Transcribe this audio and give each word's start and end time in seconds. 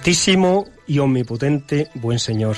Altísimo 0.00 0.66
y 0.86 0.98
omnipotente 0.98 1.90
buen 1.92 2.18
Señor, 2.18 2.56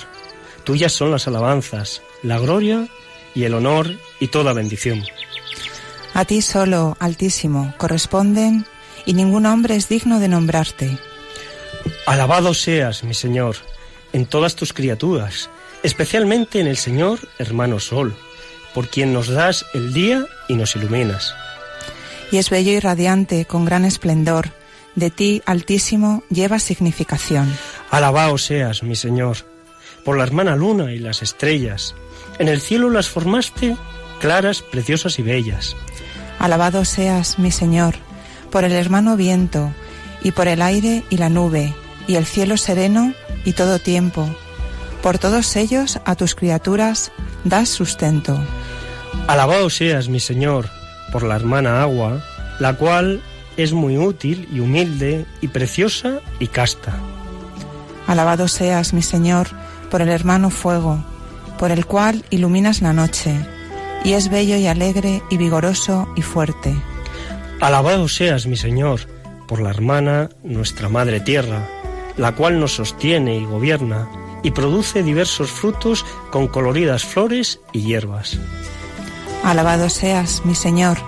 tuyas 0.63 0.93
son 0.93 1.11
las 1.11 1.27
alabanzas, 1.27 2.01
la 2.23 2.39
gloria 2.39 2.87
y 3.35 3.43
el 3.43 3.55
honor 3.55 3.99
y 4.21 4.29
toda 4.29 4.53
bendición. 4.53 5.03
A 6.15 6.25
ti 6.25 6.41
solo, 6.41 6.97
Altísimo, 7.01 7.75
corresponden 7.79 8.65
y 9.07 9.15
ningún 9.15 9.47
hombre 9.47 9.75
es 9.75 9.89
digno 9.89 10.21
de 10.21 10.29
nombrarte. 10.29 10.97
Alabado 12.07 12.55
seas, 12.55 13.03
mi 13.03 13.13
Señor, 13.13 13.57
en 14.13 14.27
todas 14.27 14.55
tus 14.55 14.73
criaturas, 14.73 15.51
especialmente 15.83 16.61
en 16.61 16.69
el 16.69 16.77
Señor, 16.77 17.19
hermano 17.41 17.81
Sol, 17.81 18.15
por 18.73 18.89
quien 18.89 19.13
nos 19.13 19.27
das 19.27 19.67
el 19.75 19.93
día 19.93 20.25
y 20.49 20.55
nos 20.55 20.77
iluminas. 20.77 21.35
Y 22.31 22.37
es 22.37 22.51
bello 22.51 22.71
y 22.71 22.79
radiante, 22.79 23.47
con 23.47 23.65
gran 23.65 23.85
esplendor, 23.85 24.62
de 24.95 25.11
ti, 25.11 25.43
Altísimo, 25.47 26.23
lleva 26.31 26.59
significación. 26.59 27.53
Alabado 27.91 28.39
seas, 28.39 28.83
mi 28.83 28.97
Señor, 28.97 29.39
por 30.05 30.17
la 30.17 30.25
hermana 30.25 30.57
luna 30.57 30.93
y 30.93 30.99
las 30.99 31.23
estrellas. 31.23 31.95
En 32.39 32.49
el 32.49 32.61
cielo 32.61 32.91
las 32.91 33.09
formaste 33.09 33.77
claras, 34.21 34.63
preciosas 34.63 35.19
y 35.19 35.23
bellas. 35.23 35.77
Alabado 36.39 36.85
seas, 36.85 37.39
mi 37.39 37.51
Señor, 37.51 37.95
por 38.51 38.65
el 38.65 38.73
hermano 38.73 39.17
viento, 39.17 39.73
y 40.23 40.31
por 40.31 40.49
el 40.49 40.63
aire 40.63 41.05
y 41.11 41.17
la 41.17 41.29
nube, 41.29 41.75
y 42.07 42.15
el 42.15 42.27
cielo 42.27 42.57
sereno 42.57 43.15
y 43.45 43.53
todo 43.53 43.79
tiempo. 43.79 44.29
Por 45.03 45.19
todos 45.19 45.57
ellos 45.57 45.99
a 46.05 46.15
tus 46.15 46.35
criaturas 46.35 47.11
das 47.45 47.69
sustento. 47.69 48.41
Alabado 49.27 49.69
seas, 49.71 50.09
mi 50.09 50.21
Señor, 50.21 50.69
por 51.11 51.25
la 51.25 51.35
hermana 51.35 51.83
agua, 51.83 52.23
la 52.61 52.75
cual 52.75 53.21
es 53.57 53.73
muy 53.73 53.99
útil 53.99 54.49
y 54.53 54.61
humilde 54.61 55.27
y 55.41 55.49
preciosa 55.49 56.21
y 56.39 56.47
casta. 56.47 56.95
Alabado 58.07 58.49
seas, 58.49 58.93
mi 58.93 59.03
Señor, 59.03 59.49
por 59.91 60.03
el 60.03 60.09
hermano 60.09 60.51
fuego, 60.51 61.05
por 61.59 61.71
el 61.71 61.87
cual 61.87 62.25
iluminas 62.31 62.83
la 62.83 62.93
noche, 62.93 63.35
y 64.05 64.13
es 64.13 64.29
bello 64.29 64.57
y 64.57 64.67
alegre 64.67 65.23
y 65.31 65.37
vigoroso 65.37 66.09
y 66.17 66.23
fuerte. 66.23 66.75
Alabado 67.61 68.09
seas, 68.09 68.47
mi 68.47 68.57
Señor, 68.57 69.01
por 69.47 69.61
la 69.61 69.71
hermana, 69.71 70.31
nuestra 70.43 70.89
Madre 70.89 71.21
Tierra, 71.21 71.69
la 72.17 72.35
cual 72.35 72.59
nos 72.59 72.75
sostiene 72.75 73.37
y 73.37 73.45
gobierna, 73.45 74.09
y 74.43 74.51
produce 74.51 75.03
diversos 75.03 75.51
frutos 75.51 76.05
con 76.31 76.49
coloridas 76.49 77.05
flores 77.05 77.61
y 77.73 77.83
hierbas. 77.83 78.39
Alabado 79.45 79.89
seas, 79.89 80.43
mi 80.45 80.55
Señor, 80.55 80.99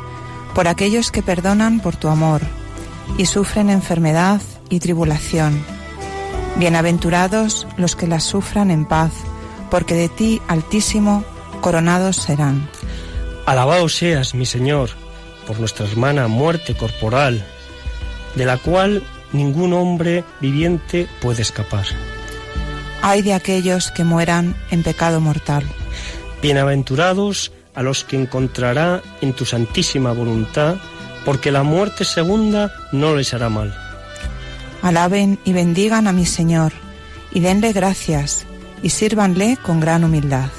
por 0.55 0.69
aquellos 0.69 1.11
que 1.11 1.23
perdonan 1.23 1.81
por 1.81 1.97
tu 1.97 2.09
amor 2.09 2.41
y 3.19 3.27
sufren 3.27 3.71
enfermedad 3.71 4.41
y 4.71 4.81
tribulación. 4.81 5.63
Bienaventurados 6.57 7.67
los 7.77 7.97
que 7.97 8.07
las 8.07 8.23
sufran 8.23 8.71
en 8.71 8.85
paz, 8.85 9.13
porque 9.71 9.95
de 9.95 10.09
ti, 10.09 10.41
Altísimo, 10.47 11.25
coronados 11.61 12.17
serán. 12.17 12.69
Alabado 13.47 13.89
seas, 13.89 14.35
mi 14.35 14.47
Señor, 14.47 14.91
por 15.47 15.59
nuestra 15.59 15.87
hermana 15.87 16.29
muerte 16.29 16.77
corporal, 16.77 17.45
de 18.37 18.47
la 18.47 18.57
cual 18.57 19.03
ningún 19.33 19.73
hombre 19.73 20.25
viviente 20.41 21.09
puede 21.21 21.43
escapar. 21.43 21.85
Ay 23.03 23.23
de 23.23 23.35
aquellos 23.35 23.91
que 23.91 24.05
mueran 24.05 24.57
en 24.71 24.83
pecado 24.83 25.21
mortal. 25.21 25.65
Bienaventurados 26.41 27.53
a 27.75 27.83
los 27.83 28.05
que 28.05 28.21
encontrará 28.21 29.03
en 29.21 29.33
tu 29.33 29.45
santísima 29.45 30.13
voluntad, 30.13 30.77
porque 31.25 31.51
la 31.51 31.63
muerte 31.63 32.05
segunda 32.05 32.73
no 32.93 33.17
les 33.17 33.35
hará 33.35 33.49
mal. 33.49 33.75
Alaben 34.83 35.39
y 35.45 35.53
bendigan 35.53 36.07
a 36.07 36.13
mi 36.13 36.27
Señor, 36.27 36.73
y 37.33 37.41
denle 37.41 37.73
gracias, 37.73 38.47
y 38.83 38.91
sírvanle 38.91 39.59
con 39.63 39.81
gran 39.81 40.05
humildad. 40.05 40.51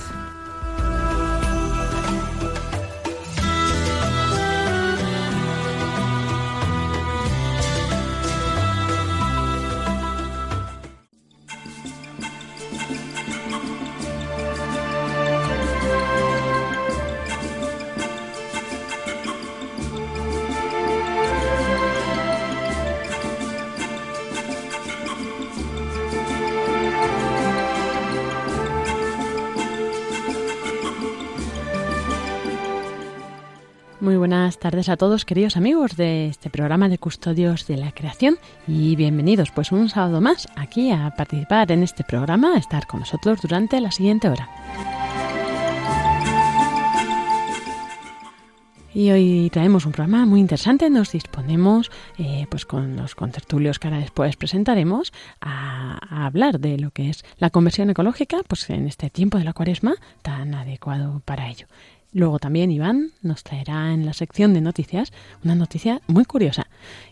Buenas 34.56 34.72
tardes 34.72 34.90
a 34.90 34.96
todos, 34.96 35.26
queridos 35.26 35.58
amigos 35.58 35.98
de 35.98 36.28
este 36.28 36.50
programa 36.50 36.88
de 36.88 36.98
Custodios 36.98 37.68
de 37.68 37.76
la 37.76 37.92
Creación 37.92 38.38
y 38.68 38.96
bienvenidos 38.96 39.52
pues 39.52 39.74
un 39.74 39.90
sábado 39.90 40.22
más 40.22 40.48
aquí 40.56 40.92
a 40.92 41.14
participar 41.18 41.74
en 41.74 41.84
este 41.84 42.06
programa, 42.06 42.54
a 42.54 42.58
estar 42.58 42.88
con 42.88 43.02
nosotros 43.02 43.42
durante 43.42 43.82
la 43.82 43.92
siguiente 43.92 44.30
hora. 44.30 44.48
Y 48.94 49.12
hoy 49.12 49.50
traemos 49.52 49.86
un 49.86 49.92
programa 49.92 50.26
muy 50.26 50.40
interesante. 50.40 50.90
Nos 50.90 51.12
disponemos, 51.12 51.92
eh, 52.18 52.48
pues 52.50 52.66
con 52.66 52.96
los 52.96 53.14
contertulios 53.14 53.78
que 53.78 53.90
ahora 53.90 54.00
después 54.00 54.38
presentaremos, 54.38 55.12
a, 55.42 56.00
a, 56.00 56.26
hablar 56.28 56.62
de 56.62 56.78
lo 56.78 56.92
que 56.92 57.10
es 57.10 57.26
la 57.38 57.50
conversión 57.50 57.90
ecológica, 57.90 58.38
pues 58.48 58.70
en 58.70 58.88
este 58.88 59.10
tiempo 59.10 59.38
de 59.38 59.44
la 59.44 59.52
cuaresma 59.52 59.96
tan 60.22 60.56
adecuado 60.56 61.22
para 61.26 61.50
ello. 61.50 61.68
Luego 62.16 62.40
también 62.40 62.72
Iván 62.72 63.12
nos 63.22 63.44
traerá 63.44 63.92
en 63.92 64.06
la 64.06 64.14
sección 64.14 64.54
de 64.54 64.62
noticias 64.62 65.12
una 65.44 65.54
noticia 65.54 66.00
muy 66.08 66.24
curiosa. 66.24 66.68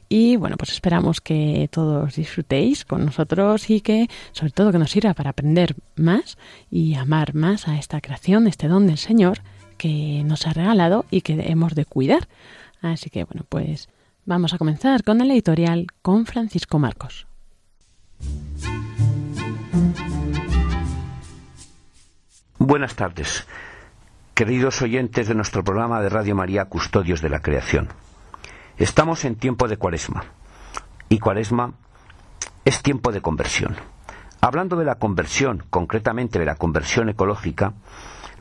Y 0.08 0.38
bueno, 0.38 0.56
pues 0.56 0.72
esperamos 0.72 1.20
que 1.20 1.68
todos 1.70 2.16
disfrutéis 2.16 2.86
con 2.86 3.04
nosotros 3.04 3.70
y 3.70 3.82
que 3.82 4.08
sobre 4.32 4.54
todo 4.54 4.72
que 4.72 4.80
nos 4.80 4.92
sirva 4.92 5.14
para 5.14 5.32
aprender 5.32 5.76
más 5.98 6.38
y 6.72 6.96
amar 6.96 7.36
más 7.36 7.68
a 7.68 7.78
esta 7.78 8.00
creación, 8.00 8.48
este 8.48 8.70
don 8.70 8.88
del 8.88 8.98
Señor 8.98 9.40
que 9.78 10.24
nos 10.24 10.48
ha 10.48 10.54
regalado 10.54 11.04
y 11.12 11.20
que 11.20 11.34
hemos 11.52 11.76
de 11.76 11.84
cuidar. 11.84 12.30
Así 12.82 13.10
que 13.10 13.26
bueno, 13.26 13.46
pues 13.50 13.90
vamos 14.24 14.54
a 14.54 14.58
comenzar 14.58 15.04
con 15.04 15.20
el 15.20 15.32
editorial 15.32 15.88
con 16.02 16.26
Francisco 16.26 16.80
Marcos. 16.80 17.28
Buenas 22.58 22.96
tardes. 22.96 23.46
Queridos 24.34 24.82
oyentes 24.82 25.28
de 25.28 25.36
nuestro 25.36 25.64
programa 25.64 26.02
de 26.02 26.10
Radio 26.10 26.34
María 26.34 26.66
Custodios 26.66 27.22
de 27.22 27.30
la 27.30 27.44
Creación, 27.44 27.90
estamos 28.78 29.26
en 29.26 29.36
tiempo 29.36 29.68
de 29.68 29.78
cuaresma 29.78 30.24
y 31.08 31.20
cuaresma 31.20 31.74
es 32.66 32.82
tiempo 32.82 33.12
de 33.12 33.22
conversión. 33.22 33.76
Hablando 34.42 34.76
de 34.76 34.86
la 34.86 34.96
conversión, 34.96 35.64
concretamente 35.70 36.40
de 36.40 36.46
la 36.46 36.56
conversión 36.56 37.10
ecológica, 37.10 37.74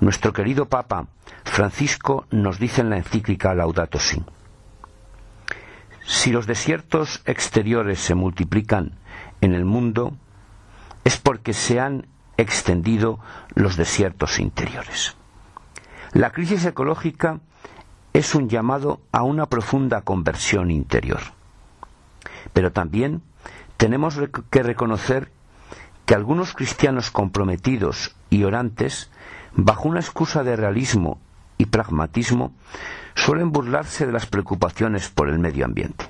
nuestro 0.00 0.32
querido 0.32 0.64
Papa 0.64 1.08
Francisco 1.44 2.24
nos 2.30 2.58
dice 2.58 2.80
en 2.80 2.88
la 2.88 2.96
encíclica 2.96 3.52
Laudato 3.54 3.98
Si. 3.98 4.24
Si 6.06 6.32
los 6.32 6.46
desiertos 6.46 7.20
exteriores 7.26 7.98
se 7.98 8.14
multiplican 8.14 8.92
en 9.42 9.52
el 9.52 9.66
mundo, 9.66 10.16
es 11.04 11.18
porque 11.18 11.52
se 11.52 11.80
han 11.80 12.06
extendido 12.38 13.20
los 13.54 13.76
desiertos 13.76 14.38
interiores. 14.38 15.16
La 16.14 16.30
crisis 16.30 16.66
ecológica 16.66 17.40
es 18.12 18.34
un 18.34 18.50
llamado 18.50 19.00
a 19.12 19.22
una 19.22 19.46
profunda 19.46 20.02
conversión 20.02 20.70
interior. 20.70 21.20
Pero 22.52 22.70
también 22.70 23.22
tenemos 23.78 24.20
que 24.50 24.62
reconocer 24.62 25.32
que 26.04 26.14
algunos 26.14 26.52
cristianos 26.52 27.10
comprometidos 27.10 28.14
y 28.28 28.44
orantes, 28.44 29.10
bajo 29.54 29.88
una 29.88 30.00
excusa 30.00 30.44
de 30.44 30.54
realismo 30.54 31.18
y 31.56 31.64
pragmatismo, 31.64 32.52
suelen 33.14 33.50
burlarse 33.50 34.04
de 34.04 34.12
las 34.12 34.26
preocupaciones 34.26 35.08
por 35.08 35.30
el 35.30 35.38
medio 35.38 35.64
ambiente. 35.64 36.04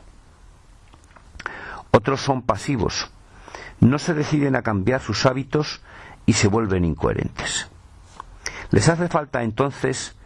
Otros 1.93 2.21
son 2.21 2.43
pasivos, 2.43 3.13
no 3.79 4.01
se 4.01 4.15
deciden 4.15 4.57
a 4.57 4.63
cambiar 4.63 5.01
sus 5.01 5.27
hábitos 5.27 5.81
y 6.27 6.33
se 6.33 6.49
vuelven 6.49 6.85
incoherentes. 6.85 7.72
Les 8.73 8.89
hace 8.89 9.09
falta 9.09 9.43
entonces 9.43 10.17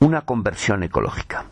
una 0.00 0.22
conversión 0.22 0.82
ecológica, 0.82 1.46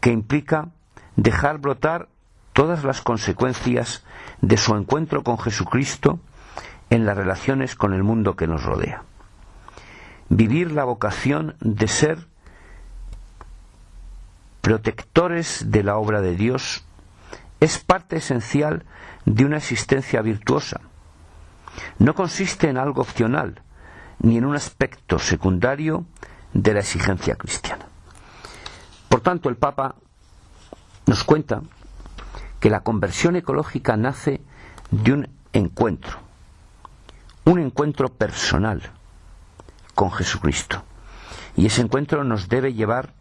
que 0.00 0.12
implica 0.12 0.68
dejar 1.16 1.58
brotar 1.58 2.08
todas 2.52 2.84
las 2.84 3.02
consecuencias 3.02 4.04
de 4.40 4.56
su 4.56 4.76
encuentro 4.76 5.24
con 5.24 5.38
Jesucristo 5.38 6.20
en 6.88 7.04
las 7.04 7.16
relaciones 7.16 7.74
con 7.74 7.92
el 7.94 8.04
mundo 8.04 8.36
que 8.36 8.46
nos 8.46 8.62
rodea. 8.62 9.02
Vivir 10.28 10.70
la 10.70 10.84
vocación 10.84 11.56
de 11.60 11.88
ser 11.88 12.28
protectores 14.60 15.72
de 15.72 15.82
la 15.82 15.96
obra 15.96 16.20
de 16.20 16.36
Dios 16.36 16.84
es 17.58 17.78
parte 17.80 18.18
esencial 18.18 18.84
de 19.24 19.44
una 19.44 19.56
existencia 19.56 20.22
virtuosa. 20.22 20.80
No 21.98 22.14
consiste 22.14 22.68
en 22.68 22.78
algo 22.78 23.02
opcional, 23.02 23.62
ni 24.20 24.38
en 24.38 24.44
un 24.44 24.54
aspecto 24.54 25.18
secundario 25.18 26.04
de 26.52 26.74
la 26.74 26.80
exigencia 26.80 27.36
cristiana. 27.36 27.86
Por 29.08 29.20
tanto, 29.20 29.48
el 29.48 29.56
Papa 29.56 29.96
nos 31.06 31.24
cuenta 31.24 31.62
que 32.60 32.70
la 32.70 32.80
conversión 32.80 33.36
ecológica 33.36 33.96
nace 33.96 34.40
de 34.90 35.12
un 35.12 35.28
encuentro, 35.52 36.18
un 37.44 37.58
encuentro 37.58 38.08
personal 38.08 38.82
con 39.94 40.12
Jesucristo. 40.12 40.82
Y 41.56 41.66
ese 41.66 41.82
encuentro 41.82 42.22
nos 42.22 42.48
debe 42.48 42.74
llevar 42.74 43.12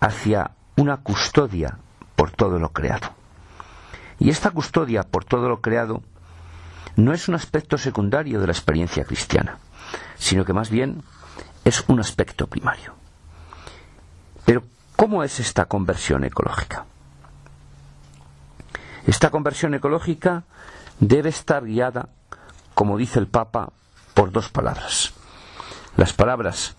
hacia 0.00 0.52
una 0.76 0.98
custodia 0.98 1.78
por 2.14 2.30
todo 2.30 2.58
lo 2.58 2.70
creado. 2.72 3.08
Y 4.18 4.30
esta 4.30 4.50
custodia 4.50 5.02
por 5.04 5.24
todo 5.24 5.48
lo 5.48 5.60
creado 5.60 6.02
no 6.96 7.12
es 7.12 7.28
un 7.28 7.34
aspecto 7.34 7.78
secundario 7.78 8.40
de 8.40 8.46
la 8.46 8.52
experiencia 8.52 9.04
cristiana, 9.04 9.58
sino 10.16 10.44
que 10.44 10.52
más 10.52 10.70
bien 10.70 11.02
es 11.64 11.84
un 11.88 12.00
aspecto 12.00 12.46
primario. 12.46 12.94
Pero, 14.44 14.62
¿cómo 14.94 15.22
es 15.24 15.40
esta 15.40 15.66
conversión 15.66 16.24
ecológica? 16.24 16.84
Esta 19.06 19.30
conversión 19.30 19.74
ecológica 19.74 20.44
debe 20.98 21.28
estar 21.28 21.64
guiada, 21.64 22.08
como 22.74 22.96
dice 22.96 23.18
el 23.18 23.26
Papa, 23.26 23.70
por 24.14 24.32
dos 24.32 24.48
palabras. 24.48 25.12
Las 25.96 26.12
palabras 26.12 26.76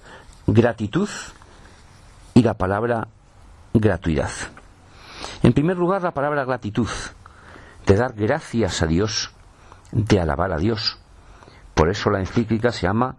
gratitud 0.47 1.09
y 2.33 2.41
la 2.41 2.55
palabra 2.55 3.07
gratuidad. 3.73 4.31
En 5.43 5.53
primer 5.53 5.77
lugar, 5.77 6.01
la 6.01 6.11
palabra 6.11 6.45
gratitud, 6.45 6.89
de 7.85 7.95
dar 7.95 8.13
gracias 8.13 8.81
a 8.81 8.87
Dios, 8.87 9.31
de 9.91 10.19
alabar 10.19 10.51
a 10.51 10.57
Dios. 10.57 10.97
Por 11.77 11.89
eso 11.89 12.09
la 12.09 12.19
encíclica 12.19 12.71
se 12.71 12.87
llama 12.87 13.15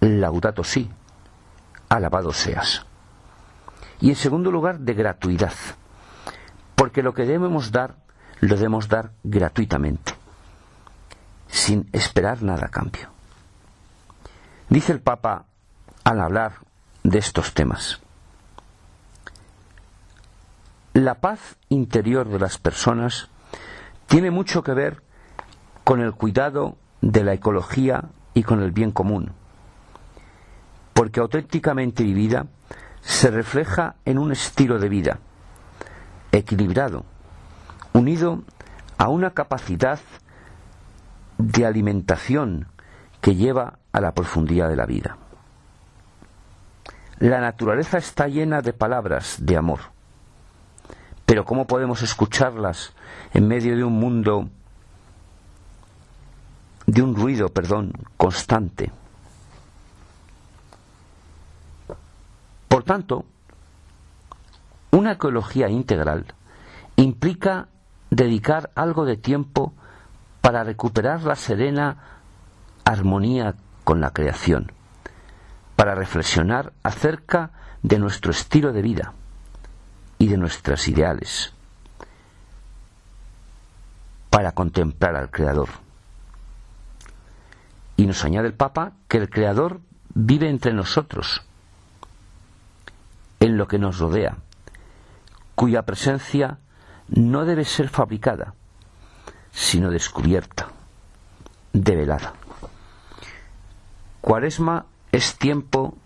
Laudato 0.00 0.62
Si, 0.62 0.90
alabado 1.88 2.34
seas. 2.34 2.84
Y 3.98 4.10
en 4.10 4.16
segundo 4.16 4.50
lugar, 4.50 4.80
de 4.80 4.92
gratuidad, 4.92 5.54
porque 6.74 7.02
lo 7.02 7.14
que 7.14 7.24
debemos 7.24 7.72
dar, 7.72 7.96
lo 8.40 8.56
debemos 8.56 8.88
dar 8.88 9.12
gratuitamente, 9.22 10.12
sin 11.48 11.88
esperar 11.92 12.42
nada 12.42 12.66
a 12.66 12.70
cambio. 12.70 13.08
Dice 14.68 14.92
el 14.92 15.00
Papa 15.00 15.46
al 16.04 16.20
hablar 16.20 16.56
de 17.04 17.18
estos 17.18 17.54
temas, 17.54 18.02
la 20.92 21.14
paz 21.14 21.56
interior 21.70 22.28
de 22.28 22.38
las 22.38 22.58
personas 22.58 23.30
tiene 24.08 24.30
mucho 24.30 24.62
que 24.62 24.74
ver 24.74 25.02
con 25.84 26.02
el 26.02 26.12
cuidado 26.12 26.76
de 27.04 27.22
la 27.22 27.34
ecología 27.34 28.04
y 28.32 28.42
con 28.42 28.62
el 28.62 28.72
bien 28.72 28.90
común, 28.90 29.32
porque 30.92 31.20
auténticamente 31.20 32.02
vivida 32.02 32.46
se 33.02 33.30
refleja 33.30 33.96
en 34.04 34.18
un 34.18 34.32
estilo 34.32 34.78
de 34.78 34.88
vida 34.88 35.18
equilibrado, 36.32 37.04
unido 37.92 38.42
a 38.96 39.08
una 39.08 39.30
capacidad 39.30 40.00
de 41.36 41.66
alimentación 41.66 42.68
que 43.20 43.34
lleva 43.36 43.78
a 43.92 44.00
la 44.00 44.14
profundidad 44.14 44.68
de 44.68 44.76
la 44.76 44.86
vida. 44.86 45.18
La 47.18 47.40
naturaleza 47.40 47.98
está 47.98 48.28
llena 48.28 48.62
de 48.62 48.72
palabras 48.72 49.36
de 49.40 49.56
amor 49.56 49.94
pero 51.26 51.44
¿cómo 51.44 51.66
podemos 51.66 52.02
escucharlas 52.02 52.92
en 53.32 53.48
medio 53.48 53.76
de 53.76 53.84
un 53.84 53.94
mundo, 53.94 54.48
de 56.86 57.02
un 57.02 57.14
ruido, 57.14 57.48
perdón, 57.48 57.92
constante? 58.16 58.90
Por 62.68 62.84
tanto, 62.84 63.24
una 64.90 65.12
ecología 65.12 65.68
integral 65.68 66.26
implica 66.96 67.68
dedicar 68.10 68.70
algo 68.74 69.04
de 69.04 69.16
tiempo 69.16 69.72
para 70.40 70.64
recuperar 70.64 71.22
la 71.22 71.36
serena 71.36 71.96
armonía 72.84 73.54
con 73.84 74.00
la 74.00 74.10
creación, 74.10 74.72
para 75.76 75.94
reflexionar 75.94 76.72
acerca 76.82 77.50
de 77.82 77.98
nuestro 77.98 78.30
estilo 78.30 78.72
de 78.72 78.82
vida 78.82 79.12
y 80.18 80.28
de 80.28 80.36
nuestras 80.36 80.88
ideales 80.88 81.54
para 84.34 84.50
contemplar 84.50 85.14
al 85.14 85.30
Creador. 85.30 85.83
Y 88.04 88.06
nos 88.06 88.22
añade 88.22 88.48
el 88.48 88.52
Papa 88.52 88.92
que 89.08 89.16
el 89.16 89.30
Creador 89.30 89.80
vive 90.12 90.50
entre 90.50 90.74
nosotros, 90.74 91.40
en 93.40 93.56
lo 93.56 93.66
que 93.66 93.78
nos 93.78 93.98
rodea, 93.98 94.36
cuya 95.54 95.86
presencia 95.86 96.58
no 97.08 97.46
debe 97.46 97.64
ser 97.64 97.88
fabricada, 97.88 98.52
sino 99.52 99.90
descubierta, 99.90 100.68
develada. 101.72 102.34
Cuaresma 104.20 104.84
es 105.10 105.38
tiempo 105.38 105.96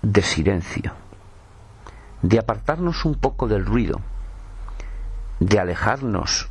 de 0.00 0.22
silencio 0.22 0.94
de 2.22 2.38
apartarnos 2.38 3.04
un 3.04 3.16
poco 3.16 3.48
del 3.48 3.66
ruido, 3.66 4.00
de 5.40 5.58
alejarnos 5.58 6.50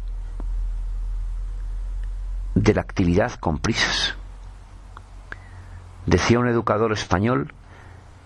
de 2.55 2.73
la 2.73 2.81
actividad 2.81 3.35
con 3.35 3.59
prisas. 3.59 4.17
Decía 6.07 6.39
un 6.39 6.47
educador 6.47 6.91
español 6.91 7.53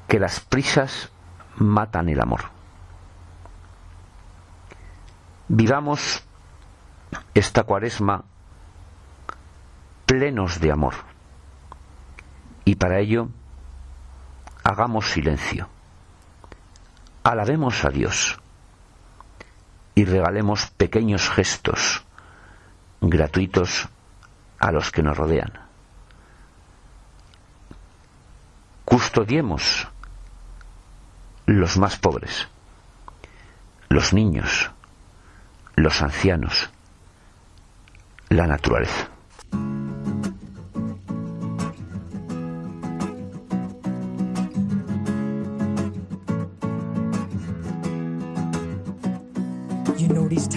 que 0.08 0.20
las 0.20 0.40
prisas 0.40 1.12
matan 1.58 2.08
el 2.08 2.22
amor. 2.22 2.44
Vivamos 5.50 6.24
esta 7.34 7.64
cuaresma 7.64 8.24
plenos 10.06 10.62
de 10.62 10.72
amor 10.72 10.94
y 12.64 12.76
para 12.76 13.00
ello 13.00 13.28
hagamos 14.64 15.10
silencio 15.10 15.68
alabemos 17.24 17.86
a 17.86 17.90
Dios 17.90 18.40
y 19.96 20.06
regalemos 20.06 20.68
pequeños 20.72 21.30
gestos 21.30 22.04
gratuitos 23.02 23.90
a 24.60 24.72
los 24.72 24.92
que 24.92 25.04
nos 25.04 25.18
rodean. 25.18 25.71
Custodiemos 28.92 29.88
los 31.46 31.78
más 31.78 31.96
pobres, 31.96 32.50
los 33.88 34.12
niños, 34.12 34.70
los 35.78 36.02
ancianos, 36.02 36.70
la 38.28 38.48
naturaleza. 38.48 39.11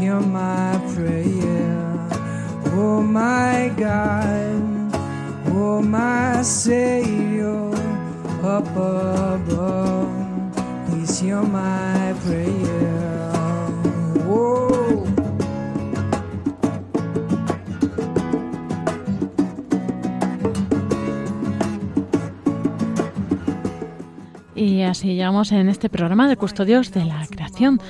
My 0.00 0.80
prayer. 0.94 2.08
Oh 2.74 3.02
my 3.02 3.70
God, 3.76 4.96
oh 5.48 5.82
my 5.82 6.42
Savior, 6.42 7.70
my 11.42 12.14
prayer. 12.24 13.02
Y 24.54 24.82
así 24.82 25.08
llegamos 25.08 25.50
en 25.50 25.68
este 25.68 25.88
programa 25.88 26.28
de 26.28 26.36
Custodios 26.36 26.92
de 26.92 27.04
la 27.04 27.26
Creación 27.26 27.80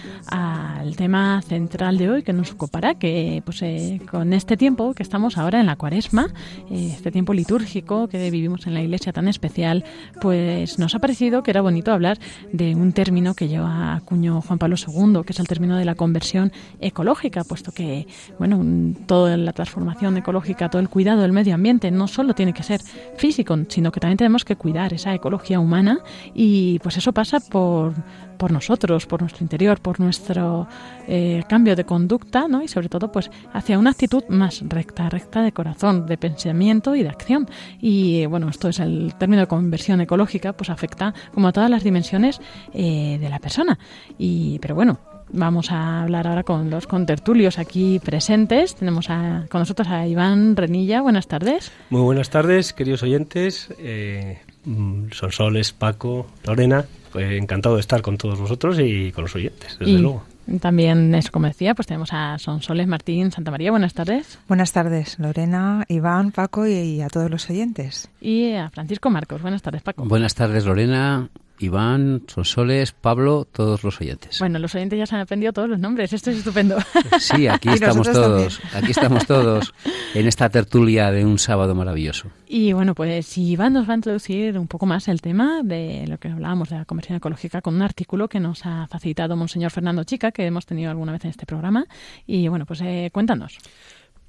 al 0.92 0.96
tema 0.96 1.40
central 1.40 1.96
de 1.96 2.10
hoy 2.10 2.22
que 2.22 2.34
nos 2.34 2.52
ocupará, 2.52 2.96
que 2.96 3.42
pues 3.46 3.62
eh, 3.62 3.98
con 4.10 4.34
este 4.34 4.58
tiempo 4.58 4.92
que 4.92 5.02
estamos 5.02 5.38
ahora 5.38 5.58
en 5.58 5.64
la 5.64 5.76
cuaresma, 5.76 6.26
eh, 6.70 6.90
este 6.92 7.10
tiempo 7.10 7.32
litúrgico 7.32 8.08
que 8.08 8.30
vivimos 8.30 8.66
en 8.66 8.74
la 8.74 8.82
iglesia 8.82 9.10
tan 9.10 9.26
especial, 9.26 9.84
pues 10.20 10.78
nos 10.78 10.94
ha 10.94 10.98
parecido 10.98 11.42
que 11.42 11.50
era 11.50 11.62
bonito 11.62 11.92
hablar 11.92 12.18
de 12.52 12.74
un 12.74 12.92
término 12.92 13.32
que 13.32 13.48
lleva 13.48 13.94
a 13.94 14.00
cuño 14.00 14.42
Juan 14.42 14.58
Pablo 14.58 14.76
II, 14.76 15.22
que 15.24 15.32
es 15.32 15.40
el 15.40 15.48
término 15.48 15.78
de 15.78 15.86
la 15.86 15.94
conversión 15.94 16.52
ecológica, 16.78 17.42
puesto 17.42 17.72
que, 17.72 18.06
bueno, 18.38 18.62
toda 19.06 19.38
la 19.38 19.54
transformación 19.54 20.18
ecológica, 20.18 20.68
todo 20.68 20.82
el 20.82 20.90
cuidado 20.90 21.22
del 21.22 21.32
medio 21.32 21.54
ambiente 21.54 21.90
no 21.90 22.06
solo 22.06 22.34
tiene 22.34 22.52
que 22.52 22.64
ser 22.64 22.82
físico, 23.16 23.56
sino 23.68 23.92
que 23.92 24.00
también 24.00 24.18
tenemos 24.18 24.44
que 24.44 24.56
cuidar 24.56 24.92
esa 24.92 25.14
ecología 25.14 25.58
humana 25.58 26.00
y 26.34 26.80
pues 26.80 26.98
eso 26.98 27.14
pasa 27.14 27.40
por, 27.40 27.94
por 28.42 28.50
nosotros, 28.50 29.06
por 29.06 29.20
nuestro 29.20 29.44
interior, 29.44 29.80
por 29.80 30.00
nuestro 30.00 30.66
eh, 31.06 31.44
cambio 31.48 31.76
de 31.76 31.84
conducta, 31.84 32.48
¿no? 32.48 32.60
Y 32.60 32.66
sobre 32.66 32.88
todo, 32.88 33.12
pues 33.12 33.30
hacia 33.52 33.78
una 33.78 33.90
actitud 33.90 34.24
más 34.30 34.64
recta, 34.66 35.08
recta 35.08 35.42
de 35.42 35.52
corazón, 35.52 36.06
de 36.06 36.18
pensamiento 36.18 36.96
y 36.96 37.04
de 37.04 37.08
acción. 37.08 37.48
Y 37.80 38.26
bueno, 38.26 38.48
esto 38.48 38.68
es 38.68 38.80
el 38.80 39.14
término 39.16 39.42
de 39.42 39.46
conversión 39.46 40.00
ecológica, 40.00 40.54
pues 40.54 40.70
afecta 40.70 41.14
como 41.32 41.46
a 41.46 41.52
todas 41.52 41.70
las 41.70 41.84
dimensiones 41.84 42.40
eh, 42.72 43.16
de 43.20 43.28
la 43.30 43.38
persona. 43.38 43.78
Y, 44.18 44.58
pero 44.58 44.74
bueno, 44.74 44.98
Vamos 45.34 45.70
a 45.70 46.02
hablar 46.02 46.26
ahora 46.26 46.42
con 46.42 46.68
los 46.68 46.86
contertulios 46.86 47.58
aquí 47.58 47.98
presentes. 48.04 48.74
Tenemos 48.74 49.08
a, 49.08 49.46
con 49.48 49.60
nosotros 49.60 49.88
a 49.88 50.06
Iván 50.06 50.56
Renilla. 50.56 51.00
Buenas 51.00 51.26
tardes. 51.26 51.72
Muy 51.88 52.02
buenas 52.02 52.28
tardes, 52.28 52.74
queridos 52.74 53.02
oyentes. 53.02 53.72
Eh, 53.78 54.40
Mm, 54.64 55.10
Sonsoles, 55.10 55.72
Paco, 55.72 56.26
Lorena, 56.44 56.84
pues 57.12 57.32
encantado 57.32 57.76
de 57.76 57.80
estar 57.80 58.02
con 58.02 58.16
todos 58.16 58.38
vosotros 58.38 58.78
y 58.80 59.12
con 59.12 59.24
los 59.24 59.34
oyentes, 59.36 59.76
desde 59.78 59.98
luego. 59.98 60.24
También, 60.60 61.14
eso 61.14 61.30
como 61.30 61.46
decía, 61.46 61.74
pues 61.74 61.86
tenemos 61.86 62.12
a 62.12 62.38
Sonsoles 62.38 62.86
Martín 62.86 63.30
Santa 63.30 63.50
María. 63.50 63.70
Buenas 63.70 63.94
tardes. 63.94 64.38
Buenas 64.48 64.72
tardes, 64.72 65.18
Lorena, 65.18 65.84
Iván, 65.88 66.32
Paco 66.32 66.66
y 66.66 67.00
a 67.00 67.08
todos 67.08 67.30
los 67.30 67.48
oyentes. 67.48 68.10
Y 68.20 68.52
a 68.54 68.68
Francisco 68.70 69.08
Marcos. 69.10 69.40
Buenas 69.40 69.62
tardes, 69.62 69.82
Paco. 69.82 70.04
Buenas 70.04 70.34
tardes, 70.34 70.64
Lorena. 70.64 71.28
Iván, 71.58 72.22
Sonsoles, 72.26 72.92
Pablo, 72.92 73.46
todos 73.50 73.84
los 73.84 74.00
oyentes. 74.00 74.38
Bueno, 74.38 74.58
los 74.58 74.74
oyentes 74.74 74.98
ya 74.98 75.06
se 75.06 75.14
han 75.14 75.20
aprendido 75.22 75.52
todos 75.52 75.68
los 75.68 75.78
nombres, 75.78 76.12
esto 76.12 76.30
es 76.30 76.38
estupendo. 76.38 76.76
Sí, 77.18 77.46
aquí 77.46 77.68
estamos 77.72 78.10
todos, 78.10 78.60
aquí 78.74 78.90
estamos 78.90 79.26
todos 79.26 79.74
en 80.14 80.26
esta 80.26 80.48
tertulia 80.48 81.10
de 81.10 81.24
un 81.24 81.38
sábado 81.38 81.74
maravilloso. 81.74 82.28
Y 82.46 82.72
bueno, 82.72 82.94
pues 82.94 83.36
Iván 83.38 83.74
nos 83.74 83.88
va 83.88 83.92
a 83.92 83.96
introducir 83.96 84.58
un 84.58 84.66
poco 84.66 84.86
más 84.86 85.08
el 85.08 85.20
tema 85.20 85.62
de 85.62 86.06
lo 86.08 86.18
que 86.18 86.28
hablábamos 86.28 86.70
de 86.70 86.76
la 86.76 86.84
conversión 86.84 87.16
ecológica 87.16 87.60
con 87.62 87.74
un 87.74 87.82
artículo 87.82 88.28
que 88.28 88.40
nos 88.40 88.66
ha 88.66 88.86
facilitado 88.88 89.36
Monseñor 89.36 89.70
Fernando 89.70 90.04
Chica, 90.04 90.32
que 90.32 90.46
hemos 90.46 90.66
tenido 90.66 90.90
alguna 90.90 91.12
vez 91.12 91.24
en 91.24 91.30
este 91.30 91.46
programa. 91.46 91.86
Y 92.26 92.48
bueno, 92.48 92.66
pues 92.66 92.80
eh, 92.82 93.10
cuéntanos. 93.12 93.58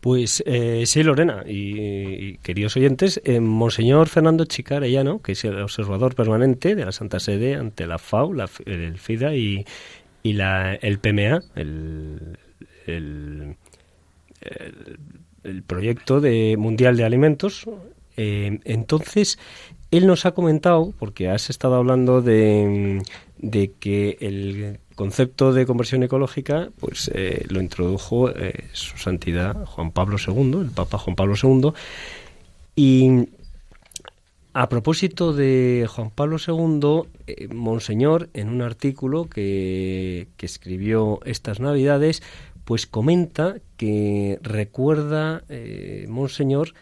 Pues 0.03 0.43
eh, 0.45 0.83
sí, 0.85 1.01
Lorena 1.01 1.45
y, 1.47 2.35
queridos 2.39 2.75
oyentes, 2.75 3.21
eh, 3.23 3.39
Monseñor 3.39 4.09
Fernando 4.09 4.43
Chica 4.43 4.75
Arellano, 4.75 5.21
que 5.21 5.31
es 5.31 5.45
el 5.45 5.61
observador 5.61 6.13
permanente 6.13 6.75
de 6.75 6.83
la 6.83 6.91
Santa 6.91 7.21
Sede 7.21 7.55
ante 7.55 7.87
la 7.87 7.97
FAO, 7.99 8.33
la, 8.33 8.49
el 8.65 8.97
FIDA 8.99 9.33
y, 9.33 9.65
y 10.21 10.33
la, 10.33 10.75
el 10.75 10.99
PMA, 10.99 11.41
el, 11.55 12.37
el, 12.85 13.55
proyecto 15.67 16.19
de 16.19 16.57
mundial 16.57 16.97
de 16.97 17.05
alimentos. 17.05 17.63
Eh, 18.17 18.59
entonces, 18.65 19.39
él 19.89 20.05
nos 20.05 20.25
ha 20.25 20.33
comentado, 20.33 20.93
porque 20.99 21.29
has 21.29 21.49
estado 21.49 21.75
hablando 21.75 22.21
de, 22.21 23.03
de 23.37 23.71
que 23.79 24.17
el 24.19 24.79
concepto 24.95 25.53
de 25.53 25.65
conversión 25.65 26.03
ecológica 26.03 26.69
pues 26.79 27.11
eh, 27.13 27.45
lo 27.49 27.61
introdujo 27.61 28.29
eh, 28.29 28.65
su 28.73 28.97
santidad 28.97 29.65
Juan 29.65 29.91
Pablo 29.91 30.17
II, 30.25 30.61
el 30.61 30.71
Papa 30.71 30.97
Juan 30.97 31.15
Pablo 31.15 31.35
II. 31.41 31.71
Y 32.75 33.29
a 34.53 34.69
propósito 34.69 35.33
de 35.33 35.87
Juan 35.89 36.11
Pablo 36.11 36.37
II, 36.45 37.09
eh, 37.27 37.47
Monseñor, 37.53 38.29
en 38.33 38.49
un 38.49 38.61
artículo 38.61 39.25
que, 39.25 40.27
que, 40.37 40.45
escribió 40.45 41.19
estas 41.25 41.59
Navidades, 41.59 42.21
pues 42.65 42.87
comenta 42.87 43.55
que 43.77 44.39
recuerda, 44.41 45.43
Monseñor, 46.07 46.73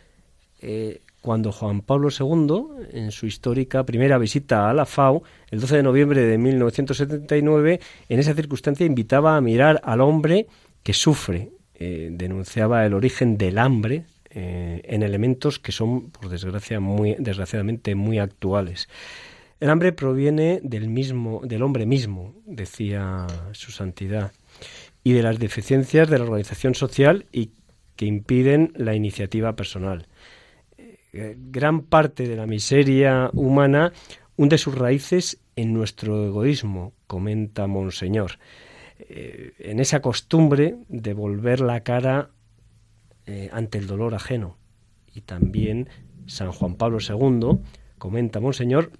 cuando 1.21 1.51
Juan 1.51 1.81
Pablo 1.81 2.09
II, 2.09 2.87
en 2.91 3.11
su 3.11 3.27
histórica 3.27 3.85
primera 3.85 4.17
visita 4.17 4.69
a 4.69 4.73
la 4.73 4.85
FAO, 4.85 5.23
el 5.51 5.59
12 5.61 5.77
de 5.77 5.83
noviembre 5.83 6.21
de 6.21 6.37
1979, 6.37 7.79
en 8.09 8.19
esa 8.19 8.33
circunstancia 8.33 8.85
invitaba 8.85 9.37
a 9.37 9.41
mirar 9.41 9.79
al 9.83 10.01
hombre 10.01 10.47
que 10.83 10.93
sufre, 10.93 11.51
eh, 11.75 12.09
denunciaba 12.11 12.85
el 12.85 12.95
origen 12.95 13.37
del 13.37 13.59
hambre 13.59 14.05
eh, 14.31 14.81
en 14.83 15.03
elementos 15.03 15.59
que 15.59 15.71
son, 15.71 16.09
por 16.09 16.29
desgracia, 16.29 16.79
muy, 16.79 17.15
desgraciadamente 17.19 17.93
muy 17.95 18.17
actuales. 18.17 18.89
El 19.59 19.69
hambre 19.69 19.91
proviene 19.91 20.59
del 20.63 20.89
mismo, 20.89 21.41
del 21.43 21.61
hombre 21.61 21.85
mismo, 21.85 22.33
decía 22.45 23.27
su 23.51 23.71
santidad, 23.71 24.31
y 25.03 25.13
de 25.13 25.21
las 25.21 25.37
deficiencias 25.37 26.09
de 26.09 26.17
la 26.17 26.23
organización 26.23 26.73
social 26.73 27.25
y 27.31 27.51
que 27.95 28.05
impiden 28.05 28.73
la 28.75 28.95
iniciativa 28.95 29.55
personal. 29.55 30.07
Eh, 31.13 31.35
gran 31.37 31.81
parte 31.81 32.25
de 32.25 32.37
la 32.37 32.47
miseria 32.47 33.29
humana 33.33 33.91
hunde 34.37 34.57
sus 34.57 34.75
raíces 34.75 35.39
en 35.57 35.73
nuestro 35.73 36.25
egoísmo, 36.25 36.93
comenta 37.05 37.67
Monseñor, 37.67 38.39
eh, 38.97 39.51
en 39.59 39.81
esa 39.81 40.01
costumbre 40.01 40.77
de 40.87 41.13
volver 41.13 41.59
la 41.59 41.81
cara 41.81 42.29
eh, 43.25 43.49
ante 43.51 43.77
el 43.77 43.87
dolor 43.87 44.15
ajeno. 44.15 44.57
Y 45.13 45.21
también 45.21 45.89
San 46.27 46.53
Juan 46.53 46.75
Pablo 46.75 46.99
II, 46.99 47.59
comenta 47.97 48.39
Monseñor, 48.39 48.93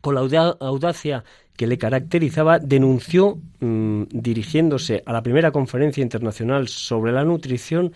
con 0.00 0.14
la 0.14 0.20
audacia 0.20 1.24
que 1.54 1.66
le 1.66 1.76
caracterizaba, 1.76 2.58
denunció, 2.58 3.38
mm, 3.60 4.04
dirigiéndose 4.10 5.02
a 5.04 5.12
la 5.12 5.22
primera 5.22 5.50
conferencia 5.50 6.02
internacional 6.02 6.68
sobre 6.68 7.12
la 7.12 7.24
nutrición, 7.24 7.92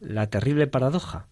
la 0.00 0.28
terrible 0.28 0.66
paradoja 0.66 1.28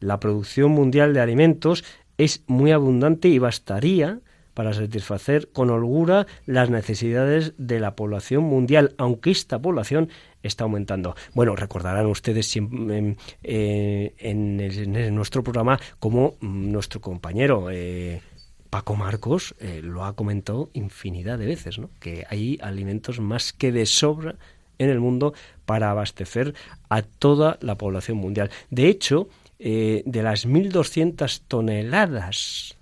la 0.00 0.20
producción 0.20 0.72
mundial 0.72 1.14
de 1.14 1.20
alimentos 1.20 1.84
es 2.16 2.42
muy 2.46 2.72
abundante 2.72 3.28
y 3.28 3.38
bastaría 3.38 4.20
para 4.54 4.72
satisfacer 4.72 5.50
con 5.52 5.70
holgura 5.70 6.26
las 6.44 6.68
necesidades 6.68 7.54
de 7.58 7.78
la 7.78 7.94
población 7.94 8.42
mundial, 8.42 8.92
aunque 8.98 9.30
esta 9.30 9.60
población 9.60 10.08
está 10.42 10.64
aumentando. 10.64 11.14
Bueno, 11.32 11.54
recordarán 11.54 12.06
ustedes 12.06 12.56
en, 12.56 13.16
eh, 13.44 14.14
en, 14.18 15.14
nuestro 15.14 15.44
programa 15.44 15.78
como 16.00 16.34
nuestro 16.40 17.00
compañero 17.00 17.68
eh, 17.70 18.20
Paco 18.68 18.96
Marcos 18.96 19.54
eh, 19.60 19.80
lo 19.82 20.04
ha 20.04 20.14
comentado 20.14 20.70
infinidad 20.72 21.38
de 21.38 21.46
veces, 21.46 21.80
que 22.00 22.26
hay 22.28 22.58
alimentos 22.60 23.20
más 23.20 23.52
que 23.52 23.72
de 23.72 23.86
sobra 23.86 24.34
en 24.78 24.90
el 24.90 25.00
mundo 25.00 25.34
para 25.66 25.90
abastecer 25.90 26.54
a 26.88 27.02
toda 27.02 27.58
la 27.60 27.76
población 27.76 28.18
mundial. 28.18 28.50
De 28.70 28.88
hecho, 28.88 29.28
eh, 29.58 30.02
de 30.06 30.22
las 30.22 30.46
1.200 30.46 31.42
toneladas, 31.48 32.76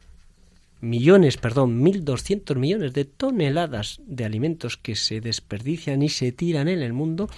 millones, 0.80 1.36
perdón, 1.36 1.82
1.200 1.84 2.56
millones 2.56 2.92
de 2.92 3.04
toneladas 3.04 4.00
de 4.06 4.24
alimentos 4.24 4.76
que 4.76 4.94
se 4.94 5.20
desperdician 5.20 6.02
y 6.02 6.08
se 6.08 6.32
tiran 6.32 6.68
en 6.68 6.80
el 6.80 6.92
mundo, 6.92 7.28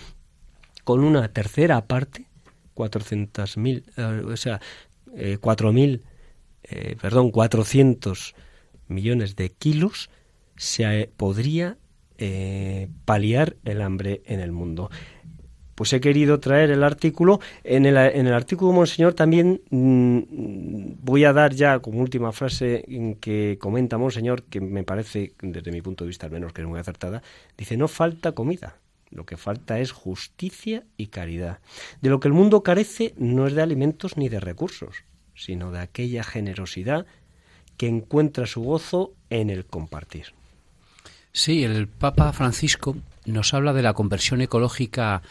con 0.85 1.05
una 1.05 1.29
tercera 1.29 1.87
parte, 1.87 2.25
400.000, 2.75 3.83
eh, 3.97 4.25
o 4.25 4.37
sea, 4.37 4.61
eh, 5.17 5.39
4.000, 5.41 6.03
eh, 6.65 6.97
perdón, 7.01 7.31
400 7.31 8.35
millones 8.89 9.37
de 9.37 9.51
kilos, 9.51 10.11
se 10.57 10.85
eh, 10.85 11.11
podría 11.17 11.77
paliar 13.05 13.55
el 13.65 13.81
hambre 13.81 14.23
en 14.25 14.41
el 14.41 14.51
mundo 14.51 14.91
pues 15.79 15.93
he 15.93 16.01
querido 16.01 16.41
traer 16.41 16.73
el 16.73 16.83
artículo. 16.83 17.39
En 17.63 17.87
el, 17.87 17.97
en 17.97 18.27
el 18.27 18.33
artículo, 18.33 18.73
Monseñor, 18.73 19.15
también 19.15 19.61
mmm, 19.71 20.23
voy 21.05 21.23
a 21.25 21.33
dar 21.33 21.55
ya 21.55 21.79
como 21.79 22.01
última 22.01 22.33
frase 22.33 22.85
en 22.89 23.15
que 23.15 23.59
comenta 23.61 23.97
Monseñor, 23.97 24.43
que 24.43 24.61
me 24.61 24.83
parece, 24.83 25.35
desde 25.41 25.71
mi 25.71 25.81
punto 25.81 26.03
de 26.03 26.09
vista 26.09 26.27
al 26.27 26.33
menos, 26.33 26.53
que 26.53 26.63
es 26.63 26.67
muy 26.67 26.81
acertada. 26.81 27.23
Dice, 27.57 27.77
no 27.77 27.87
falta 27.87 28.33
comida. 28.33 28.79
Lo 29.11 29.25
que 29.25 29.37
falta 29.37 29.79
es 29.79 29.93
justicia 29.93 30.83
y 30.97 31.07
caridad. 31.07 31.61
De 32.01 32.11
lo 32.11 32.19
que 32.19 32.27
el 32.27 32.35
mundo 32.35 32.65
carece 32.65 33.15
no 33.17 33.47
es 33.47 33.55
de 33.55 33.63
alimentos 33.63 34.17
ni 34.17 34.29
de 34.29 34.41
recursos, 34.41 35.05
sino 35.37 35.71
de 35.71 35.79
aquella 35.79 36.25
generosidad 36.25 37.07
que 37.77 37.87
encuentra 37.87 38.47
su 38.47 38.63
gozo 38.63 39.13
en 39.31 39.49
el 39.49 39.65
compartir. 39.65 40.35
Sí, 41.31 41.63
el 41.63 41.87
Papa 41.87 42.33
Francisco 42.33 42.97
nos 43.27 43.55
habla 43.55 43.73
de 43.73 43.83
la 43.83 43.93
conversión 43.93 44.41
ecológica 44.41 45.23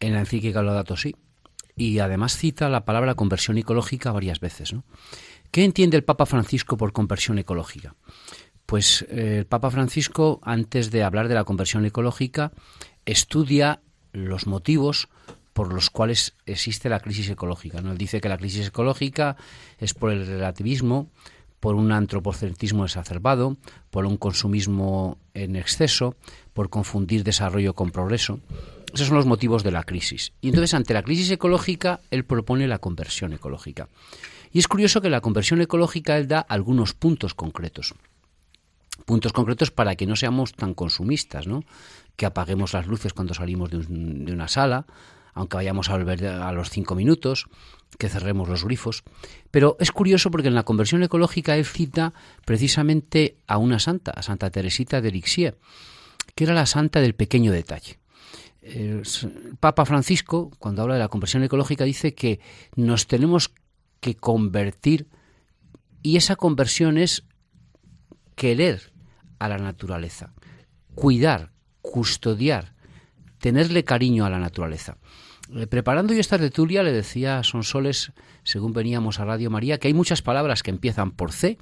en 0.00 0.14
la 0.14 0.20
encíclica 0.20 0.62
Laudato 0.62 0.96
Si. 0.96 1.14
Y 1.76 1.98
además 1.98 2.36
cita 2.36 2.68
la 2.68 2.84
palabra 2.84 3.14
conversión 3.14 3.58
ecológica 3.58 4.12
varias 4.12 4.40
veces. 4.40 4.72
¿no? 4.72 4.84
¿Qué 5.50 5.64
entiende 5.64 5.96
el 5.96 6.04
Papa 6.04 6.26
Francisco 6.26 6.76
por 6.76 6.92
conversión 6.92 7.38
ecológica? 7.38 7.96
Pues 8.66 9.04
eh, 9.08 9.38
el 9.38 9.46
Papa 9.46 9.70
Francisco, 9.70 10.40
antes 10.42 10.90
de 10.90 11.02
hablar 11.02 11.28
de 11.28 11.34
la 11.34 11.44
conversión 11.44 11.84
ecológica, 11.84 12.52
estudia 13.04 13.80
los 14.12 14.46
motivos 14.46 15.08
por 15.52 15.72
los 15.72 15.90
cuales 15.90 16.34
existe 16.46 16.88
la 16.88 17.00
crisis 17.00 17.30
ecológica. 17.30 17.80
¿no? 17.80 17.92
Él 17.92 17.98
dice 17.98 18.20
que 18.20 18.28
la 18.28 18.38
crisis 18.38 18.68
ecológica 18.68 19.36
es 19.78 19.94
por 19.94 20.10
el 20.10 20.26
relativismo, 20.26 21.08
por 21.60 21.76
un 21.76 21.92
antropocentrismo 21.92 22.84
exacerbado, 22.84 23.56
por 23.90 24.04
un 24.04 24.16
consumismo 24.16 25.18
en 25.32 25.56
exceso, 25.56 26.16
por 26.52 26.68
confundir 26.68 27.24
desarrollo 27.24 27.74
con 27.74 27.90
progreso. 27.90 28.40
Esos 28.94 29.08
son 29.08 29.16
los 29.16 29.26
motivos 29.26 29.64
de 29.64 29.72
la 29.72 29.82
crisis. 29.82 30.32
Y 30.40 30.48
entonces, 30.48 30.72
ante 30.72 30.94
la 30.94 31.02
crisis 31.02 31.28
ecológica, 31.32 32.00
él 32.12 32.24
propone 32.24 32.68
la 32.68 32.78
conversión 32.78 33.32
ecológica. 33.32 33.88
Y 34.52 34.60
es 34.60 34.68
curioso 34.68 35.00
que 35.00 35.10
la 35.10 35.20
conversión 35.20 35.60
ecológica 35.60 36.16
él 36.16 36.28
da 36.28 36.38
algunos 36.38 36.94
puntos 36.94 37.34
concretos. 37.34 37.94
Puntos 39.04 39.32
concretos 39.32 39.72
para 39.72 39.96
que 39.96 40.06
no 40.06 40.14
seamos 40.14 40.52
tan 40.52 40.74
consumistas, 40.74 41.48
¿no? 41.48 41.64
Que 42.14 42.24
apaguemos 42.24 42.72
las 42.72 42.86
luces 42.86 43.12
cuando 43.12 43.34
salimos 43.34 43.72
de, 43.72 43.78
un, 43.78 44.24
de 44.24 44.32
una 44.32 44.46
sala, 44.46 44.86
aunque 45.32 45.56
vayamos 45.56 45.90
a 45.90 45.96
volver 45.96 46.24
a 46.26 46.52
los 46.52 46.70
cinco 46.70 46.94
minutos, 46.94 47.46
que 47.98 48.08
cerremos 48.08 48.48
los 48.48 48.64
grifos. 48.64 49.02
Pero 49.50 49.76
es 49.80 49.90
curioso 49.90 50.30
porque 50.30 50.46
en 50.46 50.54
la 50.54 50.62
conversión 50.62 51.02
ecológica 51.02 51.56
él 51.56 51.64
cita 51.64 52.14
precisamente 52.44 53.38
a 53.48 53.58
una 53.58 53.80
santa, 53.80 54.12
a 54.12 54.22
Santa 54.22 54.50
Teresita 54.50 55.00
de 55.00 55.10
Lisieux, 55.10 55.56
que 56.36 56.44
era 56.44 56.54
la 56.54 56.66
santa 56.66 57.00
del 57.00 57.16
pequeño 57.16 57.50
detalle 57.50 58.03
el 58.64 59.02
Papa 59.60 59.84
Francisco, 59.84 60.50
cuando 60.58 60.82
habla 60.82 60.94
de 60.94 61.00
la 61.00 61.08
conversión 61.08 61.42
ecológica, 61.42 61.84
dice 61.84 62.14
que 62.14 62.40
nos 62.76 63.06
tenemos 63.06 63.52
que 64.00 64.14
convertir 64.14 65.06
y 66.02 66.16
esa 66.16 66.36
conversión 66.36 66.98
es 66.98 67.24
querer 68.34 68.92
a 69.38 69.48
la 69.48 69.58
naturaleza, 69.58 70.32
cuidar, 70.94 71.52
custodiar, 71.82 72.74
tenerle 73.38 73.84
cariño 73.84 74.24
a 74.24 74.30
la 74.30 74.38
naturaleza. 74.38 74.96
Eh, 75.54 75.66
preparando 75.66 76.14
yo 76.14 76.20
esta 76.20 76.38
tertulia 76.38 76.82
le 76.82 76.92
decía 76.92 77.38
a 77.38 77.44
Sonsoles, 77.44 78.12
según 78.42 78.72
veníamos 78.72 79.20
a 79.20 79.24
Radio 79.24 79.50
María, 79.50 79.78
que 79.78 79.88
hay 79.88 79.94
muchas 79.94 80.22
palabras 80.22 80.62
que 80.62 80.70
empiezan 80.70 81.10
por 81.10 81.32
C, 81.32 81.58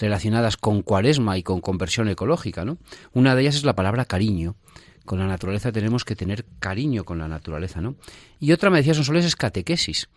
relacionadas 0.00 0.56
con 0.56 0.82
cuaresma 0.82 1.38
y 1.38 1.42
con 1.42 1.60
conversión 1.60 2.08
ecológica. 2.08 2.64
¿no? 2.64 2.78
Una 3.12 3.34
de 3.34 3.42
ellas 3.42 3.56
es 3.56 3.64
la 3.64 3.76
palabra 3.76 4.06
cariño 4.06 4.56
con 5.04 5.18
la 5.18 5.26
naturaleza 5.26 5.72
tenemos 5.72 6.04
que 6.04 6.16
tener 6.16 6.44
cariño 6.58 7.04
con 7.04 7.18
la 7.18 7.28
naturaleza, 7.28 7.80
¿no? 7.80 7.96
Y 8.40 8.52
otra, 8.52 8.70
me 8.70 8.78
decía 8.78 8.94
Sonsoles, 8.94 9.24
es 9.24 9.36
catequesis. 9.36 10.08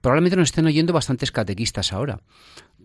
Probablemente 0.00 0.36
nos 0.36 0.48
estén 0.48 0.66
oyendo 0.66 0.92
bastantes 0.92 1.30
catequistas 1.30 1.92
ahora. 1.92 2.20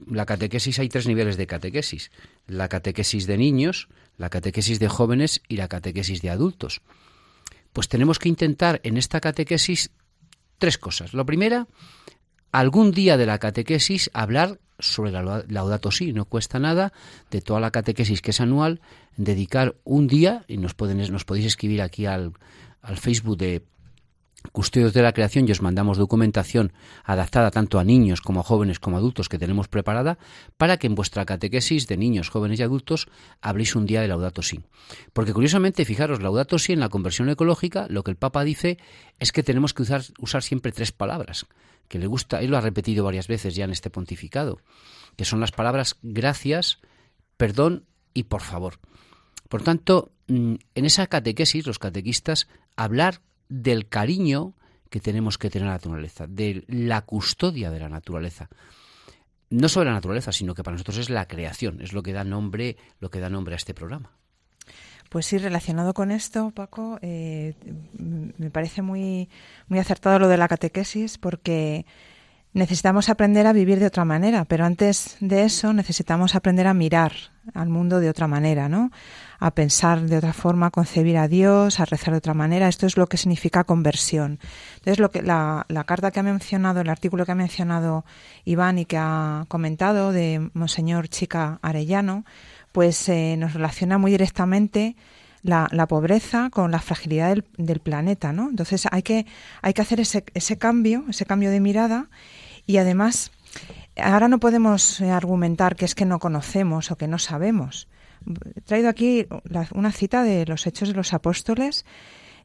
La 0.08 0.26
catequesis 0.26 0.80
hay 0.80 0.90
tres 0.90 1.08
niveles 1.08 1.38
de 1.38 1.48
catequesis. 1.48 2.12
La 2.48 2.68
catequesis 2.68 3.28
de 3.28 3.38
niños, 3.38 3.88
la 4.18 4.30
catequesis 4.30 4.80
de 4.80 4.88
jóvenes 4.88 5.42
y 5.48 5.58
la 5.58 5.68
catequesis 5.68 6.22
de 6.22 6.30
adultos. 6.30 6.82
Pues 7.74 7.88
tenemos 7.88 8.20
que 8.20 8.30
intentar 8.30 8.82
en 8.84 8.98
esta 8.98 9.20
catequesis 9.20 9.92
tres 10.58 10.78
cosas. 10.78 11.14
Lo 11.14 11.26
primera, 11.26 11.68
algún 12.52 12.92
día 12.92 13.18
de 13.18 13.26
la 13.26 13.40
catequesis 13.40 14.12
hablar 14.14 14.60
sobre 14.82 15.12
la 15.12 15.44
Laudato 15.48 15.92
Si, 15.92 16.14
no 16.14 16.26
cuesta 16.26 16.60
nada, 16.60 16.94
de 17.30 17.42
toda 17.42 17.60
la 17.60 17.72
catequesis 17.72 18.22
que 18.22 18.32
es 18.32 18.42
anual, 18.42 18.82
dedicar 19.18 19.76
un 19.84 20.08
día, 20.08 20.44
y 20.48 20.58
nos, 20.58 20.74
pueden, 20.74 20.98
nos 21.12 21.26
podéis 21.26 21.46
escribir 21.46 21.82
aquí 21.82 22.06
al, 22.06 22.34
al 22.82 22.98
Facebook 22.98 23.38
de 23.38 23.64
Custodios 24.52 24.94
de 24.94 25.02
la 25.02 25.14
Creación 25.14 25.48
y 25.48 25.52
os 25.52 25.62
mandamos 25.62 25.98
documentación 25.98 26.74
adaptada 27.04 27.52
tanto 27.52 27.80
a 27.80 27.84
niños 27.84 28.22
como 28.22 28.40
a 28.40 28.44
jóvenes 28.44 28.80
como 28.80 28.98
a 28.98 29.00
adultos 29.00 29.30
que 29.30 29.38
tenemos 29.38 29.68
preparada 29.68 30.18
para 30.58 30.78
que 30.78 30.88
en 30.88 30.96
vuestra 30.96 31.26
catequesis 31.26 31.88
de 31.88 31.98
niños, 31.98 32.30
jóvenes 32.30 32.60
y 32.60 32.64
adultos 32.64 33.08
habléis 33.42 33.76
un 33.76 33.86
día 33.86 34.02
de 34.02 34.08
Laudato 34.08 34.42
Si. 34.42 34.62
Porque 35.14 35.34
curiosamente, 35.34 35.86
fijaros, 35.86 36.22
Laudato 36.22 36.60
Si 36.60 36.74
en 36.74 36.80
la 36.80 36.90
conversión 36.90 37.30
ecológica 37.30 37.88
lo 37.90 38.04
que 38.04 38.12
el 38.12 38.18
Papa 38.18 38.44
dice 38.44 38.78
es 39.20 39.32
que 39.32 39.44
tenemos 39.44 39.74
que 39.74 39.84
usar, 39.84 40.04
usar 40.20 40.44
siempre 40.44 40.72
tres 40.72 40.92
palabras, 40.92 41.46
que 41.88 42.00
le 42.00 42.08
gusta, 42.08 42.42
él 42.42 42.52
lo 42.52 42.58
ha 42.58 42.62
repetido 42.62 43.06
varias 43.06 43.28
veces 43.28 43.56
ya 43.56 43.66
en 43.66 43.72
este 43.72 43.90
pontificado, 43.90 44.60
que 45.16 45.26
son 45.26 45.40
las 45.40 45.52
palabras 45.52 45.98
gracias, 46.02 46.80
perdón 47.38 47.86
y 48.14 48.24
por 48.24 48.42
favor. 48.42 48.80
Por 49.50 49.64
tanto, 49.64 50.12
mm, 50.28 50.56
en 50.76 50.86
esa 50.86 51.08
catequesis, 51.08 51.68
los 51.68 51.80
catequistas, 51.80 52.48
hablar 52.76 53.22
del 53.52 53.90
cariño 53.90 54.56
que 54.90 55.02
tenemos 55.02 55.38
que 55.38 55.50
tener 55.50 55.68
a 55.68 55.72
la 55.72 55.78
naturaleza, 55.78 56.26
de 56.26 56.64
la 56.68 57.02
custodia 57.02 57.70
de 57.70 57.80
la 57.80 57.90
naturaleza. 57.90 58.50
No 59.50 59.68
sobre 59.68 59.90
la 59.90 59.96
naturaleza, 59.96 60.32
sino 60.32 60.56
que 60.56 60.64
para 60.64 60.76
nosotros 60.76 60.98
es 60.98 61.10
la 61.10 61.28
creación, 61.28 61.82
es 61.82 61.92
lo 61.92 62.02
que 62.02 62.14
da 62.14 62.24
nombre, 62.24 62.78
lo 63.00 63.10
que 63.10 63.20
da 63.20 63.30
nombre 63.30 63.54
a 63.54 63.58
este 63.58 63.74
programa. 63.74 64.12
Pues 65.10 65.26
sí, 65.26 65.38
relacionado 65.38 65.94
con 65.94 66.12
esto, 66.12 66.52
Paco, 66.52 66.98
eh, 67.02 67.54
me 67.98 68.50
parece 68.50 68.82
muy, 68.82 69.30
muy 69.68 69.80
acertado 69.80 70.20
lo 70.20 70.30
de 70.30 70.38
la 70.38 70.48
catequesis, 70.48 71.18
porque 71.18 71.86
necesitamos 72.54 73.10
aprender 73.10 73.48
a 73.48 73.54
vivir 73.54 73.80
de 73.80 73.88
otra 73.88 74.06
manera, 74.06 74.46
pero 74.46 74.66
antes 74.66 75.18
de 75.20 75.44
eso 75.44 75.74
necesitamos 75.74 76.36
aprender 76.36 76.68
a 76.68 76.74
mirar 76.74 77.12
al 77.54 77.68
mundo 77.68 78.00
de 78.00 78.10
otra 78.10 78.28
manera, 78.28 78.70
¿no? 78.70 78.92
A 79.42 79.52
pensar 79.52 80.02
de 80.02 80.18
otra 80.18 80.34
forma, 80.34 80.68
a 80.68 80.72
concebir 80.72 81.18
a 81.18 81.28
Dios, 81.28 81.80
a 81.80 81.86
rezar 81.86 82.14
de 82.14 82.20
otra 82.20 82.34
manera. 82.34 82.70
Esto 82.70 82.86
es 82.86 82.96
lo 82.96 83.08
que 83.08 83.18
significa 83.18 83.66
conversión. 83.66 84.40
Entonces, 84.76 85.00
lo 85.00 85.12
que 85.12 85.22
la, 85.24 85.66
la 85.68 85.84
carta 85.84 86.12
que 86.12 86.20
ha 86.20 86.24
mencionado, 86.24 86.80
el 86.80 86.90
artículo 86.90 87.26
que 87.26 87.32
ha 87.34 87.36
mencionado 87.36 88.06
Iván 88.46 88.78
y 88.78 88.86
que 88.86 88.98
ha 88.98 89.46
comentado 89.50 90.12
de 90.12 90.50
Monseñor 90.54 91.10
Chica 91.10 91.60
Arellano, 91.62 92.24
pues 92.72 93.10
eh, 93.10 93.36
nos 93.38 93.54
relaciona 93.54 93.98
muy 93.98 94.12
directamente 94.12 94.96
la, 95.44 95.88
pobreza 95.88 96.50
con 96.52 96.72
la 96.72 96.80
fragilidad 96.80 97.36
del, 97.58 97.80
planeta, 97.80 98.32
¿no? 98.34 98.50
Entonces 98.50 98.88
hay 98.92 99.02
que, 99.02 99.26
hay 99.62 99.74
que 99.74 99.82
hacer 99.82 100.00
ese, 100.00 100.58
cambio, 100.58 101.06
ese 101.10 101.26
cambio 101.26 101.50
de 101.50 101.60
mirada 101.60 102.10
y 102.66 102.78
además, 102.78 103.32
ahora 103.98 104.28
no 104.28 104.40
podemos 104.40 105.02
argumentar 105.02 105.76
que 105.76 105.86
es 105.86 105.96
que 105.96 106.06
no 106.06 106.20
conocemos 106.20 106.92
o 106.92 106.96
que 106.96 107.08
no 107.08 107.18
sabemos. 107.18 107.88
He 108.56 108.62
traído 108.62 108.90
aquí 108.90 109.28
una 109.74 109.92
cita 109.92 110.24
de 110.24 110.46
los 110.46 110.68
Hechos 110.68 110.90
de 110.90 110.96
los 110.96 111.14
Apóstoles 111.14 111.86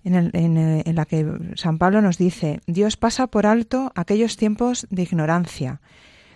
en, 0.05 0.15
el, 0.15 0.31
en, 0.35 0.57
en, 0.57 0.95
la 0.95 1.05
que 1.05 1.27
San 1.57 1.79
Pablo 1.79 2.01
nos 2.01 2.19
dice, 2.19 2.61
Dios 2.67 2.97
pasa 2.97 3.27
por 3.27 3.47
alto 3.47 3.93
aquellos 3.95 4.37
tiempos 4.37 4.87
de 4.91 5.03
ignorancia, 5.03 5.81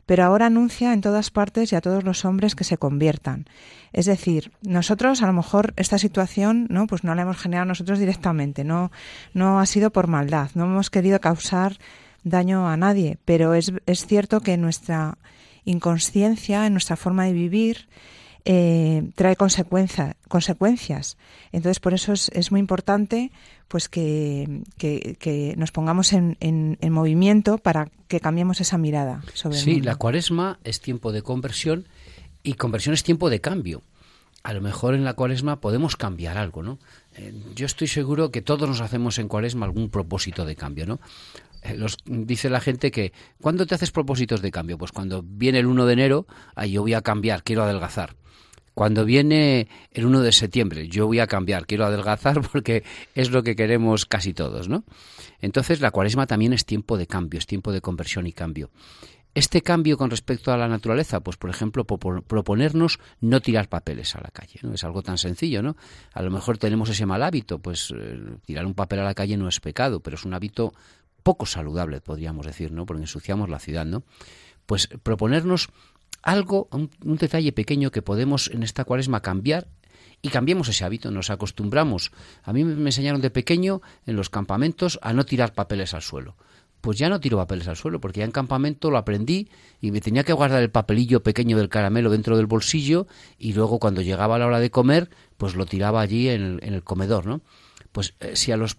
pero 0.06 0.24
ahora 0.24 0.46
anuncia 0.46 0.92
en 0.92 1.02
todas 1.02 1.30
partes 1.30 1.72
y 1.72 1.76
a 1.76 1.80
todos 1.80 2.02
los 2.02 2.24
hombres 2.24 2.56
que 2.56 2.64
se 2.64 2.78
conviertan. 2.78 3.46
Es 3.92 4.06
decir, 4.06 4.50
nosotros 4.62 5.22
a 5.22 5.26
lo 5.26 5.32
mejor 5.32 5.72
esta 5.76 5.98
situación 5.98 6.66
no 6.68 6.86
pues 6.86 7.04
no 7.04 7.14
la 7.14 7.22
hemos 7.22 7.38
generado 7.38 7.66
nosotros 7.66 7.98
directamente, 7.98 8.64
no 8.64 8.90
no 9.34 9.60
ha 9.60 9.66
sido 9.66 9.90
por 9.90 10.08
maldad, 10.08 10.50
no 10.54 10.64
hemos 10.64 10.90
querido 10.90 11.20
causar 11.20 11.78
daño 12.24 12.68
a 12.68 12.76
nadie, 12.76 13.18
pero 13.24 13.54
es, 13.54 13.72
es 13.86 14.06
cierto 14.06 14.40
que 14.40 14.56
nuestra 14.56 15.16
inconsciencia, 15.64 16.66
en 16.66 16.72
nuestra 16.72 16.96
forma 16.96 17.24
de 17.26 17.32
vivir, 17.32 17.88
eh, 18.44 19.10
trae 19.14 19.36
consecuencia, 19.36 20.16
consecuencias. 20.28 21.16
Entonces, 21.52 21.80
por 21.80 21.94
eso 21.94 22.12
es, 22.12 22.30
es 22.34 22.50
muy 22.50 22.60
importante 22.60 23.30
pues 23.68 23.88
que, 23.88 24.62
que, 24.78 25.16
que 25.20 25.54
nos 25.56 25.70
pongamos 25.72 26.12
en, 26.12 26.36
en, 26.40 26.76
en, 26.80 26.92
movimiento 26.92 27.58
para 27.58 27.88
que 28.08 28.18
cambiemos 28.20 28.60
esa 28.60 28.78
mirada 28.78 29.22
sobre 29.34 29.56
Sí, 29.56 29.70
el 29.70 29.76
mundo. 29.76 29.90
la 29.90 29.96
cuaresma 29.96 30.58
es 30.64 30.80
tiempo 30.80 31.12
de 31.12 31.22
conversión 31.22 31.86
y 32.42 32.54
conversión 32.54 32.94
es 32.94 33.02
tiempo 33.04 33.30
de 33.30 33.40
cambio. 33.40 33.82
a 34.42 34.52
lo 34.54 34.60
mejor 34.62 34.94
en 34.94 35.04
la 35.04 35.12
cuaresma 35.14 35.60
podemos 35.60 35.96
cambiar 35.96 36.36
algo, 36.38 36.62
¿no? 36.62 36.78
Eh, 37.14 37.32
yo 37.54 37.66
estoy 37.66 37.86
seguro 37.88 38.30
que 38.30 38.40
todos 38.42 38.68
nos 38.68 38.80
hacemos 38.80 39.18
en 39.18 39.28
cuaresma 39.28 39.66
algún 39.66 39.90
propósito 39.90 40.44
de 40.46 40.56
cambio, 40.56 40.86
¿no? 40.86 40.98
Eh, 41.62 41.76
los, 41.76 41.98
dice 42.06 42.48
la 42.48 42.60
gente 42.60 42.90
que, 42.90 43.12
¿cuándo 43.40 43.66
te 43.66 43.74
haces 43.74 43.90
propósitos 43.90 44.40
de 44.40 44.50
cambio? 44.50 44.78
Pues 44.78 44.92
cuando 44.92 45.22
viene 45.22 45.58
el 45.58 45.66
1 45.66 45.84
de 45.86 45.92
enero, 45.92 46.26
ahí 46.56 46.72
yo 46.72 46.80
voy 46.82 46.94
a 46.94 47.02
cambiar, 47.02 47.42
quiero 47.44 47.62
adelgazar. 47.64 48.16
Cuando 48.80 49.04
viene 49.04 49.68
el 49.92 50.06
1 50.06 50.22
de 50.22 50.32
septiembre, 50.32 50.88
yo 50.88 51.06
voy 51.06 51.18
a 51.18 51.26
cambiar, 51.26 51.66
quiero 51.66 51.84
adelgazar 51.84 52.40
porque 52.50 52.82
es 53.14 53.30
lo 53.30 53.42
que 53.42 53.54
queremos 53.54 54.06
casi 54.06 54.32
todos, 54.32 54.70
¿no? 54.70 54.84
Entonces 55.42 55.82
la 55.82 55.90
cuaresma 55.90 56.26
también 56.26 56.54
es 56.54 56.64
tiempo 56.64 56.96
de 56.96 57.06
cambio, 57.06 57.36
es 57.36 57.46
tiempo 57.46 57.72
de 57.72 57.82
conversión 57.82 58.26
y 58.26 58.32
cambio. 58.32 58.70
Este 59.34 59.60
cambio 59.60 59.98
con 59.98 60.08
respecto 60.08 60.50
a 60.50 60.56
la 60.56 60.66
naturaleza, 60.66 61.20
pues 61.20 61.36
por 61.36 61.50
ejemplo, 61.50 61.84
proponernos 61.84 63.00
no 63.20 63.42
tirar 63.42 63.68
papeles 63.68 64.16
a 64.16 64.22
la 64.22 64.30
calle, 64.30 64.60
¿no? 64.62 64.72
Es 64.72 64.82
algo 64.82 65.02
tan 65.02 65.18
sencillo, 65.18 65.62
¿no? 65.62 65.76
A 66.14 66.22
lo 66.22 66.30
mejor 66.30 66.56
tenemos 66.56 66.88
ese 66.88 67.04
mal 67.04 67.22
hábito, 67.22 67.58
pues 67.58 67.92
eh, 67.94 68.18
tirar 68.46 68.64
un 68.64 68.72
papel 68.72 69.00
a 69.00 69.04
la 69.04 69.12
calle 69.12 69.36
no 69.36 69.46
es 69.46 69.60
pecado, 69.60 70.00
pero 70.00 70.16
es 70.16 70.24
un 70.24 70.32
hábito 70.32 70.72
poco 71.22 71.44
saludable, 71.44 72.00
podríamos 72.00 72.46
decir, 72.46 72.72
¿no? 72.72 72.86
Porque 72.86 73.02
ensuciamos 73.02 73.50
la 73.50 73.58
ciudad, 73.58 73.84
¿no? 73.84 74.04
Pues 74.64 74.88
proponernos 75.02 75.68
algo, 76.22 76.68
un, 76.72 76.90
detalle 77.16 77.52
pequeño 77.52 77.90
que 77.90 78.02
podemos 78.02 78.50
en 78.52 78.62
esta 78.62 78.84
cuaresma 78.84 79.22
cambiar 79.22 79.68
y 80.22 80.28
cambiemos 80.28 80.68
ese 80.68 80.84
hábito, 80.84 81.10
nos 81.10 81.30
acostumbramos. 81.30 82.12
A 82.42 82.52
mí 82.52 82.64
me 82.64 82.90
enseñaron 82.90 83.20
de 83.20 83.30
pequeño 83.30 83.80
en 84.06 84.16
los 84.16 84.28
campamentos 84.28 84.98
a 85.02 85.12
no 85.12 85.24
tirar 85.24 85.54
papeles 85.54 85.94
al 85.94 86.02
suelo. 86.02 86.36
Pues 86.80 86.98
ya 86.98 87.08
no 87.08 87.20
tiro 87.20 87.36
papeles 87.36 87.68
al 87.68 87.76
suelo, 87.76 88.00
porque 88.00 88.20
ya 88.20 88.24
en 88.24 88.30
campamento 88.30 88.90
lo 88.90 88.96
aprendí 88.96 89.48
y 89.80 89.90
me 89.90 90.00
tenía 90.00 90.24
que 90.24 90.32
guardar 90.32 90.62
el 90.62 90.70
papelillo 90.70 91.22
pequeño 91.22 91.58
del 91.58 91.68
caramelo 91.68 92.10
dentro 92.10 92.36
del 92.36 92.46
bolsillo 92.46 93.06
y 93.38 93.52
luego 93.52 93.78
cuando 93.78 94.00
llegaba 94.00 94.38
la 94.38 94.46
hora 94.46 94.60
de 94.60 94.70
comer, 94.70 95.10
pues 95.36 95.54
lo 95.54 95.66
tiraba 95.66 96.00
allí 96.00 96.28
en 96.28 96.60
el, 96.62 96.82
comedor, 96.82 97.26
¿no? 97.26 97.42
Pues 97.92 98.14
eh, 98.20 98.34
si 98.34 98.52
a 98.52 98.56
los 98.56 98.78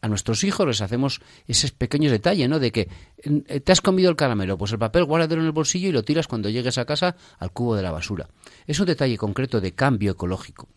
a 0.00 0.08
nuestros 0.08 0.44
hijos 0.44 0.66
les 0.66 0.80
hacemos 0.80 1.20
esos 1.46 1.72
pequeños 1.72 2.12
detalles, 2.12 2.48
¿no? 2.48 2.58
De 2.58 2.72
que 2.72 2.88
eh, 3.18 3.60
te 3.60 3.72
has 3.72 3.80
comido 3.80 4.10
el 4.10 4.16
caramelo, 4.16 4.58
pues 4.58 4.72
el 4.72 4.78
papel 4.78 5.04
guárdalo 5.04 5.40
en 5.40 5.46
el 5.46 5.52
bolsillo 5.52 5.88
y 5.88 5.92
lo 5.92 6.04
tiras 6.04 6.28
cuando 6.28 6.48
llegues 6.48 6.78
a 6.78 6.84
casa 6.84 7.16
al 7.38 7.50
cubo 7.50 7.74
de 7.76 7.82
la 7.82 7.90
basura. 7.90 8.28
Es 8.66 8.78
un 8.80 8.86
detalle 8.86 9.16
concreto 9.16 9.60
de 9.60 9.72
cambio 9.72 10.12
ecológico. 10.12 10.68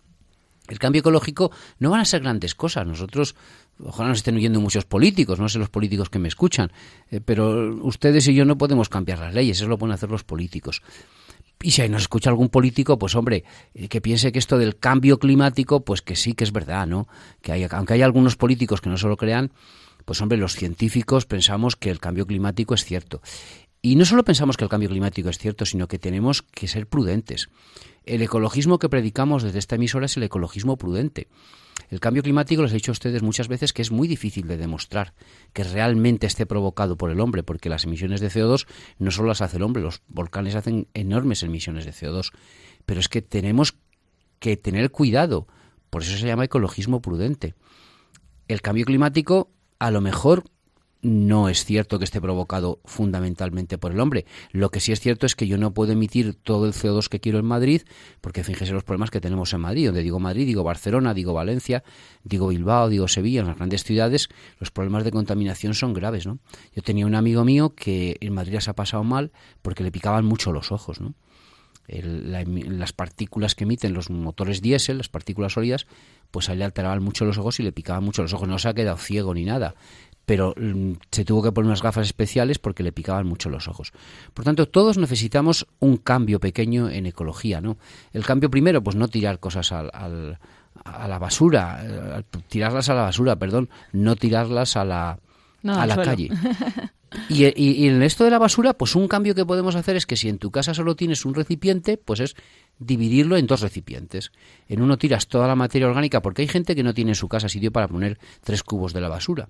El 0.68 0.78
cambio 0.78 1.00
ecológico 1.00 1.52
no 1.80 1.90
van 1.90 2.02
a 2.02 2.06
ser 2.06 2.22
grandes 2.22 2.54
cosas. 2.54 2.86
Nosotros, 2.86 3.36
ojalá 3.84 4.10
nos 4.10 4.20
estén 4.20 4.36
oyendo 4.36 4.62
muchos 4.62 4.86
políticos, 4.86 5.40
no 5.40 5.50
sé 5.50 5.58
los 5.58 5.70
políticos 5.70 6.10
que 6.10 6.20
me 6.20 6.28
escuchan, 6.28 6.72
eh, 7.10 7.22
pero 7.24 7.76
ustedes 7.84 8.28
y 8.28 8.36
yo 8.36 8.46
no 8.46 8.58
podemos 8.58 8.88
cambiar 8.88 9.20
las 9.20 9.34
leyes, 9.34 9.58
eso 9.58 9.68
lo 9.68 9.78
pueden 9.78 9.94
hacer 9.94 10.10
los 10.10 10.24
políticos. 10.24 10.82
Y 11.62 11.72
si 11.72 11.88
nos 11.90 12.04
escucha 12.04 12.30
algún 12.30 12.50
político, 12.50 12.98
pues 12.98 13.16
hombre, 13.16 13.44
eh, 13.74 13.90
que 13.90 14.00
piense 14.00 14.32
que 14.32 14.40
esto 14.40 14.58
del 14.58 14.78
cambio 14.78 15.20
climático, 15.20 15.84
pues 15.84 16.02
que 16.02 16.16
sí 16.16 16.34
que 16.34 16.46
es 16.46 16.54
verdad, 16.54 16.88
¿no? 16.88 17.08
Que 17.42 17.52
hay, 17.52 17.68
aunque 17.70 17.94
hay 17.94 18.02
algunos 18.02 18.38
políticos 18.38 18.80
que 18.80 18.90
no 18.90 18.98
se 18.98 19.08
lo 19.08 19.18
crean, 19.18 19.52
pues 20.06 20.22
hombre, 20.22 20.38
los 20.38 20.56
científicos 20.56 21.26
pensamos 21.26 21.76
que 21.76 21.90
el 21.90 22.00
cambio 22.00 22.26
climático 22.26 22.74
es 22.74 22.86
cierto. 22.86 23.22
Y 23.82 23.96
no 23.96 24.06
solo 24.06 24.24
pensamos 24.24 24.58
que 24.58 24.64
el 24.64 24.70
cambio 24.70 24.90
climático 24.90 25.30
es 25.30 25.38
cierto, 25.38 25.66
sino 25.66 25.88
que 25.88 26.00
tenemos 26.00 26.42
que 26.42 26.68
ser 26.68 26.88
prudentes. 26.88 27.50
El 28.06 28.22
ecologismo 28.22 28.80
que 28.80 28.90
predicamos 28.90 29.44
desde 29.44 29.60
esta 29.60 29.76
emisora 29.76 30.06
es 30.06 30.18
el 30.18 30.24
ecologismo 30.24 30.78
prudente. 30.78 31.28
El 31.90 32.00
cambio 32.00 32.24
climático, 32.24 32.62
les 32.62 32.72
he 32.72 32.76
dicho 32.76 32.92
a 32.92 32.94
ustedes 32.94 33.24
muchas 33.24 33.48
veces 33.48 33.74
que 33.74 33.82
es 33.82 33.92
muy 33.92 34.08
difícil 34.08 34.48
de 34.48 34.58
demostrar 34.58 35.14
que 35.54 35.64
realmente 35.64 36.28
esté 36.28 36.46
provocado 36.46 36.98
por 36.98 37.12
el 37.12 37.20
hombre, 37.20 37.44
porque 37.44 37.70
las 37.70 37.86
emisiones 37.86 38.22
de 38.22 38.30
CO2 38.30 38.68
no 38.98 39.12
solo 39.12 39.30
las 39.30 39.42
hace 39.42 39.58
el 39.58 39.64
hombre, 39.64 39.82
los 39.82 40.02
volcanes 40.08 40.56
hacen 40.56 40.88
enormes 40.94 41.44
emisiones 41.44 41.86
de 41.86 41.92
CO2. 41.92 42.32
Pero 42.86 43.00
es 43.00 43.10
que 43.10 43.22
tenemos 43.22 43.76
que 44.40 44.58
tener 44.58 44.92
cuidado, 44.92 45.48
por 45.90 46.04
eso 46.04 46.18
se 46.18 46.28
llama 46.28 46.46
ecologismo 46.46 47.02
prudente. 47.02 47.56
El 48.48 48.62
cambio 48.62 48.86
climático 48.86 49.52
a 49.80 49.92
lo 49.92 50.02
mejor 50.02 50.44
no 51.02 51.48
es 51.48 51.64
cierto 51.64 51.98
que 51.98 52.06
esté 52.06 52.20
provocado 52.20 52.80
fundamentalmente 52.84 53.78
por 53.78 53.92
el 53.92 54.00
hombre. 54.00 54.26
Lo 54.52 54.70
que 54.70 54.80
sí 54.80 54.92
es 54.92 55.00
cierto 55.00 55.26
es 55.26 55.36
que 55.36 55.48
yo 55.48 55.58
no 55.58 55.74
puedo 55.74 55.94
emitir 55.94 56.36
todo 56.36 56.66
el 56.66 56.74
CO2 56.74 57.08
que 57.08 57.20
quiero 57.20 57.40
en 57.40 57.46
Madrid, 57.46 57.84
porque 58.20 58.44
fíjese 58.44 58.74
los 58.74 58.84
problemas 58.84 59.10
que 59.10 59.22
tenemos 59.22 59.54
en 59.54 59.62
Madrid. 59.62 59.88
Donde 59.88 60.04
digo 60.04 60.20
Madrid, 60.20 60.46
digo 60.46 60.64
Barcelona, 60.64 61.14
digo 61.14 61.34
Valencia, 61.34 61.84
digo 62.24 62.50
Bilbao, 62.50 62.90
digo 62.90 63.08
Sevilla, 63.08 63.42
en 63.42 63.48
las 63.48 63.58
grandes 63.58 63.84
ciudades, 63.84 64.30
los 64.60 64.72
problemas 64.72 65.04
de 65.04 65.12
contaminación 65.12 65.74
son 65.74 65.94
graves, 65.94 66.28
¿no? 66.28 66.40
Yo 66.76 66.82
tenía 66.82 67.06
un 67.06 67.16
amigo 67.16 67.46
mío 67.46 67.74
que 67.76 68.18
en 68.20 68.34
Madrid 68.34 68.60
se 68.60 68.70
ha 68.70 68.76
pasado 68.76 69.04
mal 69.04 69.32
porque 69.62 69.84
le 69.84 69.92
picaban 69.92 70.26
mucho 70.26 70.52
los 70.52 70.72
ojos, 70.72 71.00
¿no? 71.00 71.14
las 71.92 72.94
partículas 72.94 73.56
que 73.56 73.64
emiten 73.64 73.94
los 73.94 74.12
motores 74.12 74.62
diésel, 74.62 75.00
las 75.00 75.10
partículas 75.10 75.54
sólidas, 75.54 75.88
pues 76.30 76.48
a 76.48 76.54
él 76.54 76.60
le 76.60 76.66
alteraban 76.66 77.02
mucho 77.02 77.26
los 77.26 77.40
ojos 77.40 77.60
y 77.60 77.64
le 77.64 77.72
picaban 77.72 78.04
mucho 78.04 78.22
los 78.22 78.34
ojos. 78.34 78.48
No 78.48 78.60
se 78.60 78.70
ha 78.70 78.76
quedado 78.76 78.98
ciego 78.98 79.34
ni 79.34 79.44
nada 79.44 79.74
pero 80.30 80.54
mm, 80.56 80.92
se 81.10 81.26
tuvo 81.26 81.42
que 81.42 81.52
poner 81.52 81.70
unas 81.70 81.82
gafas 81.82 82.06
especiales 82.06 82.60
porque 82.60 82.84
le 82.84 82.92
picaban 82.92 83.26
mucho 83.26 83.50
los 83.50 83.68
ojos. 83.68 83.94
Por 84.36 84.46
tanto, 84.46 84.68
todos 84.68 85.00
necesitamos 85.00 85.66
un 85.80 85.98
cambio 85.98 86.40
pequeño 86.40 86.88
en 86.88 87.08
ecología, 87.08 87.62
¿no? 87.62 87.78
El 88.14 88.24
cambio 88.24 88.52
primero, 88.52 88.84
pues 88.84 88.96
no 88.96 89.08
tirar 89.08 89.40
cosas 89.40 89.72
al, 89.72 89.90
a 90.86 91.08
la 91.08 91.18
basura, 91.18 91.82
eh, 91.84 92.24
tirarlas 92.48 92.90
a 92.90 92.94
la 92.94 93.02
basura, 93.02 93.38
perdón, 93.38 93.70
no 93.92 94.16
tirarlas 94.16 94.78
a 94.78 94.86
la, 94.86 95.18
a 95.64 95.88
la 95.88 95.96
calle. 96.04 96.30
Y, 97.28 97.46
y, 97.60 97.88
en 97.88 98.04
esto 98.04 98.24
de 98.24 98.30
la 98.30 98.38
basura, 98.38 98.76
pues 98.76 98.96
un 98.96 99.08
cambio 99.08 99.34
que 99.34 99.44
podemos 99.44 99.74
hacer 99.76 99.96
es 99.96 100.06
que 100.06 100.16
si 100.16 100.30
en 100.30 100.38
tu 100.38 100.52
casa 100.52 100.76
solo 100.76 100.96
tienes 100.96 101.26
un 101.26 101.34
recipiente, 101.34 101.98
pues 101.98 102.20
es 102.20 102.36
dividirlo 102.78 103.36
en 103.36 103.48
dos 103.48 103.62
recipientes. 103.62 104.32
En 104.68 104.84
uno 104.84 104.96
tiras 105.00 105.26
toda 105.26 105.48
la 105.48 105.56
materia 105.56 105.88
orgánica, 105.88 106.22
porque 106.22 106.44
hay 106.44 106.48
gente 106.48 106.76
que 106.76 106.84
no 106.84 106.94
tiene 106.94 107.12
en 107.12 107.16
su 107.16 107.28
casa 107.28 107.50
sitio 107.50 107.72
para 107.72 107.88
poner 107.88 108.20
tres 108.44 108.62
cubos 108.62 108.94
de 108.94 109.02
la 109.02 109.10
basura. 109.10 109.50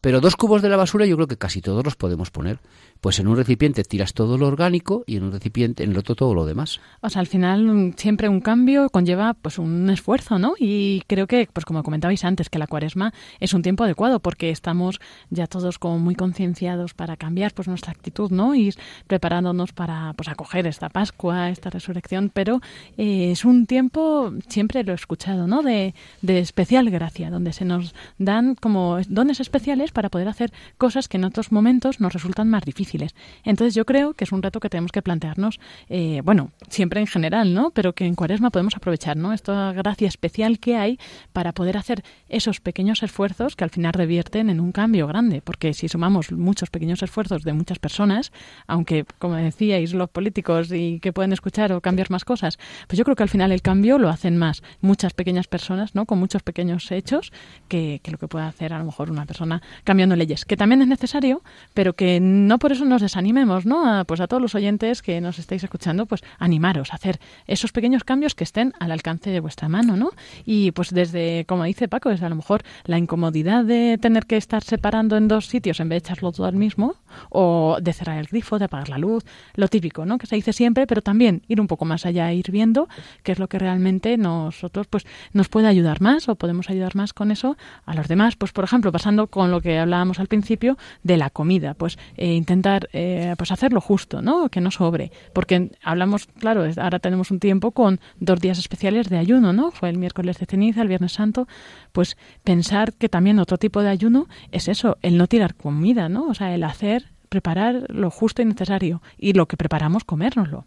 Pero 0.00 0.20
dos 0.20 0.36
cubos 0.36 0.62
de 0.62 0.70
la 0.70 0.76
basura 0.76 1.04
yo 1.04 1.16
creo 1.16 1.28
que 1.28 1.36
casi 1.36 1.60
todos 1.60 1.84
los 1.84 1.96
podemos 1.96 2.30
poner. 2.30 2.58
Pues 3.00 3.18
en 3.18 3.28
un 3.28 3.36
recipiente 3.36 3.82
tiras 3.82 4.12
todo 4.12 4.36
lo 4.36 4.46
orgánico 4.46 5.04
y 5.06 5.16
en 5.16 5.24
un 5.24 5.32
recipiente, 5.32 5.84
en 5.84 5.92
el 5.92 5.98
otro 5.98 6.14
todo 6.14 6.34
lo 6.34 6.44
demás. 6.44 6.80
O 7.00 7.08
sea, 7.08 7.20
al 7.20 7.26
final 7.26 7.94
siempre 7.96 8.28
un 8.28 8.40
cambio 8.40 8.90
conlleva 8.90 9.34
pues 9.34 9.58
un 9.58 9.88
esfuerzo, 9.88 10.38
¿no? 10.38 10.54
Y 10.58 11.02
creo 11.06 11.26
que, 11.26 11.48
pues 11.52 11.64
como 11.64 11.82
comentabais 11.82 12.24
antes, 12.24 12.50
que 12.50 12.58
la 12.58 12.66
cuaresma 12.66 13.12
es 13.40 13.54
un 13.54 13.62
tiempo 13.62 13.84
adecuado 13.84 14.20
porque 14.20 14.50
estamos 14.50 15.00
ya 15.30 15.46
todos 15.46 15.78
como 15.78 15.98
muy 15.98 16.14
concienciados 16.14 16.92
para 16.94 17.16
cambiar 17.16 17.52
pues 17.54 17.68
nuestra 17.68 17.92
actitud, 17.92 18.30
¿no? 18.30 18.54
Y 18.54 18.74
preparándonos 19.06 19.72
para 19.72 20.12
pues 20.14 20.28
acoger 20.28 20.66
esta 20.66 20.88
Pascua, 20.90 21.50
esta 21.50 21.70
resurrección, 21.70 22.30
pero 22.32 22.60
eh, 22.96 23.30
es 23.32 23.44
un 23.44 23.66
tiempo, 23.66 24.32
siempre 24.48 24.84
lo 24.84 24.92
he 24.92 24.94
escuchado, 24.94 25.46
¿no? 25.46 25.62
De, 25.62 25.94
de 26.22 26.38
especial 26.38 26.90
gracia, 26.90 27.30
donde 27.30 27.52
se 27.52 27.64
nos 27.64 27.94
dan 28.18 28.54
como 28.54 28.98
dones 29.08 29.40
especiales 29.40 29.89
para 29.92 30.08
poder 30.08 30.28
hacer 30.28 30.52
cosas 30.78 31.08
que 31.08 31.16
en 31.16 31.24
otros 31.24 31.52
momentos 31.52 32.00
nos 32.00 32.12
resultan 32.12 32.48
más 32.48 32.64
difíciles 32.64 33.14
entonces 33.44 33.74
yo 33.74 33.84
creo 33.84 34.14
que 34.14 34.24
es 34.24 34.32
un 34.32 34.42
reto 34.42 34.60
que 34.60 34.68
tenemos 34.68 34.92
que 34.92 35.02
plantearnos, 35.02 35.60
eh, 35.88 36.20
bueno, 36.24 36.52
siempre 36.68 37.00
en 37.00 37.06
general, 37.06 37.54
¿no? 37.54 37.70
Pero 37.70 37.94
que 37.94 38.06
en 38.06 38.14
Cuaresma 38.14 38.50
podemos 38.50 38.76
aprovechar, 38.76 39.16
¿no? 39.16 39.32
Esta 39.32 39.72
gracia 39.72 40.08
especial 40.08 40.58
que 40.58 40.76
hay 40.76 40.98
para 41.32 41.52
poder 41.52 41.76
hacer 41.76 42.02
esos 42.28 42.60
pequeños 42.60 43.02
esfuerzos 43.02 43.56
que 43.56 43.64
al 43.64 43.70
final 43.70 43.92
revierten 43.92 44.50
en 44.50 44.60
un 44.60 44.72
cambio 44.72 45.06
grande, 45.06 45.42
porque 45.42 45.74
si 45.74 45.88
sumamos 45.88 46.32
muchos 46.32 46.70
pequeños 46.70 47.02
esfuerzos 47.02 47.42
de 47.42 47.52
muchas 47.52 47.78
personas, 47.78 48.32
aunque 48.66 49.04
como 49.18 49.34
decíais 49.34 49.94
los 49.94 50.10
políticos 50.10 50.70
y 50.72 51.00
que 51.00 51.12
pueden 51.12 51.32
escuchar 51.32 51.72
o 51.72 51.80
cambiar 51.80 52.10
más 52.10 52.24
cosas, 52.24 52.58
pues 52.86 52.98
yo 52.98 53.04
creo 53.04 53.16
que 53.16 53.22
al 53.22 53.28
final 53.28 53.52
el 53.52 53.62
cambio 53.62 53.98
lo 53.98 54.08
hacen 54.08 54.36
más 54.36 54.62
muchas 54.80 55.12
pequeñas 55.14 55.46
personas, 55.46 55.94
¿no? 55.94 56.06
Con 56.06 56.18
muchos 56.18 56.42
pequeños 56.42 56.90
hechos 56.90 57.32
que, 57.68 58.00
que 58.02 58.10
lo 58.10 58.18
que 58.18 58.28
puede 58.28 58.44
hacer 58.44 58.72
a 58.72 58.78
lo 58.78 58.84
mejor 58.84 59.10
una 59.10 59.26
persona 59.26 59.62
cambiando 59.84 60.16
leyes, 60.16 60.44
que 60.44 60.56
también 60.56 60.82
es 60.82 60.88
necesario, 60.88 61.42
pero 61.74 61.94
que 61.94 62.20
no 62.20 62.58
por 62.58 62.72
eso 62.72 62.84
nos 62.84 63.02
desanimemos, 63.02 63.66
¿no? 63.66 63.86
A, 63.86 64.04
pues 64.04 64.20
a 64.20 64.26
todos 64.26 64.42
los 64.42 64.54
oyentes 64.54 65.02
que 65.02 65.20
nos 65.20 65.38
estáis 65.38 65.64
escuchando, 65.64 66.06
pues 66.06 66.22
animaros 66.38 66.92
a 66.92 66.96
hacer 66.96 67.20
esos 67.46 67.72
pequeños 67.72 68.04
cambios 68.04 68.34
que 68.34 68.44
estén 68.44 68.72
al 68.78 68.92
alcance 68.92 69.30
de 69.30 69.40
vuestra 69.40 69.68
mano, 69.68 69.96
¿no? 69.96 70.10
Y 70.44 70.72
pues 70.72 70.90
desde, 70.90 71.44
como 71.46 71.64
dice 71.64 71.88
Paco, 71.88 72.10
es 72.10 72.22
a 72.22 72.28
lo 72.28 72.36
mejor 72.36 72.62
la 72.84 72.98
incomodidad 72.98 73.64
de 73.64 73.98
tener 74.00 74.26
que 74.26 74.36
estar 74.36 74.62
separando 74.62 75.16
en 75.16 75.28
dos 75.28 75.46
sitios 75.46 75.80
en 75.80 75.88
vez 75.88 76.02
de 76.02 76.08
echarlo 76.08 76.32
todo 76.32 76.46
al 76.46 76.56
mismo, 76.56 76.96
o 77.28 77.78
de 77.80 77.92
cerrar 77.92 78.18
el 78.18 78.26
grifo, 78.26 78.58
de 78.58 78.66
apagar 78.66 78.88
la 78.88 78.98
luz, 78.98 79.24
lo 79.54 79.68
típico, 79.68 80.06
¿no? 80.06 80.18
Que 80.18 80.26
se 80.26 80.36
dice 80.36 80.52
siempre, 80.52 80.86
pero 80.86 81.02
también 81.02 81.42
ir 81.48 81.60
un 81.60 81.66
poco 81.66 81.84
más 81.84 82.06
allá, 82.06 82.32
ir 82.32 82.50
viendo 82.50 82.88
qué 83.22 83.32
es 83.32 83.38
lo 83.38 83.48
que 83.48 83.58
realmente 83.58 84.16
nosotros, 84.16 84.86
pues, 84.88 85.06
nos 85.32 85.48
puede 85.48 85.68
ayudar 85.68 86.00
más 86.00 86.28
o 86.28 86.34
podemos 86.34 86.70
ayudar 86.70 86.96
más 86.96 87.12
con 87.12 87.30
eso 87.30 87.56
a 87.84 87.94
los 87.94 88.08
demás. 88.08 88.36
Pues, 88.36 88.52
por 88.52 88.64
ejemplo, 88.64 88.92
pasando 88.92 89.26
con 89.26 89.50
lo 89.50 89.60
que 89.60 89.69
hablábamos 89.78 90.20
al 90.20 90.26
principio 90.26 90.76
de 91.02 91.16
la 91.16 91.30
comida, 91.30 91.74
pues 91.74 91.98
eh, 92.16 92.34
intentar 92.34 92.88
eh, 92.92 93.34
pues 93.36 93.52
hacerlo 93.52 93.80
justo, 93.80 94.22
¿no? 94.22 94.48
Que 94.48 94.60
no 94.60 94.70
sobre. 94.70 95.12
Porque 95.32 95.70
hablamos, 95.82 96.26
claro, 96.38 96.64
ahora 96.76 96.98
tenemos 96.98 97.30
un 97.30 97.40
tiempo 97.40 97.72
con 97.72 98.00
dos 98.18 98.40
días 98.40 98.58
especiales 98.58 99.08
de 99.08 99.18
ayuno, 99.18 99.52
¿no? 99.52 99.70
Fue 99.70 99.88
el 99.88 99.98
miércoles 99.98 100.38
de 100.38 100.46
ceniza, 100.46 100.82
el 100.82 100.88
viernes 100.88 101.12
santo. 101.12 101.46
Pues 101.92 102.16
pensar 102.44 102.92
que 102.94 103.08
también 103.08 103.38
otro 103.38 103.58
tipo 103.58 103.82
de 103.82 103.88
ayuno 103.88 104.26
es 104.52 104.68
eso, 104.68 104.98
el 105.02 105.16
no 105.16 105.26
tirar 105.26 105.54
comida, 105.54 106.08
¿no? 106.08 106.28
O 106.28 106.34
sea, 106.34 106.54
el 106.54 106.64
hacer, 106.64 107.12
preparar 107.28 107.86
lo 107.88 108.10
justo 108.10 108.42
y 108.42 108.44
necesario. 108.44 109.02
Y 109.18 109.32
lo 109.32 109.46
que 109.46 109.56
preparamos, 109.56 110.04
comérnoslo. 110.04 110.66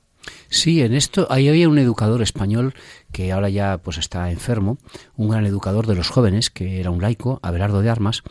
Sí, 0.49 0.81
en 0.81 0.93
esto 0.93 1.27
ahí 1.29 1.49
había 1.49 1.69
un 1.69 1.77
educador 1.77 2.21
español 2.21 2.73
que 3.11 3.31
ahora 3.31 3.49
ya 3.49 3.79
pues 3.79 3.97
está 3.97 4.31
enfermo, 4.31 4.77
un 5.15 5.29
gran 5.29 5.45
educador 5.45 5.87
de 5.87 5.95
los 5.95 6.09
jóvenes, 6.09 6.49
que 6.49 6.79
era 6.79 6.91
un 6.91 7.01
laico, 7.01 7.39
Abelardo 7.41 7.81
de 7.81 7.89
Armas, 7.89 8.23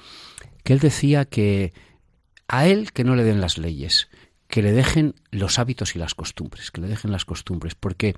que 0.62 0.72
él 0.72 0.78
decía 0.78 1.24
que 1.24 1.72
a 2.48 2.66
él 2.66 2.92
que 2.92 3.04
no 3.04 3.16
le 3.16 3.24
den 3.24 3.40
las 3.40 3.58
leyes, 3.58 4.08
que 4.48 4.62
le 4.62 4.72
dejen 4.72 5.14
los 5.30 5.58
hábitos 5.58 5.96
y 5.96 5.98
las 5.98 6.14
costumbres, 6.14 6.70
que 6.70 6.82
le 6.82 6.88
dejen 6.88 7.10
las 7.10 7.24
costumbres, 7.24 7.74
porque 7.74 8.14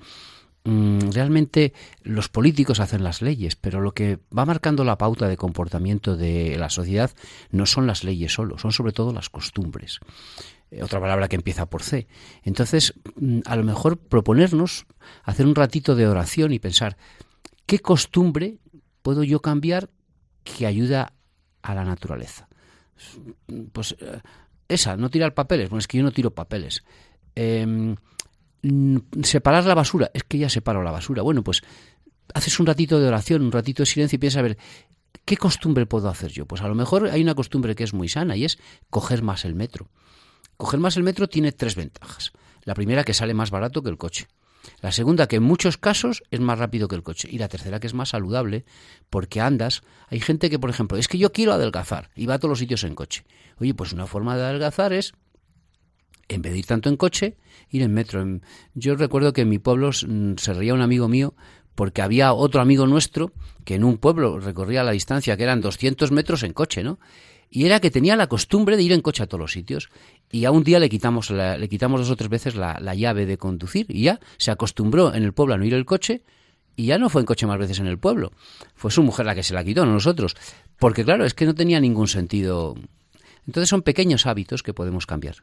mm, 0.65 1.11
realmente 1.13 1.73
los 2.03 2.29
políticos 2.29 2.81
hacen 2.81 3.05
las 3.05 3.23
leyes, 3.23 3.55
pero 3.55 3.81
lo 3.81 3.93
que 3.93 4.19
va 4.37 4.45
marcando 4.45 4.83
la 4.83 4.99
pauta 4.99 5.29
de 5.29 5.37
comportamiento 5.37 6.17
de 6.17 6.57
la 6.59 6.71
sociedad 6.71 7.13
no 7.51 7.67
son 7.67 7.87
las 7.87 8.03
leyes 8.03 8.33
solo, 8.33 8.59
son 8.59 8.73
sobre 8.73 8.93
todo 8.93 9.13
las 9.13 9.31
costumbres. 9.31 10.01
Eh, 10.73 10.83
otra 10.83 11.01
palabra 11.01 11.29
que 11.29 11.37
empieza 11.37 11.67
por 11.67 11.85
C. 11.85 12.09
Entonces, 12.43 12.95
mm, 13.15 13.41
a 13.47 13.55
lo 13.55 13.63
mejor 13.63 13.99
proponernos 13.99 14.87
hacer 15.23 15.47
un 15.47 15.55
ratito 15.55 15.95
de 15.95 16.09
oración 16.09 16.53
y 16.53 16.59
pensar, 16.59 16.97
¿qué 17.67 17.79
costumbre 17.79 18.59
puedo 19.03 19.23
yo 19.23 19.41
cambiar 19.41 19.91
que 20.43 20.67
ayuda 20.67 21.13
a 21.65 21.75
la 21.75 21.85
naturaleza? 21.85 22.47
Pues 23.73 23.97
eh, 23.99 24.21
esa, 24.69 24.97
no 24.97 25.11
tirar 25.11 25.35
papeles. 25.35 25.71
Bueno, 25.71 25.81
es 25.81 25.89
que 25.89 25.99
yo 25.99 26.05
no 26.05 26.13
tiro 26.13 26.31
papeles. 26.31 26.85
Em, 27.35 27.97
separar 29.23 29.65
la 29.65 29.75
basura. 29.75 30.11
Es 30.15 30.25
que 30.25 30.39
ya 30.39 30.49
separo 30.49 30.83
la 30.83 30.91
basura. 30.91 31.23
Bueno, 31.23 31.43
pues 31.43 31.63
haces 32.35 32.61
un 32.61 32.67
ratito 32.67 33.01
de 33.01 33.09
oración, 33.09 33.43
un 33.43 33.53
ratito 33.53 33.83
de 33.83 33.87
silencio 33.87 34.17
y 34.17 34.19
piensas 34.19 34.41
a 34.41 34.43
ver, 34.43 34.59
¿qué 35.25 35.37
costumbre 35.37 35.87
puedo 35.87 36.09
hacer 36.09 36.31
yo? 36.31 36.47
Pues 36.47 36.61
a 36.61 36.69
lo 36.69 36.75
mejor 36.75 37.09
hay 37.09 37.23
una 37.23 37.35
costumbre 37.35 37.75
que 37.75 37.85
es 37.85 37.95
muy 37.95 38.09
sana 38.09 38.37
y 38.37 38.45
es 38.45 38.59
coger 38.91 39.23
más 39.23 39.45
el 39.45 39.55
metro. 39.55 39.89
Coger 40.59 40.81
más 40.81 40.97
el 40.97 41.03
metro 41.03 41.29
tiene 41.29 41.51
tres 41.53 41.77
ventajas. 41.77 42.33
La 42.63 42.75
primera, 42.75 43.05
que 43.05 43.15
sale 43.15 43.35
más 43.35 43.51
barato 43.51 43.83
que 43.83 43.91
el 43.91 43.99
coche. 43.99 44.29
La 44.81 44.93
segunda, 44.93 45.27
que 45.27 45.37
en 45.37 45.43
muchos 45.43 45.77
casos 45.77 46.23
es 46.31 46.41
más 46.41 46.59
rápido 46.59 46.89
que 46.89 46.97
el 46.97 47.03
coche. 47.03 47.29
Y 47.31 47.39
la 47.39 47.49
tercera, 47.49 47.81
que 47.81 47.87
es 47.87 47.95
más 47.95 48.11
saludable, 48.11 48.65
porque 49.11 49.41
andas. 49.41 49.83
Hay 50.09 50.21
gente 50.21 50.51
que, 50.51 50.59
por 50.59 50.71
ejemplo, 50.71 50.99
es 50.99 51.09
que 51.09 51.19
yo 51.19 51.33
quiero 51.33 51.53
adelgazar 51.53 52.11
y 52.15 52.27
va 52.27 52.35
a 52.35 52.39
todos 52.39 52.51
los 52.51 52.59
sitios 52.59 52.85
en 52.85 52.95
coche. 52.95 53.25
Oye, 53.59 53.75
pues 53.75 53.93
una 53.93 54.07
forma 54.07 54.37
de 54.37 54.45
adelgazar 54.45 54.93
es, 54.93 55.13
en 56.29 56.43
vez 56.43 56.53
de 56.53 56.59
ir 56.59 56.67
tanto 56.67 56.89
en 56.89 56.97
coche, 56.97 57.37
ir 57.71 57.83
en 57.83 57.93
metro. 57.93 58.25
Yo 58.75 58.97
recuerdo 58.97 59.33
que 59.33 59.43
en 59.43 59.49
mi 59.49 59.59
pueblo 59.59 59.91
mm, 59.91 60.35
se 60.37 60.53
reía 60.55 60.75
un 60.75 60.83
amigo 60.83 61.09
mío 61.09 61.35
porque 61.75 62.03
había 62.03 62.33
otro 62.33 62.61
amigo 62.61 62.87
nuestro 62.87 63.33
que 63.65 63.75
en 63.75 63.85
un 63.85 63.99
pueblo 63.99 64.39
recorría 64.39 64.85
la 64.85 64.93
distancia 64.93 65.37
que 65.37 65.43
eran 65.43 65.61
200 65.61 66.13
metros 66.13 66.43
en 66.43 66.53
coche, 66.53 66.85
¿no? 66.85 66.99
Y 67.55 67.67
era 67.67 67.79
que 67.79 67.93
tenía 67.93 68.17
la 68.17 68.27
costumbre 68.27 68.77
de 68.77 68.83
ir 68.83 68.91
en 68.91 69.01
coche 69.01 69.23
a 69.23 69.29
todos 69.29 69.41
los 69.41 69.53
sitios. 69.53 69.89
Y 70.29 70.45
a 70.45 70.51
un 70.51 70.65
día 70.65 70.81
le 70.81 70.89
quitamos, 70.89 71.31
le 71.31 71.69
quitamos 71.69 72.01
dos 72.01 72.11
o 72.11 72.17
tres 72.17 72.29
veces 72.29 72.57
la, 72.57 72.81
la, 72.81 72.97
llave 72.97 73.27
de 73.27 73.39
conducir 73.39 73.87
y 73.89 74.03
ya 74.03 74.19
se 74.39 74.51
acostumbró 74.51 75.15
en 75.15 75.23
el 75.23 75.33
pueblo 75.33 75.55
a 75.55 75.57
no 75.57 75.65
ir 75.65 75.73
el 75.73 75.85
coche 75.85 76.25
y 76.75 76.87
ya 76.87 76.99
no 76.99 77.09
fue 77.09 77.23
en 77.23 77.27
coche 77.27 77.47
más 77.47 77.57
veces 77.57 77.79
en 77.79 77.87
el 77.87 77.97
pueblo. 77.97 78.33
Fue 78.75 78.91
su 78.91 79.05
mujer 79.05 79.25
la 79.25 79.37
que 79.37 79.45
se 79.45 79.55
la 79.55 79.63
quitó, 79.63 79.87
no 79.87 79.93
nosotros. 79.93 80.35
Porque 80.81 81.05
claro, 81.05 81.25
es 81.25 81.33
que 81.33 81.47
no 81.47 81.55
tenía 81.55 81.79
ningún 81.79 82.09
sentido. 82.09 82.75
Entonces 83.47 83.69
son 83.69 83.83
pequeños 83.83 84.27
hábitos 84.27 84.65
que 84.65 84.75
podemos 84.75 85.07
cambiar. 85.07 85.37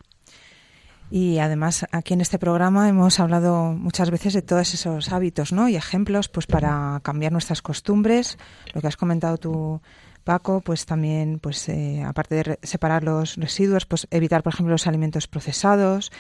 Y 1.10 1.38
además 1.38 1.86
aquí 1.94 2.14
en 2.14 2.20
este 2.20 2.40
programa 2.40 2.90
hemos 2.90 3.22
hablado 3.22 3.72
muchas 3.72 4.12
veces 4.12 4.34
de 4.34 4.42
todos 4.42 4.74
esos 4.74 5.14
hábitos, 5.14 5.54
¿no? 5.54 5.70
Y 5.70 5.78
ejemplos, 5.78 6.28
pues 6.28 6.46
para 6.46 7.00
cambiar 7.04 7.32
nuestras 7.32 7.62
costumbres, 7.62 8.38
lo 8.74 8.82
que 8.82 8.88
has 8.88 8.98
comentado 8.98 9.38
tú 9.38 9.82
Paco, 10.22 10.62
pues 10.62 10.86
también, 10.86 11.40
pues 11.40 11.68
eh, 11.70 12.04
aparte 12.04 12.36
de 12.36 12.60
separar 12.64 13.04
los 13.04 13.36
residuos, 13.36 13.86
pues 13.86 14.08
evitar, 14.12 14.44
por 14.44 14.54
ejemplo, 14.54 14.74
los 14.74 14.88
alimentos 14.88 15.28
procesados, 15.28 16.12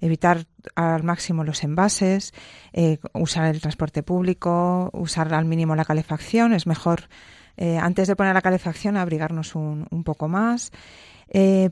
evitar 0.00 0.46
al 0.74 1.02
máximo 1.02 1.44
los 1.44 1.64
envases, 1.64 2.32
eh, 2.72 2.98
usar 3.12 3.54
el 3.54 3.60
transporte 3.60 4.02
público, 4.02 4.90
usar 4.92 5.32
al 5.34 5.44
mínimo 5.44 5.74
la 5.74 5.84
calefacción. 5.84 6.52
Es 6.52 6.66
mejor, 6.66 7.08
eh, 7.56 7.78
antes 7.78 8.08
de 8.08 8.16
poner 8.16 8.34
la 8.34 8.42
calefacción, 8.42 8.96
abrigarnos 8.96 9.54
un, 9.54 9.86
un 9.90 10.04
poco 10.04 10.28
más. 10.28 10.70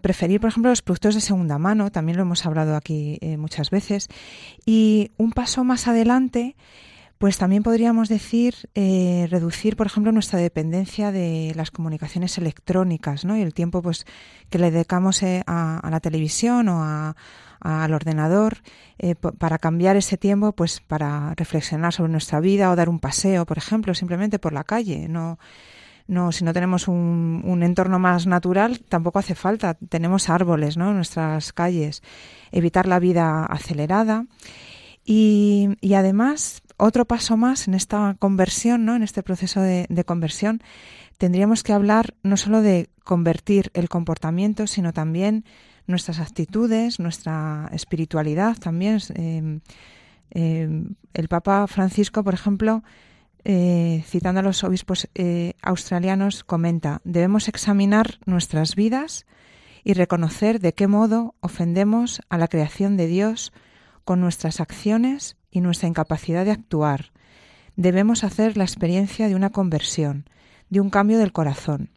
preferir, 0.03 0.40
por 0.40 0.49
ejemplo, 0.49 0.70
los 0.70 0.83
productos 0.83 1.14
de 1.14 1.20
segunda 1.20 1.59
mano, 1.59 1.90
también 1.90 2.16
lo 2.16 2.23
hemos 2.23 2.44
hablado 2.44 2.75
aquí 2.75 3.20
muchas 3.38 3.70
veces. 3.70 4.09
Y 4.66 5.12
un 5.16 5.31
paso 5.31 5.62
más 5.62 5.87
adelante, 5.87 6.57
pues 7.18 7.38
también 7.38 7.62
podríamos 7.62 8.09
decir 8.09 8.55
eh, 8.74 9.27
reducir, 9.31 9.77
por 9.77 9.87
ejemplo, 9.87 10.12
nuestra 10.12 10.38
dependencia 10.38 11.12
de 11.12 11.53
las 11.55 11.70
comunicaciones 11.70 12.37
electrónicas, 12.38 13.24
¿no? 13.24 13.37
Y 13.37 13.42
el 13.42 13.55
tiempo, 13.55 13.83
pues, 13.83 14.05
que 14.50 14.59
le 14.59 14.70
dedicamos 14.70 15.22
eh, 15.22 15.42
a, 15.46 15.88
la 15.90 16.00
televisión 16.00 16.68
o 16.68 16.83
al 17.61 17.94
ordenador 17.94 18.59
eh, 18.98 19.14
para 19.14 19.59
cambiar 19.59 19.96
ese 19.96 20.18
tiempo, 20.18 20.53
pues, 20.53 20.81
para 20.81 21.35
reflexionar 21.37 21.92
sobre 21.92 22.12
nuestra 22.12 22.40
vida 22.40 22.70
o 22.70 22.77
dar 22.77 22.88
un 22.88 22.98
paseo, 22.98 23.46
por 23.46 23.59
ejemplo, 23.59 23.94
simplemente 23.94 24.38
por 24.38 24.53
la 24.53 24.64
calle, 24.64 25.09
no. 25.09 25.38
No, 26.07 26.33
si 26.33 26.44
no 26.44 26.53
tenemos 26.53 26.87
un, 26.87 27.40
un 27.46 27.62
entorno 27.62 27.98
más 27.98 28.27
natural, 28.27 28.81
tampoco 28.81 29.18
hace 29.18 29.35
falta. 29.35 29.72
Tenemos 29.72 30.29
árboles, 30.29 30.77
¿no? 30.77 30.90
En 30.90 30.96
nuestras 30.96 31.55
calles. 31.55 32.03
Evitar 32.53 32.87
la 32.87 32.98
vida 32.98 33.46
acelerada. 33.46 34.27
Y, 35.03 35.70
y, 35.81 35.94
además, 35.94 36.62
otro 36.77 37.05
paso 37.05 37.37
más 37.37 37.69
en 37.69 37.75
esta 37.75 38.17
conversión, 38.19 38.85
¿no? 38.85 38.97
en 38.97 39.03
este 39.03 39.23
proceso 39.23 39.61
de, 39.61 40.05
conversión, 40.05 40.63
tendríamos 41.19 41.63
que 41.63 41.73
hablar 41.73 42.15
no 42.23 42.37
solo 42.37 42.63
de 42.63 42.89
convertir 43.05 43.71
el 43.75 43.89
comportamiento, 43.89 44.67
sino 44.67 44.93
también 44.93 45.45
nuestras 45.87 46.19
actitudes, 46.19 46.99
nuestra 46.99 47.69
espiritualidad 47.73 48.57
también. 48.57 48.99
Em, 49.15 49.61
em, 50.31 50.95
el 51.13 51.29
Papa 51.29 51.67
Francisco, 51.67 52.25
por 52.25 52.35
ejemplo, 52.35 52.83
eh, 53.45 54.03
citando 54.07 54.41
a 54.41 54.43
los 54.43 54.65
obispos 54.65 55.09
eh, 55.15 55.53
australianos, 55.63 56.45
comenta, 56.45 57.03
debemos 57.05 57.49
examinar 57.49 58.19
nuestras 58.25 58.75
vidas 58.75 59.27
y 59.85 59.93
reconocer 59.93 60.61
de 60.61 60.73
qué 60.73 60.87
modo 60.87 61.35
ofendemos 61.41 62.23
a 62.31 62.39
la 62.39 62.49
creación 62.49 62.97
de 62.97 63.07
Dios 63.07 63.53
con 64.05 64.21
nuestras 64.21 64.61
acciones 64.61 65.37
y 65.55 65.61
nuestra 65.61 65.88
incapacidad 65.88 66.45
de 66.45 66.51
actuar. 66.51 67.12
Debemos 67.77 68.25
hacer 68.25 68.59
la 68.59 68.64
experiencia 68.64 69.29
de 69.29 69.37
una 69.37 69.51
conversión, 69.51 70.29
de 70.69 70.81
un 70.81 70.90
cambio 70.90 71.17
del 71.17 71.33
corazón. 71.33 71.90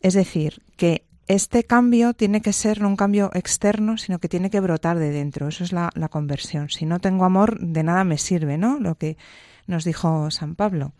Es 0.00 0.14
decir, 0.14 0.62
que 0.76 1.04
este 1.28 1.64
cambio 1.64 2.14
tiene 2.14 2.40
que 2.40 2.52
ser 2.52 2.80
no 2.80 2.88
un 2.88 2.96
cambio 2.96 3.30
externo, 3.34 3.98
sino 3.98 4.18
que 4.18 4.28
tiene 4.28 4.50
que 4.50 4.60
brotar 4.60 4.98
de 4.98 5.10
dentro. 5.10 5.48
Eso 5.48 5.64
es 5.64 5.72
la, 5.72 5.90
conversión. 6.10 6.70
Si 6.70 6.86
no 6.86 6.98
tengo 6.98 7.26
amor, 7.26 7.60
de 7.60 7.82
nada 7.82 8.04
me 8.04 8.18
sirve, 8.18 8.56
¿no? 8.58 8.80
Lo 8.80 8.96
que 8.96 9.18
nos 9.66 9.84
dijo 9.84 10.30
San 10.30 10.54
Pablo. 10.54 10.92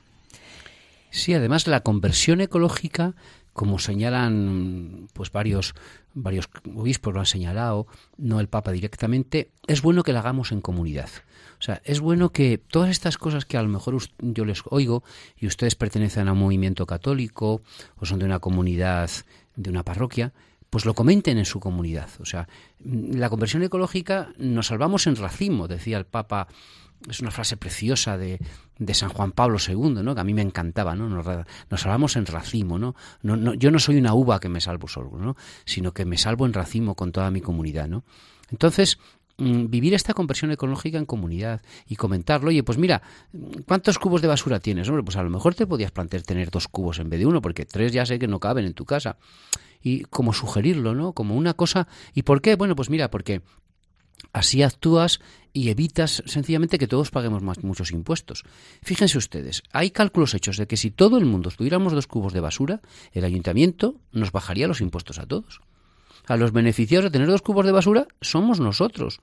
Sí, 1.11 1.33
además 1.33 1.67
la 1.67 1.81
conversión 1.81 2.41
ecológica 2.41 3.15
como 3.55 3.79
señalan 3.79 5.09
pues 5.13 5.31
varios 5.31 5.75
varios 6.13 6.49
obispos 6.75 7.15
lo 7.15 7.21
han 7.21 7.27
señalado, 7.27 7.87
no 8.17 8.41
el 8.41 8.49
Papa 8.49 8.73
directamente, 8.73 9.53
es 9.67 9.81
bueno 9.81 10.03
que 10.03 10.13
la 10.13 10.21
hagamos 10.21 10.53
en 10.53 10.61
comunidad. 10.61 11.09
O 11.59 11.63
sea, 11.63 11.81
es 11.85 12.01
bueno 12.01 12.31
que 12.31 12.59
todas 12.59 12.91
estas 12.91 13.19
cosas 13.19 13.45
que 13.45 13.57
a 13.57 13.63
lo 13.63 13.69
mejor 13.69 13.97
yo 14.19 14.45
les 14.45 14.63
oigo 14.71 15.03
y 15.37 15.47
ustedes 15.47 15.75
pertenecen 15.75 16.29
a 16.29 16.33
un 16.33 16.39
movimiento 16.39 16.87
católico 16.87 17.63
o 17.97 18.07
son 18.07 18.19
de 18.19 18.25
una 18.25 18.39
comunidad, 18.39 19.11
de 19.57 19.71
una 19.71 19.85
parroquia, 19.85 20.33
pues 20.71 20.85
lo 20.85 20.95
comenten 20.95 21.39
en 21.39 21.45
su 21.45 21.61
comunidad. 21.61 22.09
O 22.21 22.25
sea, 22.25 22.49
la 22.85 23.31
conversión 23.31 23.63
ecológica 23.63 24.33
nos 24.39 24.67
salvamos 24.69 25.07
en 25.07 25.17
racimo, 25.17 25.69
decía 25.69 25.99
el 25.99 26.07
Papa 26.07 26.49
es 27.09 27.21
una 27.21 27.31
frase 27.31 27.57
preciosa 27.57 28.17
de, 28.17 28.41
San 28.93 29.11
Juan 29.11 29.33
Pablo 29.33 29.59
II, 29.67 30.03
¿no? 30.03 30.15
que 30.15 30.21
a 30.21 30.25
mí 30.25 30.35
me 30.35 30.43
encantaba, 30.43 30.95
¿no? 30.95 31.09
Nos, 31.09 31.81
salvamos 31.81 32.17
en 32.17 32.27
racimo, 32.27 32.79
¿no? 32.79 32.95
No, 33.23 33.37
¿no? 33.37 33.55
Yo 33.55 33.71
no 33.71 33.79
soy 33.79 33.97
una 33.97 34.15
uva 34.15 34.41
que 34.41 34.49
me 34.49 34.61
salvo 34.61 34.89
solo, 34.89 35.11
¿no? 35.19 35.37
Sino 35.65 35.93
que 35.93 36.05
me 36.05 36.19
salvo 36.19 36.47
en 36.47 36.53
racimo 36.53 36.95
con 36.95 37.13
toda 37.13 37.31
mi 37.31 37.41
comunidad, 37.41 37.89
¿no? 37.89 38.05
Entonces, 38.51 38.99
mm, 38.99 39.24
vivir 39.37 39.95
esta 39.95 40.15
conversión 40.15 40.51
ecológica 40.53 40.99
en 40.99 41.07
comunidad 41.07 41.63
y 41.87 41.97
comentarlo, 41.97 42.51
oye, 42.51 42.63
pues 42.63 42.79
mira, 42.79 43.03
¿cuántos 43.67 43.99
cubos 43.99 44.23
de 44.23 44.29
basura 44.29 44.61
tienes? 44.61 44.89
Hombre, 44.89 45.03
pues 45.03 45.17
a 45.17 45.23
lo 45.23 45.31
mejor 45.31 45.55
te 45.55 45.67
podías 45.67 45.91
plantear 45.91 46.23
tener 46.23 46.51
dos 46.51 46.69
cubos 46.69 46.99
en 46.99 47.11
vez 47.11 47.21
de 47.21 47.27
uno, 47.27 47.43
porque 47.43 47.65
tres 47.65 47.93
ya 47.93 48.07
sé 48.07 48.19
que 48.19 48.29
no 48.29 48.41
caben 48.41 48.65
en 48.65 48.75
tu 48.75 48.85
casa. 48.85 49.17
Y 49.83 50.05
como 50.05 50.33
sugerirlo, 50.33 50.95
¿no? 50.95 51.13
Como 51.13 51.37
una 51.37 51.55
cosa. 51.55 51.89
¿Y 52.15 52.23
por 52.23 52.41
qué? 52.41 52.55
Bueno, 52.55 52.75
pues 52.75 52.89
mira, 52.89 53.11
porque 53.11 53.43
Así 54.33 54.63
actúas 54.63 55.21
y 55.53 55.69
evitas 55.69 56.23
sencillamente 56.27 56.79
que 56.79 56.89
todos 56.89 57.11
paguemos 57.11 57.43
más, 57.43 57.63
muchos 57.63 57.93
impuestos. 57.93 58.45
Fíjense 58.83 59.19
ustedes, 59.19 59.63
hay 59.73 59.91
cálculos 59.91 60.35
hechos 60.35 60.57
de 60.57 60.67
que 60.67 60.77
si 60.77 60.91
todo 60.91 61.19
el 61.19 61.25
mundo 61.25 61.51
tuviéramos 61.51 61.93
dos 61.93 62.07
cubos 62.07 62.33
de 62.33 62.41
basura, 62.41 62.81
el 63.13 63.25
ayuntamiento 63.25 64.01
nos 64.13 64.33
bajaría 64.33 64.69
los 64.69 64.81
impuestos 64.81 65.19
a 65.19 65.27
todos. 65.27 65.61
A 66.27 66.37
los 66.37 66.53
beneficiados 66.53 67.05
de 67.05 67.11
tener 67.11 67.29
dos 67.29 67.43
cubos 67.43 67.67
de 67.67 67.73
basura 67.73 68.07
somos 68.21 68.61
nosotros. 68.61 69.21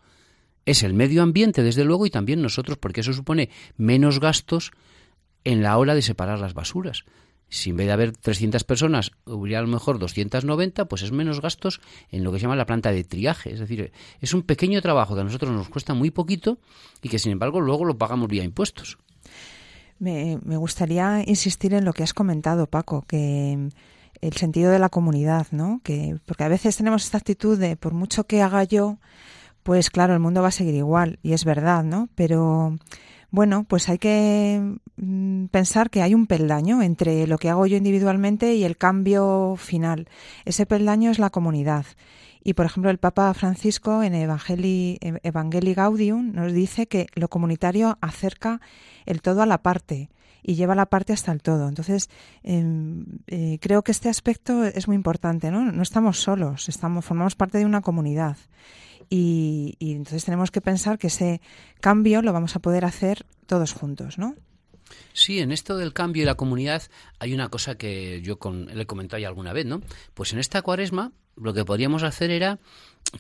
Es 0.65 0.83
el 0.83 0.93
medio 0.93 1.23
ambiente, 1.23 1.63
desde 1.63 1.83
luego, 1.83 2.05
y 2.05 2.11
también 2.11 2.41
nosotros, 2.41 2.77
porque 2.77 3.01
eso 3.01 3.13
supone 3.13 3.49
menos 3.77 4.19
gastos 4.19 4.71
en 5.43 5.63
la 5.63 5.77
hora 5.77 5.95
de 5.95 6.03
separar 6.03 6.39
las 6.39 6.53
basuras. 6.53 7.05
Si 7.49 7.71
en 7.71 7.77
vez 7.77 7.87
de 7.87 7.93
haber 7.93 8.15
300 8.15 8.63
personas 8.63 9.11
hubiera 9.25 9.59
a 9.59 9.61
lo 9.63 9.67
mejor 9.67 9.99
290, 9.99 10.85
pues 10.85 11.01
es 11.01 11.11
menos 11.11 11.41
gastos 11.41 11.81
en 12.09 12.23
lo 12.23 12.31
que 12.31 12.39
se 12.39 12.43
llama 12.43 12.55
la 12.55 12.65
planta 12.65 12.91
de 12.91 13.03
triaje. 13.03 13.51
Es 13.51 13.59
decir, 13.59 13.91
es 14.21 14.33
un 14.33 14.43
pequeño 14.43 14.81
trabajo 14.81 15.15
que 15.15 15.21
a 15.21 15.23
nosotros 15.25 15.51
nos 15.51 15.67
cuesta 15.67 15.93
muy 15.93 16.11
poquito 16.11 16.59
y 17.01 17.09
que 17.09 17.19
sin 17.19 17.33
embargo 17.33 17.59
luego 17.59 17.83
lo 17.83 17.97
pagamos 17.97 18.29
vía 18.29 18.43
impuestos. 18.43 18.97
Me, 19.99 20.39
me 20.45 20.55
gustaría 20.55 21.23
insistir 21.27 21.73
en 21.73 21.83
lo 21.83 21.91
que 21.91 22.03
has 22.03 22.13
comentado, 22.13 22.67
Paco, 22.67 23.03
que 23.05 23.69
el 24.21 24.33
sentido 24.33 24.71
de 24.71 24.79
la 24.79 24.89
comunidad, 24.89 25.47
¿no? 25.51 25.81
Que, 25.83 26.17
porque 26.25 26.43
a 26.43 26.47
veces 26.47 26.77
tenemos 26.77 27.03
esta 27.03 27.17
actitud 27.17 27.57
de 27.57 27.75
por 27.75 27.93
mucho 27.93 28.25
que 28.25 28.41
haga 28.41 28.63
yo, 28.63 28.97
pues 29.63 29.89
claro, 29.89 30.13
el 30.13 30.19
mundo 30.19 30.41
va 30.41 30.49
a 30.49 30.51
seguir 30.51 30.75
igual, 30.75 31.19
y 31.23 31.33
es 31.33 31.45
verdad, 31.45 31.83
¿no? 31.83 32.09
Pero 32.15 32.77
bueno, 33.31 33.65
pues 33.67 33.87
hay 33.89 33.97
que 33.97 34.77
mm, 34.97 35.45
pensar 35.45 35.89
que 35.89 36.01
hay 36.01 36.13
un 36.13 36.27
peldaño 36.27 36.81
entre 36.81 37.25
lo 37.27 37.37
que 37.37 37.49
hago 37.49 37.65
yo 37.65 37.77
individualmente 37.77 38.55
y 38.55 38.63
el 38.63 38.77
cambio 38.77 39.55
final. 39.57 40.07
Ese 40.45 40.65
peldaño 40.65 41.11
es 41.11 41.19
la 41.19 41.29
comunidad. 41.29 41.85
Y, 42.43 42.53
por 42.53 42.65
ejemplo, 42.65 42.89
el 42.89 42.97
Papa 42.97 43.33
Francisco 43.33 44.03
en 44.03 44.15
Evangelii, 44.15 44.97
Evangelii 45.01 45.73
Gaudium 45.73 46.31
nos 46.33 46.53
dice 46.53 46.87
que 46.87 47.07
lo 47.13 47.29
comunitario 47.29 47.97
acerca 48.01 48.61
el 49.05 49.21
todo 49.21 49.41
a 49.41 49.45
la 49.45 49.61
parte 49.61 50.09
y 50.43 50.55
lleva 50.55 50.75
la 50.75 50.87
parte 50.87 51.13
hasta 51.13 51.31
el 51.31 51.41
todo. 51.41 51.69
Entonces, 51.69 52.09
em, 52.43 53.05
eh, 53.27 53.59
creo 53.61 53.83
que 53.83 53.91
este 53.91 54.09
aspecto 54.09 54.63
es 54.65 54.87
muy 54.87 54.95
importante, 54.95 55.51
¿no? 55.51 55.71
No 55.71 55.83
estamos 55.83 56.19
solos, 56.19 56.67
estamos, 56.67 57.05
formamos 57.05 57.35
parte 57.35 57.57
de 57.57 57.65
una 57.65 57.81
comunidad. 57.81 58.37
Y, 59.09 59.75
entonces 59.79 60.23
tenemos 60.23 60.51
que 60.51 60.61
pensar 60.61 60.97
que 60.97 61.07
ese 61.07 61.41
cambio 61.81 62.21
lo 62.21 62.31
vamos 62.31 62.55
a 62.55 62.59
poder 62.59 62.85
hacer 62.85 63.25
todos 63.45 63.73
juntos, 63.73 64.17
¿no? 64.17 64.35
Sí, 65.13 65.39
en 65.39 65.51
esto 65.51 65.77
del 65.77 65.93
cambio 65.93 66.23
y 66.23 66.25
la 66.25 66.35
comunidad 66.35 66.83
hay 67.19 67.33
una 67.33 67.49
cosa 67.49 67.75
que 67.75 68.21
yo 68.21 68.39
con, 68.39 68.65
le 68.65 68.85
comenté 68.85 69.19
ya 69.19 69.27
alguna 69.27 69.53
vez, 69.53 69.65
¿no? 69.65 69.81
Pues 70.13 70.33
en 70.33 70.39
esta 70.39 70.61
cuaresma 70.61 71.11
lo 71.35 71.53
que 71.53 71.65
podríamos 71.65 72.03
hacer 72.03 72.31
era 72.31 72.59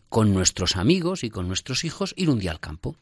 con 0.09 0.33
nuestros 0.33 0.75
amigos 0.75 1.23
y 1.23 1.29
con 1.29 1.47
nuestros 1.47 1.83
hijos 1.83 2.13
ir 2.17 2.29
un 2.29 2.39
día 2.39 2.51
al 2.51 2.59
campo. 2.59 2.95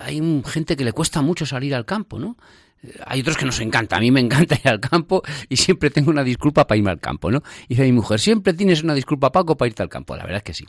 Hay 0.00 0.20
gente 0.46 0.76
que 0.76 0.84
le 0.84 0.92
cuesta 0.92 1.22
mucho 1.22 1.46
salir 1.46 1.74
al 1.74 1.84
campo, 1.84 2.18
¿no? 2.18 2.36
hay 3.06 3.20
otros 3.20 3.36
que 3.36 3.44
nos 3.44 3.60
encanta. 3.60 3.96
A 3.96 4.00
mí 4.00 4.10
me 4.10 4.20
encanta 4.20 4.54
ir 4.54 4.68
al 4.68 4.80
campo 4.80 5.22
y 5.48 5.56
siempre 5.56 5.90
tengo 5.90 6.10
una 6.10 6.24
disculpa 6.24 6.66
para 6.66 6.78
irme 6.78 6.90
al 6.90 7.00
campo, 7.00 7.30
¿no? 7.30 7.42
Y 7.64 7.74
dice 7.74 7.84
mi 7.84 7.92
mujer, 7.92 8.20
siempre 8.20 8.52
tienes 8.52 8.82
una 8.82 8.94
disculpa, 8.94 9.32
Paco, 9.32 9.56
para 9.56 9.68
irte 9.68 9.82
al 9.82 9.88
campo. 9.88 10.16
La 10.16 10.22
verdad 10.24 10.38
es 10.38 10.44
que 10.44 10.54
sí. 10.54 10.66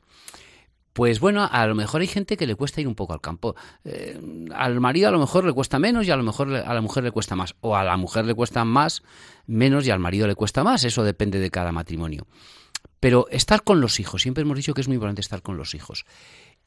Pues 0.99 1.21
bueno, 1.21 1.47
a 1.49 1.65
lo 1.65 1.75
mejor 1.75 2.01
hay 2.01 2.07
gente 2.07 2.35
que 2.35 2.45
le 2.45 2.55
cuesta 2.55 2.81
ir 2.81 2.87
un 2.89 2.93
poco 2.93 3.13
al 3.13 3.21
campo. 3.21 3.55
Eh, 3.85 4.19
al 4.53 4.81
marido 4.81 5.07
a 5.07 5.11
lo 5.11 5.19
mejor 5.19 5.45
le 5.45 5.53
cuesta 5.53 5.79
menos 5.79 6.05
y 6.05 6.11
a 6.11 6.17
lo 6.17 6.23
mejor 6.23 6.53
a 6.53 6.73
la 6.73 6.81
mujer 6.81 7.05
le 7.05 7.11
cuesta 7.11 7.37
más. 7.37 7.55
O 7.61 7.77
a 7.77 7.85
la 7.85 7.95
mujer 7.95 8.25
le 8.25 8.33
cuesta 8.33 8.65
más, 8.65 9.01
menos 9.47 9.87
y 9.87 9.91
al 9.91 9.99
marido 9.99 10.27
le 10.27 10.35
cuesta 10.35 10.61
más. 10.61 10.83
Eso 10.83 11.05
depende 11.05 11.39
de 11.39 11.49
cada 11.49 11.71
matrimonio. 11.71 12.27
Pero 12.99 13.29
estar 13.29 13.63
con 13.63 13.79
los 13.79 14.01
hijos, 14.01 14.23
siempre 14.23 14.41
hemos 14.41 14.57
dicho 14.57 14.73
que 14.73 14.81
es 14.81 14.89
muy 14.89 14.95
importante 14.95 15.21
estar 15.21 15.41
con 15.41 15.55
los 15.55 15.73
hijos. 15.73 16.05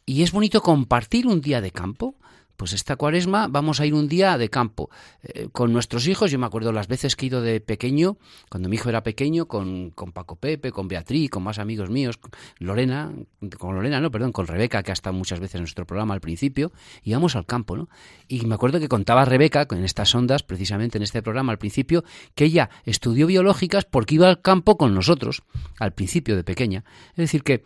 Y 0.07 0.23
es 0.23 0.33
bonito 0.33 0.63
compartir 0.63 1.27
un 1.27 1.43
día 1.43 1.61
de 1.61 1.71
campo 1.71 2.17
pues 2.63 2.75
esta 2.75 2.95
cuaresma 2.95 3.49
vamos 3.49 3.81
a 3.81 3.87
ir 3.87 3.93
un 3.93 4.07
día 4.07 4.39
de 4.39 4.49
campo 4.49 4.89
eh, 5.25 5.49
con 5.51 5.73
nuestros 5.73 6.07
hijos. 6.07 6.31
Yo 6.31 6.39
me 6.39 6.47
acuerdo 6.47 6.71
las 6.71 6.87
veces 6.87 7.17
que 7.17 7.27
he 7.27 7.29
ido 7.29 7.41
de 7.41 7.61
pequeño, 7.61 8.19
cuando 8.49 8.69
mi 8.69 8.77
hijo 8.77 8.89
era 8.89 9.03
pequeño, 9.03 9.49
con, 9.49 9.91
con 9.91 10.13
Paco 10.13 10.37
Pepe, 10.37 10.71
con 10.71 10.87
Beatriz, 10.87 11.29
con 11.29 11.43
más 11.43 11.59
amigos 11.59 11.91
míos, 11.91 12.21
Lorena, 12.61 13.11
con 13.59 13.75
Lorena, 13.75 14.01
no, 14.01 14.13
perdón, 14.13 14.31
con 14.31 14.47
Rebeca, 14.47 14.85
que 14.85 14.93
ha 14.93 14.95
estado 14.95 15.13
muchas 15.13 15.41
veces 15.41 15.57
en 15.57 15.63
nuestro 15.63 15.87
programa 15.87 16.15
al 16.15 16.21
principio, 16.21 16.71
íbamos 17.03 17.35
al 17.35 17.47
campo, 17.47 17.77
¿no? 17.77 17.89
Y 18.29 18.47
me 18.47 18.55
acuerdo 18.55 18.79
que 18.79 18.87
contaba 18.87 19.25
Rebeca, 19.25 19.67
en 19.69 19.83
estas 19.83 20.15
ondas, 20.15 20.45
precisamente 20.45 20.99
en 20.99 21.03
este 21.03 21.21
programa 21.21 21.51
al 21.51 21.59
principio, 21.59 22.05
que 22.37 22.45
ella 22.45 22.71
estudió 22.85 23.27
biológicas 23.27 23.87
porque 23.87 24.15
iba 24.15 24.29
al 24.29 24.41
campo 24.41 24.77
con 24.77 24.95
nosotros, 24.95 25.43
al 25.81 25.95
principio 25.95 26.37
de 26.37 26.45
pequeña. 26.45 26.85
Es 27.11 27.17
decir, 27.17 27.43
que 27.43 27.65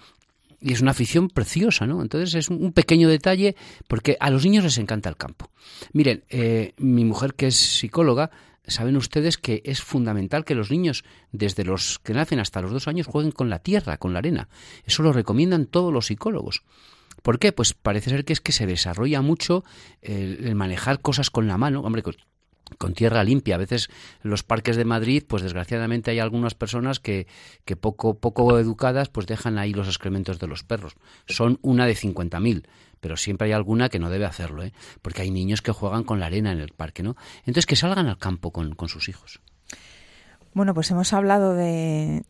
y 0.67 0.73
es 0.73 0.81
una 0.81 0.91
afición 0.91 1.29
preciosa, 1.29 1.87
¿no? 1.87 2.03
Entonces 2.03 2.35
es 2.35 2.49
un 2.49 2.73
pequeño 2.73 3.09
detalle 3.09 3.55
porque 3.87 4.17
a 4.19 4.31
los 4.31 4.45
niños 4.45 4.65
les 4.65 4.79
encanta 4.79 5.09
el 5.09 5.17
campo. 5.17 5.49
Miren, 5.93 6.25
eh, 6.29 6.75
mi 6.77 7.05
mujer 7.05 7.35
que 7.35 7.47
es 7.47 7.55
psicóloga, 7.55 8.33
saben 8.67 8.97
ustedes 8.97 9.39
que 9.39 9.63
es 9.65 9.81
fundamental 9.81 10.45
que 10.45 10.57
los 10.57 10.73
niños, 10.73 11.05
desde 11.31 11.63
los 11.65 12.01
que 12.01 12.15
nacen 12.15 12.41
hasta 12.41 12.61
los 12.61 12.73
dos 12.73 12.89
años, 12.89 13.07
jueguen 13.07 13.31
con 13.31 13.49
la 13.49 13.61
tierra, 13.61 13.97
con 13.97 14.13
la 14.13 14.19
arena. 14.19 14.49
Eso 14.85 15.05
lo 15.05 15.13
recomiendan 15.13 15.67
todos 15.67 15.93
los 15.93 16.07
psicólogos. 16.07 16.65
¿Por 17.23 17.39
qué? 17.39 17.53
Pues 17.53 17.73
parece 17.73 18.11
ser 18.11 18.25
que 18.25 18.33
es 18.33 18.41
que 18.41 18.51
se 18.51 18.67
desarrolla 18.67 19.23
mucho 19.23 19.63
el, 20.03 20.49
el 20.49 20.57
manejar 20.57 21.01
cosas 21.01 21.31
con 21.31 21.47
la 21.47 21.59
mano. 21.59 21.83
Hombre, 21.83 22.03
con 22.79 22.95
tierra 22.95 23.25
limpia. 23.25 23.55
A 23.55 23.59
veces 23.59 23.89
en 24.23 24.31
los 24.31 24.43
parques 24.43 24.77
de 24.77 24.85
Madrid, 24.85 25.25
pues 25.27 25.43
desgraciadamente 25.43 26.11
hay 26.11 26.19
algunas 26.19 26.55
personas 26.55 27.01
que, 27.01 27.27
que 27.65 27.77
poco, 27.77 28.19
poco 28.19 28.59
educadas, 28.59 29.09
pues 29.09 29.27
dejan 29.27 29.59
ahí 29.59 29.73
los 29.73 29.89
excrementos 29.89 30.39
de 30.39 30.47
los 30.47 30.65
perros. 30.65 30.95
Son 31.27 31.59
una 31.63 31.87
de 31.87 31.95
50.000, 31.95 32.67
pero 33.01 33.17
siempre 33.17 33.47
hay 33.47 33.53
alguna 33.53 33.89
que 33.89 33.99
no 33.99 34.11
debe 34.11 34.25
hacerlo, 34.25 34.65
¿eh? 34.65 34.73
porque 35.03 35.23
hay 35.23 35.31
niños 35.31 35.63
que 35.63 35.73
juegan 35.73 36.05
con 36.05 36.21
la 36.21 36.27
arena 36.27 36.53
en 36.53 36.61
el 36.61 36.71
parque, 36.71 37.03
¿no? 37.03 37.17
Entonces 37.41 37.67
que 37.67 37.77
salgan 37.77 38.07
al 38.07 38.19
campo 38.19 38.53
con, 38.53 38.75
con 38.75 38.89
sus 38.89 39.09
hijos. 39.09 39.41
Bueno, 40.57 40.73
pues 40.73 40.91
hemos 40.91 41.13
hablado 41.13 41.53
de 41.53 42.25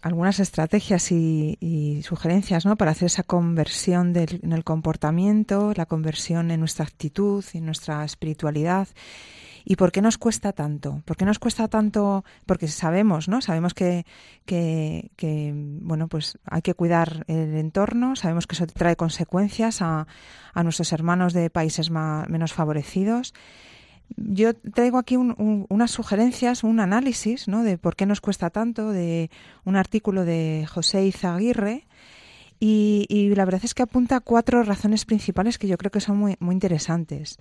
algunas 0.00 0.38
estrategias 0.38 1.10
y, 1.10 2.00
sugerencias 2.04 2.64
¿no? 2.64 2.76
para 2.76 2.92
hacer 2.92 3.06
esa 3.06 3.24
conversión 3.24 4.12
en 4.14 4.52
el 4.52 4.62
comportamiento, 4.62 5.72
la 5.74 5.86
conversión 5.86 6.52
en 6.52 6.60
nuestra 6.60 6.84
actitud, 6.84 7.44
en 7.52 7.66
nuestra 7.66 8.04
espiritualidad. 8.04 8.86
¿Y 9.64 9.74
por 9.74 9.90
qué 9.90 10.02
nos 10.02 10.18
cuesta 10.18 10.52
tanto? 10.52 11.02
¿Por 11.04 11.16
qué 11.16 11.24
nos 11.24 11.40
cuesta 11.40 11.66
tanto? 11.66 12.24
Porque 12.46 12.68
sabemos, 12.68 13.26
¿no? 13.28 13.40
Sabemos 13.40 13.74
que, 13.74 14.06
que, 14.44 15.52
bueno, 15.82 16.06
pues 16.06 16.38
hay 16.44 16.62
que 16.62 16.74
cuidar 16.74 17.24
el 17.26 17.56
entorno, 17.56 18.14
sabemos 18.14 18.46
que 18.46 18.54
eso 18.54 18.68
trae 18.68 18.94
consecuencias 18.94 19.82
a, 19.82 20.06
a 20.54 20.62
nuestros 20.62 20.92
hermanos 20.92 21.32
de 21.32 21.50
países 21.50 21.90
más, 21.90 22.28
menos 22.28 22.52
favorecidos 22.52 23.34
yo 24.16 24.54
traigo 24.54 24.98
aquí 24.98 25.16
unas 25.16 25.90
sugerencias, 25.90 26.64
un 26.64 26.80
análisis 26.80 27.48
¿no? 27.48 27.62
de 27.62 27.78
por 27.78 27.96
qué 27.96 28.06
nos 28.06 28.20
cuesta 28.20 28.50
tanto, 28.50 28.90
de 28.90 29.30
un 29.64 29.76
artículo 29.76 30.24
de 30.24 30.66
José 30.68 31.06
Izaguirre, 31.06 31.86
y, 32.58 33.04
y, 33.10 33.34
la 33.34 33.44
verdad 33.44 33.60
es 33.64 33.74
que 33.74 33.82
apunta 33.82 34.20
cuatro 34.20 34.62
razones 34.62 35.04
principales 35.04 35.58
que 35.58 35.68
yo 35.68 35.76
creo 35.76 35.90
que 35.90 36.00
son 36.00 36.16
muy, 36.16 36.38
interesantes. 36.40 37.38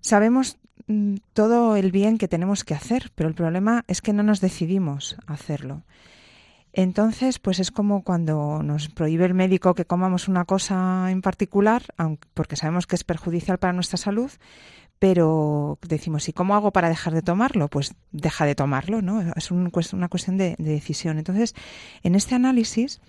Sabemos 0.00 0.56
mm, 0.86 1.16
todo 1.34 1.76
el 1.76 1.92
bien 1.92 2.16
que 2.16 2.26
tenemos 2.26 2.64
que 2.64 2.72
hacer, 2.72 3.12
pero 3.14 3.28
el 3.28 3.34
problema 3.34 3.84
es 3.86 4.00
que 4.00 4.14
no 4.14 4.22
nos 4.22 4.40
decidimos 4.40 5.16
hacerlo. 5.26 5.82
Entonces, 6.72 7.38
pues 7.38 7.60
es 7.60 7.70
como 7.70 8.02
cuando 8.02 8.62
nos 8.62 8.88
prohíbe 8.88 9.26
el 9.26 9.34
médico 9.34 9.74
que 9.74 9.84
comamos 9.84 10.26
una 10.26 10.44
cosa 10.44 11.08
en 11.10 11.22
particular, 11.22 11.84
porque 12.32 12.56
sabemos 12.56 12.86
que 12.88 12.96
es 12.96 13.04
perjudicial 13.04 13.58
para 13.58 13.72
nuestra 13.72 13.96
salud, 13.96 14.30
pero 15.04 15.78
decimos, 15.86 16.30
¿y 16.30 16.32
cómo 16.32 16.54
hago 16.54 16.70
para 16.70 16.88
dejar 16.88 17.12
de 17.12 17.20
tomarlo? 17.20 17.68
Pues 17.68 17.94
deja 18.10 18.46
de 18.46 18.54
tomarlo, 18.54 19.02
¿no? 19.02 19.20
Es 19.36 19.50
una 19.50 19.68
cuestión 19.68 20.38
de, 20.38 20.56
decisión. 20.56 21.18
Entonces, 21.18 21.54
en 22.02 22.14
este 22.14 22.34
análisis 22.34 23.02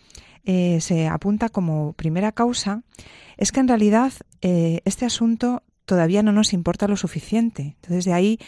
eh, 0.44 0.82
se 0.82 1.08
apunta 1.08 1.48
como 1.48 1.94
primera 1.94 2.34
causa 2.34 2.82
es 3.38 3.54
que 3.54 3.62
en 3.62 3.70
realidad 3.70 4.12
eh, 4.42 4.82
este 4.84 5.06
asunto 5.06 5.64
todavía 5.86 6.24
no 6.24 6.32
nos 6.32 6.54
importa 6.54 6.88
lo 6.88 6.98
suficiente. 6.98 7.76
Entonces, 7.82 8.06
de 8.06 8.14
ahí 8.14 8.40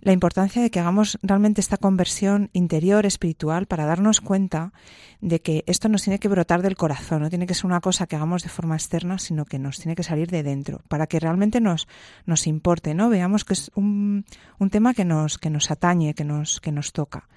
la 0.00 0.12
importancia 0.12 0.62
de 0.62 0.70
que 0.70 0.80
hagamos 0.80 1.18
realmente 1.22 1.60
esta 1.60 1.76
conversión 1.76 2.50
interior, 2.52 3.06
espiritual, 3.06 3.66
para 3.66 3.86
darnos 3.86 4.20
cuenta 4.20 4.72
de 5.20 5.40
que 5.40 5.64
esto 5.66 5.88
nos 5.88 6.02
tiene 6.02 6.18
que 6.18 6.28
brotar 6.28 6.62
del 6.62 6.76
corazón, 6.76 7.22
no 7.22 7.30
tiene 7.30 7.46
que 7.46 7.54
ser 7.54 7.66
una 7.66 7.80
cosa 7.80 8.06
que 8.06 8.16
hagamos 8.16 8.42
de 8.42 8.50
forma 8.50 8.76
externa, 8.76 9.18
sino 9.18 9.44
que 9.44 9.58
nos 9.58 9.78
tiene 9.78 9.96
que 9.96 10.02
salir 10.02 10.30
de 10.30 10.42
dentro, 10.42 10.82
para 10.88 11.06
que 11.06 11.20
realmente 11.20 11.60
nos, 11.60 11.88
nos 12.26 12.46
importe, 12.46 12.94
¿no? 12.94 13.08
Veamos 13.08 13.44
que 13.44 13.54
es 13.54 13.70
un, 13.74 14.24
un 14.58 14.70
tema 14.70 14.94
que 14.94 15.04
nos, 15.04 15.38
que 15.38 15.50
nos 15.50 15.70
atañe, 15.70 16.14
que 16.14 16.24
nos, 16.24 16.60
que 16.60 16.72
nos 16.72 16.92
toca. 16.92 17.28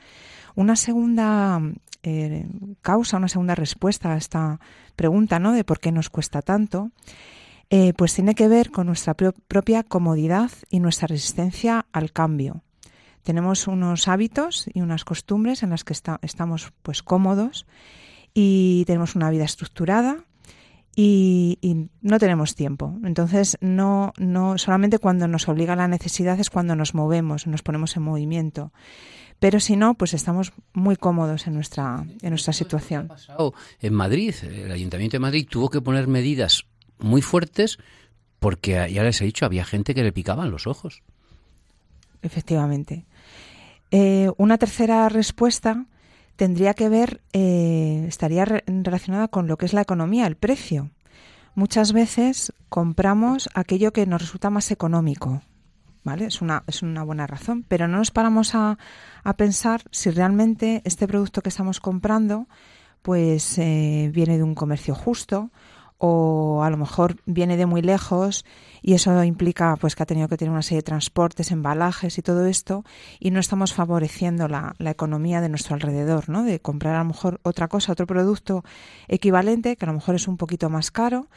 Una 0.55 0.75
segunda 0.75 1.61
eh, 2.03 2.47
causa, 2.81 3.17
una 3.17 3.27
segunda 3.27 3.55
respuesta 3.55 4.13
a 4.13 4.17
esta 4.17 4.59
pregunta, 4.95 5.39
¿no? 5.39 5.53
De 5.53 5.63
por 5.63 5.79
qué 5.79 5.91
nos 5.91 6.09
cuesta 6.09 6.41
tanto, 6.41 6.91
eh, 7.69 7.93
pues 7.93 8.13
tiene 8.13 8.35
que 8.35 8.47
ver 8.47 8.71
con 8.71 8.87
nuestra 8.87 9.13
propia 9.13 9.83
comodidad 9.83 10.51
y 10.69 10.79
nuestra 10.79 11.07
resistencia 11.07 11.85
al 11.91 12.11
cambio. 12.11 12.63
Tenemos 13.23 13.67
unos 13.67 14.07
hábitos 14.07 14.69
y 14.73 14.81
unas 14.81 15.03
costumbres 15.03 15.61
en 15.63 15.71
las 15.71 15.83
que 15.83 15.93
estamos 16.21 16.71
pues 16.81 17.03
cómodos 17.03 17.65
y 18.33 18.85
tenemos 18.85 19.15
una 19.15 19.29
vida 19.29 19.43
estructurada 19.43 20.23
y, 20.95 21.89
no 22.01 22.19
tenemos 22.19 22.55
tiempo. 22.55 22.97
Entonces, 23.03 23.57
no, 23.59 24.13
no 24.17 24.57
solamente 24.57 24.97
cuando 24.97 25.27
nos 25.27 25.47
obliga 25.49 25.75
la 25.75 25.87
necesidad 25.87 26.39
es 26.39 26.49
cuando 26.49 26.75
nos 26.75 26.95
movemos, 26.95 27.47
nos 27.47 27.61
ponemos 27.61 27.97
en 27.97 28.03
movimiento. 28.03 28.71
Pero 29.39 29.59
si 29.59 29.75
no, 29.75 29.93
pues 29.93 30.13
estamos 30.13 30.53
muy 30.73 30.95
cómodos 30.95 31.45
en 31.45 31.53
nuestra, 31.53 32.05
en 32.21 32.29
nuestra 32.29 32.53
situación. 32.53 33.09
En 33.79 33.93
Madrid, 33.93 34.33
el 34.41 34.71
Ayuntamiento 34.71 35.15
de 35.15 35.19
Madrid 35.19 35.47
tuvo 35.47 35.69
que 35.69 35.81
poner 35.81 36.07
medidas 36.07 36.65
muy 36.99 37.21
fuertes 37.21 37.77
porque 38.39 38.91
ya 38.91 39.03
les 39.03 39.21
he 39.21 39.25
dicho, 39.25 39.45
había 39.45 39.65
gente 39.65 39.95
que 39.95 40.03
le 40.03 40.11
picaban 40.11 40.51
los 40.51 40.67
ojos. 40.67 41.01
Efectivamente. 42.21 43.05
Eh, 43.91 44.29
una 44.37 44.57
tercera 44.57 45.09
respuesta 45.09 45.85
tendría 46.35 46.73
que 46.73 46.89
ver, 46.89 47.21
eh, 47.33 48.05
estaría 48.07 48.45
relacionada 48.45 49.27
con 49.27 49.47
lo 49.47 49.57
que 49.57 49.65
es 49.65 49.73
la 49.73 49.81
economía, 49.81 50.27
el 50.27 50.35
precio. 50.35 50.91
Muchas 51.55 51.93
veces 51.93 52.53
compramos 52.69 53.49
aquello 53.55 53.91
que 53.91 54.05
nos 54.05 54.21
resulta 54.21 54.51
más 54.51 54.69
económico, 54.69 55.41
¿vale? 56.03 56.25
Es 56.25 56.41
una, 56.41 56.63
es 56.67 56.83
una 56.83 57.03
buena 57.03 57.25
razón, 57.25 57.65
pero 57.67 57.87
no 57.87 57.97
nos 57.97 58.11
paramos 58.11 58.53
a, 58.53 58.77
a 59.23 59.33
pensar 59.37 59.81
si 59.91 60.11
realmente 60.11 60.83
este 60.85 61.07
producto 61.07 61.41
que 61.41 61.49
estamos 61.49 61.79
comprando 61.79 62.47
pues 63.01 63.57
eh, 63.57 64.11
viene 64.13 64.37
de 64.37 64.43
un 64.43 64.53
comercio 64.53 64.93
justo 64.93 65.49
o 65.97 66.63
a 66.63 66.69
lo 66.69 66.77
mejor 66.77 67.17
viene 67.25 67.57
de 67.57 67.65
muy 67.65 67.81
lejos 67.81 68.45
y 68.81 68.93
eso 68.93 69.23
implica 69.23 69.75
pues 69.77 69.95
que 69.95 70.03
ha 70.03 70.05
tenido 70.05 70.27
que 70.27 70.37
tener 70.37 70.51
una 70.51 70.61
serie 70.61 70.79
de 70.79 70.83
transportes, 70.83 71.51
embalajes 71.51 72.17
y 72.17 72.21
todo 72.21 72.45
esto 72.45 72.83
y 73.19 73.31
no 73.31 73.39
estamos 73.39 73.73
favoreciendo 73.73 74.47
la, 74.47 74.75
la 74.77 74.91
economía 74.91 75.41
de 75.41 75.49
nuestro 75.49 75.73
alrededor, 75.73 76.29
¿no? 76.29 76.43
De 76.43 76.59
comprar 76.59 76.95
a 76.95 76.99
lo 76.99 77.05
mejor 77.05 77.39
otra 77.43 77.67
cosa, 77.67 77.91
otro 77.91 78.05
producto 78.05 78.63
equivalente 79.07 79.75
que 79.75 79.85
a 79.85 79.87
lo 79.87 79.93
mejor 79.93 80.15
es 80.15 80.27
un 80.27 80.37
poquito 80.37 80.69
más 80.69 80.91
caro, 80.91 81.27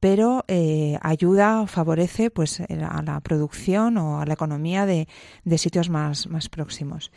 pero 0.00 0.44
eh, 0.48 0.98
ayuda, 1.02 1.66
favorece 1.66 2.30
pues 2.30 2.60
a 2.60 3.02
la 3.02 3.20
producción 3.20 3.96
o 3.96 4.20
a 4.20 4.26
la 4.26 4.34
economía 4.34 4.86
de, 4.86 5.08
de 5.44 5.58
sitios 5.58 5.88
más, 5.88 6.26
más 6.26 6.48
próximos. 6.48 7.10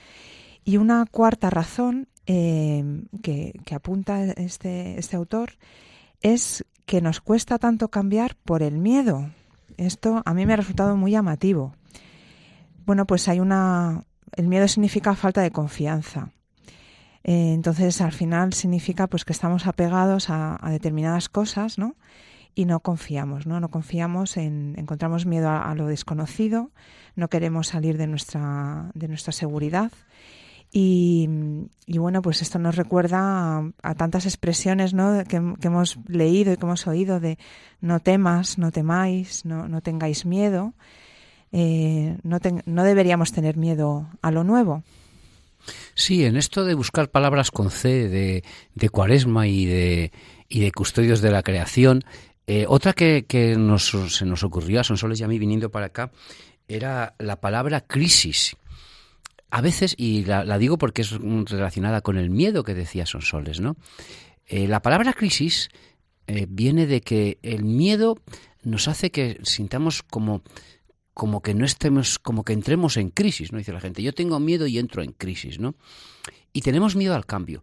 Y 0.66 0.78
una 0.78 1.06
cuarta 1.06 1.50
razón 1.50 2.08
eh, 2.26 3.04
que, 3.22 3.60
que 3.66 3.76
apunta 3.76 4.24
este, 4.24 4.98
este 4.98 5.18
autor 5.18 5.52
es 6.22 6.66
que 6.86 7.02
nos 7.02 7.22
cuesta 7.22 7.60
tanto 7.60 7.90
cambiar 7.90 8.36
por 8.36 8.64
el 8.64 8.78
miedo. 8.78 9.30
Esto 9.78 10.22
a 10.26 10.34
mí 10.34 10.46
me 10.46 10.54
ha 10.54 10.58
resultado 10.58 10.96
muy 10.96 11.12
llamativo. 11.12 11.74
Bueno, 12.86 13.06
pues 13.06 13.28
hay 13.28 13.40
una... 13.40 14.04
El 14.34 14.48
miedo 14.48 14.68
significa 14.68 15.16
falta 15.16 15.42
de 15.42 15.52
confianza. 15.52 16.32
Eh, 17.24 17.54
entonces, 17.54 18.02
al 18.02 18.12
final 18.12 18.54
significa 18.54 19.08
pues 19.08 19.26
que 19.26 19.34
estamos 19.34 19.68
apegados 19.68 20.30
a, 20.30 20.60
determinadas 20.70 21.30
cosas, 21.30 21.78
¿no? 21.78 21.96
Y 22.56 22.66
no 22.66 22.82
confiamos, 22.82 23.48
¿no? 23.48 23.60
No 23.60 23.70
confiamos 23.70 24.38
en... 24.38 24.76
Encontramos 24.78 25.26
miedo 25.26 25.50
a, 25.50 25.72
a 25.72 25.76
lo 25.76 25.88
desconocido, 25.88 26.72
no 27.16 27.30
queremos 27.30 27.68
salir 27.68 27.98
de 27.98 28.08
nuestra, 28.08 28.92
de 28.94 29.08
nuestra 29.08 29.32
seguridad 29.32 29.92
y, 30.76 31.30
bueno, 31.88 32.24
pues 32.24 32.42
esto 32.42 32.58
nos 32.58 32.76
recuerda 32.76 33.64
a, 33.84 33.96
tantas 33.96 34.26
expresiones 34.26 34.96
¿no? 34.96 35.24
que, 35.24 35.36
hemos 35.36 36.00
leído 36.08 36.52
y 36.52 36.58
que 36.58 36.66
hemos 36.66 36.88
oído 36.88 37.20
de 37.20 37.38
no 37.80 38.00
temas, 38.00 38.58
no 38.58 38.72
temáis, 38.72 39.46
no, 39.46 39.68
no 39.68 39.82
tengáis 39.82 40.26
miedo. 40.26 40.74
Eh, 41.52 42.18
no, 42.24 42.40
no 42.66 42.84
deberíamos 42.84 43.32
tener 43.32 43.56
miedo 43.56 44.10
a 44.24 44.32
lo 44.32 44.44
nuevo. 44.44 44.84
Sí, 45.94 46.26
en 46.26 46.38
esto 46.38 46.66
de 46.66 46.74
buscar 46.74 47.12
palabras 47.12 47.52
con 47.52 47.70
C, 47.70 48.10
de, 48.10 48.44
de 48.74 48.90
cuaresma 48.90 49.46
y 49.46 49.68
de, 49.68 50.12
y 50.50 50.62
de 50.62 50.72
custodios 50.72 51.22
de 51.22 51.30
la 51.30 51.44
creación, 51.44 52.04
eh, 52.48 52.66
otra 52.68 52.94
que, 52.94 53.26
que 53.28 53.56
nos, 53.58 53.96
se 54.10 54.26
nos 54.26 54.44
ocurrió 54.44 54.80
a 54.80 54.84
Sonsoles 54.84 55.20
y 55.20 55.24
a 55.24 55.28
mí 55.28 55.38
viniendo 55.38 55.70
para 55.70 55.86
acá 55.86 56.12
era 56.68 57.14
la 57.20 57.40
palabra 57.40 57.82
crisis 57.82 58.56
a 59.54 59.62
veces, 59.62 59.94
y 60.00 60.26
la, 60.26 60.58
digo 60.58 60.80
porque 60.80 61.04
es 61.04 61.12
relacionada 61.12 62.02
con 62.02 62.18
el 62.18 62.32
miedo 62.32 62.64
que 62.64 62.74
decía 62.74 63.06
Sonsoles, 63.06 63.60
¿no? 63.60 63.78
Eh, 64.48 64.68
la 64.68 64.82
palabra 64.82 65.14
crisis 65.14 65.70
eh, 66.26 66.48
viene 66.50 66.88
de 66.88 67.02
que 67.02 67.38
el 67.44 67.64
miedo 67.64 68.18
nos 68.64 68.88
hace 68.88 69.12
que 69.12 69.40
sintamos 69.44 70.02
como 70.02 70.42
como 71.14 71.44
que 71.44 71.54
no 71.54 71.66
estemos, 71.66 72.18
como 72.18 72.44
que 72.44 72.54
entremos 72.54 72.98
en 72.98 73.12
crisis, 73.12 73.52
¿no? 73.52 73.60
Dice 73.60 73.74
la 73.74 73.80
gente, 73.80 74.02
yo 74.02 74.16
tengo 74.16 74.40
miedo 74.40 74.66
y 74.66 74.80
entro 74.80 75.04
en 75.04 75.12
crisis, 75.12 75.60
¿no? 75.60 75.76
Y 76.52 76.62
tenemos 76.62 76.96
miedo 76.96 77.14
al 77.14 77.28
cambio. 77.28 77.62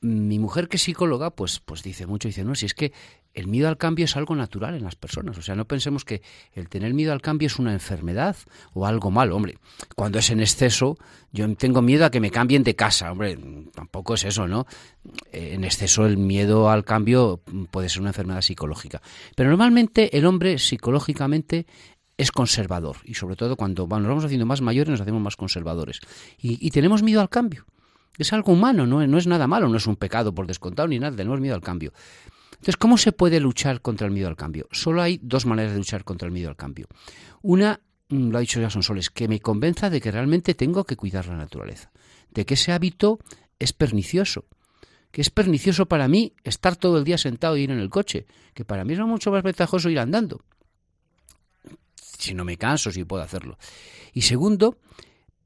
Mi 0.00 0.40
mujer 0.40 0.66
que 0.66 0.76
es 0.76 0.82
psicóloga, 0.82 1.30
pues, 1.30 1.60
pues 1.60 1.84
dice 1.84 2.06
mucho, 2.06 2.26
dice, 2.26 2.42
no, 2.42 2.56
si 2.56 2.66
es 2.66 2.74
que 2.74 2.92
el 3.36 3.48
miedo 3.48 3.68
al 3.68 3.76
cambio 3.76 4.06
es 4.06 4.16
algo 4.16 4.34
natural 4.34 4.74
en 4.74 4.82
las 4.82 4.96
personas. 4.96 5.36
O 5.36 5.42
sea, 5.42 5.54
no 5.54 5.66
pensemos 5.66 6.06
que 6.06 6.22
el 6.54 6.70
tener 6.70 6.94
miedo 6.94 7.12
al 7.12 7.20
cambio 7.20 7.46
es 7.46 7.58
una 7.58 7.74
enfermedad 7.74 8.34
o 8.72 8.86
algo 8.86 9.10
malo. 9.10 9.36
Hombre, 9.36 9.58
cuando 9.94 10.18
es 10.18 10.30
en 10.30 10.40
exceso, 10.40 10.96
yo 11.32 11.54
tengo 11.54 11.82
miedo 11.82 12.06
a 12.06 12.10
que 12.10 12.18
me 12.18 12.30
cambien 12.30 12.64
de 12.64 12.74
casa. 12.74 13.12
Hombre, 13.12 13.38
tampoco 13.74 14.14
es 14.14 14.24
eso, 14.24 14.48
¿no? 14.48 14.66
En 15.32 15.64
exceso 15.64 16.06
el 16.06 16.16
miedo 16.16 16.70
al 16.70 16.84
cambio 16.84 17.42
puede 17.70 17.90
ser 17.90 18.00
una 18.00 18.10
enfermedad 18.10 18.40
psicológica. 18.40 19.02
Pero 19.36 19.50
normalmente 19.50 20.16
el 20.16 20.24
hombre 20.24 20.58
psicológicamente 20.58 21.66
es 22.16 22.32
conservador. 22.32 22.96
Y 23.04 23.14
sobre 23.14 23.36
todo 23.36 23.56
cuando 23.56 23.86
nos 23.86 24.08
vamos 24.08 24.24
haciendo 24.24 24.46
más 24.46 24.62
mayores 24.62 24.88
nos 24.88 25.02
hacemos 25.02 25.20
más 25.20 25.36
conservadores. 25.36 26.00
Y, 26.38 26.66
y 26.66 26.70
tenemos 26.70 27.02
miedo 27.02 27.20
al 27.20 27.28
cambio. 27.28 27.66
Es 28.16 28.32
algo 28.32 28.52
humano, 28.52 28.86
¿no? 28.86 29.06
no 29.06 29.18
es 29.18 29.26
nada 29.26 29.46
malo, 29.46 29.68
no 29.68 29.76
es 29.76 29.86
un 29.86 29.96
pecado 29.96 30.34
por 30.34 30.46
descontado 30.46 30.88
ni 30.88 30.98
nada, 30.98 31.14
tenemos 31.14 31.38
miedo 31.38 31.54
al 31.54 31.60
cambio. 31.60 31.92
Entonces, 32.66 32.78
¿cómo 32.78 32.98
se 32.98 33.12
puede 33.12 33.38
luchar 33.38 33.80
contra 33.80 34.08
el 34.08 34.12
miedo 34.12 34.26
al 34.26 34.34
cambio? 34.34 34.66
Solo 34.72 35.00
hay 35.00 35.20
dos 35.22 35.46
maneras 35.46 35.70
de 35.70 35.78
luchar 35.78 36.02
contra 36.02 36.26
el 36.26 36.32
miedo 36.32 36.48
al 36.48 36.56
cambio. 36.56 36.88
Una, 37.40 37.80
mm, 38.08 38.30
lo 38.30 38.38
ha 38.38 38.40
dicho 38.40 38.60
ya 38.60 38.70
Sonsoles, 38.70 39.08
que 39.08 39.28
me 39.28 39.38
convenza 39.38 39.88
de 39.88 40.00
que 40.00 40.10
realmente 40.10 40.52
tengo 40.54 40.82
que 40.82 40.96
cuidar 40.96 41.28
la 41.28 41.36
naturaleza, 41.36 41.92
de 42.30 42.44
que 42.44 42.54
ese 42.54 42.72
hábito 42.72 43.20
es 43.60 43.72
pernicioso, 43.72 44.46
que 45.12 45.20
es 45.20 45.30
pernicioso 45.30 45.86
para 45.86 46.08
mí 46.08 46.32
estar 46.42 46.74
todo 46.74 46.98
el 46.98 47.04
día 47.04 47.18
sentado 47.18 47.56
y 47.56 47.62
ir 47.62 47.70
en 47.70 47.78
el 47.78 47.88
coche, 47.88 48.26
que 48.52 48.64
para 48.64 48.84
mí 48.84 48.94
es 48.94 48.98
mucho 48.98 49.30
más 49.30 49.44
ventajoso 49.44 49.88
ir 49.88 50.00
andando, 50.00 50.40
si 52.18 52.34
no 52.34 52.44
me 52.44 52.56
canso, 52.56 52.90
si 52.90 53.04
puedo 53.04 53.22
hacerlo. 53.22 53.58
Y 54.12 54.22
segundo, 54.22 54.76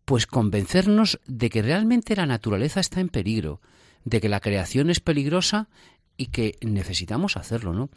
pues 0.06 0.26
convencernos 0.26 1.20
de 1.26 1.50
que 1.50 1.60
realmente 1.60 2.16
la 2.16 2.24
naturaleza 2.24 2.80
está 2.80 2.98
en 2.98 3.10
peligro, 3.10 3.60
de 4.04 4.22
que 4.22 4.30
la 4.30 4.40
creación 4.40 4.88
es 4.88 5.00
peligrosa 5.00 5.68
y 6.20 6.26
que 6.26 6.58
necesitamos 6.60 7.38
hacerlo, 7.38 7.72
¿no? 7.72 7.88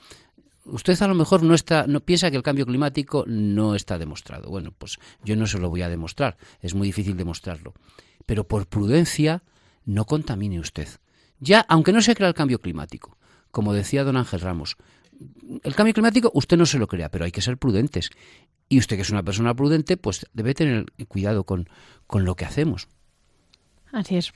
Usted 0.63 1.01
a 1.01 1.09
lo 1.09 1.13
mejor 1.13 1.43
no 1.43 1.53
está, 1.53 1.87
no 1.87 1.99
piensa 1.99 2.31
que 2.31 2.37
el 2.37 2.43
cambio 2.43 2.65
climático 2.65 3.25
no 3.27 3.75
está 3.75 3.97
demostrado. 3.97 4.49
Bueno, 4.49 4.71
pues 4.77 4.97
yo 5.25 5.35
no 5.35 5.45
se 5.45 5.59
lo 5.59 5.69
voy 5.69 5.81
a 5.81 5.89
demostrar, 5.89 6.37
es 6.61 6.73
muy 6.73 6.87
difícil 6.87 7.17
demostrarlo. 7.17 7.73
Pero 8.25 8.47
por 8.47 8.65
prudencia, 8.65 9.43
no 9.83 10.05
contamine 10.05 10.61
usted. 10.61 10.87
Ya, 11.41 11.65
aunque 11.67 11.91
no 11.91 12.01
se 12.01 12.15
crea 12.15 12.29
el 12.29 12.33
cambio 12.33 12.61
climático, 12.61 13.17
como 13.51 13.73
decía 13.73 14.05
don 14.05 14.15
Ángel 14.15 14.39
Ramos, 14.39 14.77
el 15.61 15.75
cambio 15.75 15.93
climático 15.93 16.31
usted 16.33 16.55
no 16.55 16.65
se 16.65 16.79
lo 16.79 16.87
crea, 16.87 17.09
pero 17.09 17.25
hay 17.25 17.31
que 17.33 17.41
ser 17.41 17.57
prudentes. 17.57 18.09
Y 18.69 18.79
usted 18.79 18.95
que 18.95 19.01
es 19.01 19.09
una 19.09 19.23
persona 19.23 19.53
prudente, 19.53 19.97
pues 19.97 20.27
debe 20.31 20.53
tener 20.53 20.85
cuidado 21.09 21.43
con, 21.43 21.67
con 22.07 22.23
lo 22.23 22.35
que 22.37 22.45
hacemos. 22.45 22.87
Así 23.91 24.15
es. 24.15 24.31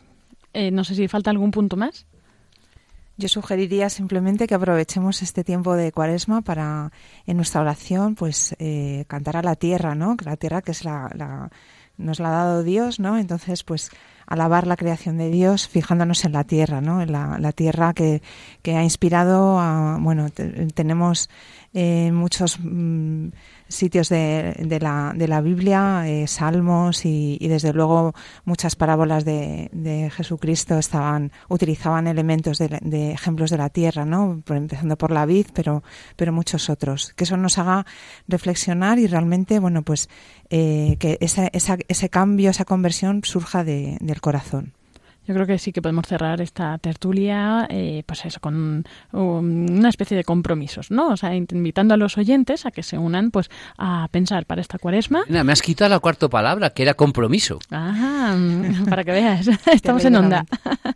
Eh, 0.52 0.72
no 0.72 0.84
sé 0.84 0.94
si 0.94 1.08
falta 1.08 1.30
algún 1.30 1.52
punto 1.52 1.78
más. 1.78 2.06
Yo 3.18 3.28
sugeriría 3.28 3.90
simplemente 3.90 4.46
que 4.46 4.54
aprovechemos 4.54 5.24
este 5.24 5.44
tiempo 5.44 5.74
de 5.74 5.92
cuaresma 5.92 6.42
para 6.42 6.92
en 7.26 7.38
nuestra 7.38 7.62
oración 7.62 8.14
pues 8.14 8.56
eh, 8.60 9.06
cantar 9.08 9.38
a 9.38 9.42
la 9.42 9.56
tierra, 9.56 9.96
¿no? 9.96 10.16
La 10.24 10.38
tierra 10.38 10.62
que 10.62 10.72
es 10.72 10.86
la, 10.86 11.50
nos 11.98 12.20
la 12.20 12.30
ha 12.30 12.46
dado 12.46 12.64
Dios, 12.64 13.00
¿no? 13.00 13.18
Entonces 13.18 13.64
pues 13.64 13.90
alabar 14.28 14.68
la 14.68 14.78
creación 14.78 15.18
de 15.18 15.32
Dios 15.32 15.68
fijándonos 15.68 16.26
en 16.26 16.34
la 16.34 16.44
tierra, 16.44 16.80
¿no? 16.80 17.02
En 17.02 17.12
la, 17.12 17.52
tierra 17.54 17.96
que, 17.96 18.22
que, 18.62 18.76
ha 18.76 18.84
inspirado 18.84 19.56
bueno, 20.00 20.30
tenemos 20.76 21.28
eh, 21.74 22.12
muchos 22.12 22.60
mmm, 22.60 23.30
sitios 23.68 24.10
de, 24.10 24.56
de, 24.60 24.80
la, 24.80 25.14
de 25.16 25.28
la 25.28 25.42
Biblia, 25.42 26.04
eh, 26.08 26.28
salmos 26.28 27.06
y, 27.06 27.38
desde 27.48 27.74
luego 27.74 28.14
muchas 28.46 28.76
parábolas 28.76 29.26
de, 29.26 29.70
de, 29.72 30.10
Jesucristo 30.10 30.78
estaban 30.78 31.32
utilizaban 31.50 32.08
elementos 32.08 32.58
de, 32.58 33.12
ejemplos 33.12 33.52
de 33.52 33.58
la 33.58 33.70
tierra, 33.70 34.06
¿no? 34.06 34.42
Empezando 34.48 34.98
por 34.98 35.12
la 35.12 35.26
vid, 35.26 35.48
pero 35.54 35.84
pero 36.16 36.32
muchos 36.34 36.70
otros. 36.70 37.14
Que 37.16 37.26
eso 37.26 37.38
nos 37.38 37.58
haga 37.58 37.86
reflexionar 38.28 39.00
y 39.00 39.08
realmente, 39.08 39.60
bueno, 39.60 39.82
pues 39.82 40.10
eh, 40.50 40.96
que 41.00 41.18
esa, 41.22 41.48
esa, 41.48 41.78
ese 41.88 42.10
cambio, 42.10 42.50
esa 42.50 42.66
conversión 42.66 43.22
surja 43.24 43.64
de, 43.64 43.98
del 44.02 44.22
corazón. 44.22 44.74
Yo 45.28 45.34
creo 45.34 45.46
que 45.46 45.60
sí 45.60 45.74
que 45.74 45.82
podemos 45.82 46.08
cerrar 46.08 46.40
esta 46.40 46.78
tertulia, 46.78 47.68
eh, 47.70 48.04
pues 48.06 48.24
eso, 48.24 48.40
con 48.40 48.86
um, 49.12 49.78
una 49.78 49.90
especie 49.90 50.16
de 50.16 50.24
compromisos, 50.24 50.90
¿no? 50.90 51.10
O 51.10 51.18
sea, 51.18 51.36
invitando 51.36 51.94
a 51.94 51.98
los 51.98 52.18
oyentes 52.18 52.66
a 52.66 52.72
que 52.72 52.82
se 52.82 52.98
unan, 52.98 53.32
pues, 53.32 53.50
a 53.78 54.08
pensar 54.10 54.46
para 54.46 54.62
esta 54.62 54.78
cuaresma. 54.80 55.26
Mira, 55.28 55.44
me 55.44 55.52
has 55.52 55.62
quitado 55.62 55.90
la 55.90 56.00
cuarta 56.00 56.30
palabra, 56.30 56.70
que 56.70 56.84
era 56.84 56.94
compromiso. 56.94 57.60
Ajá, 57.70 58.38
para 58.90 59.04
que 59.04 59.12
veas, 59.12 59.50
estamos 59.74 60.06
en 60.06 60.16
onda. 60.16 60.46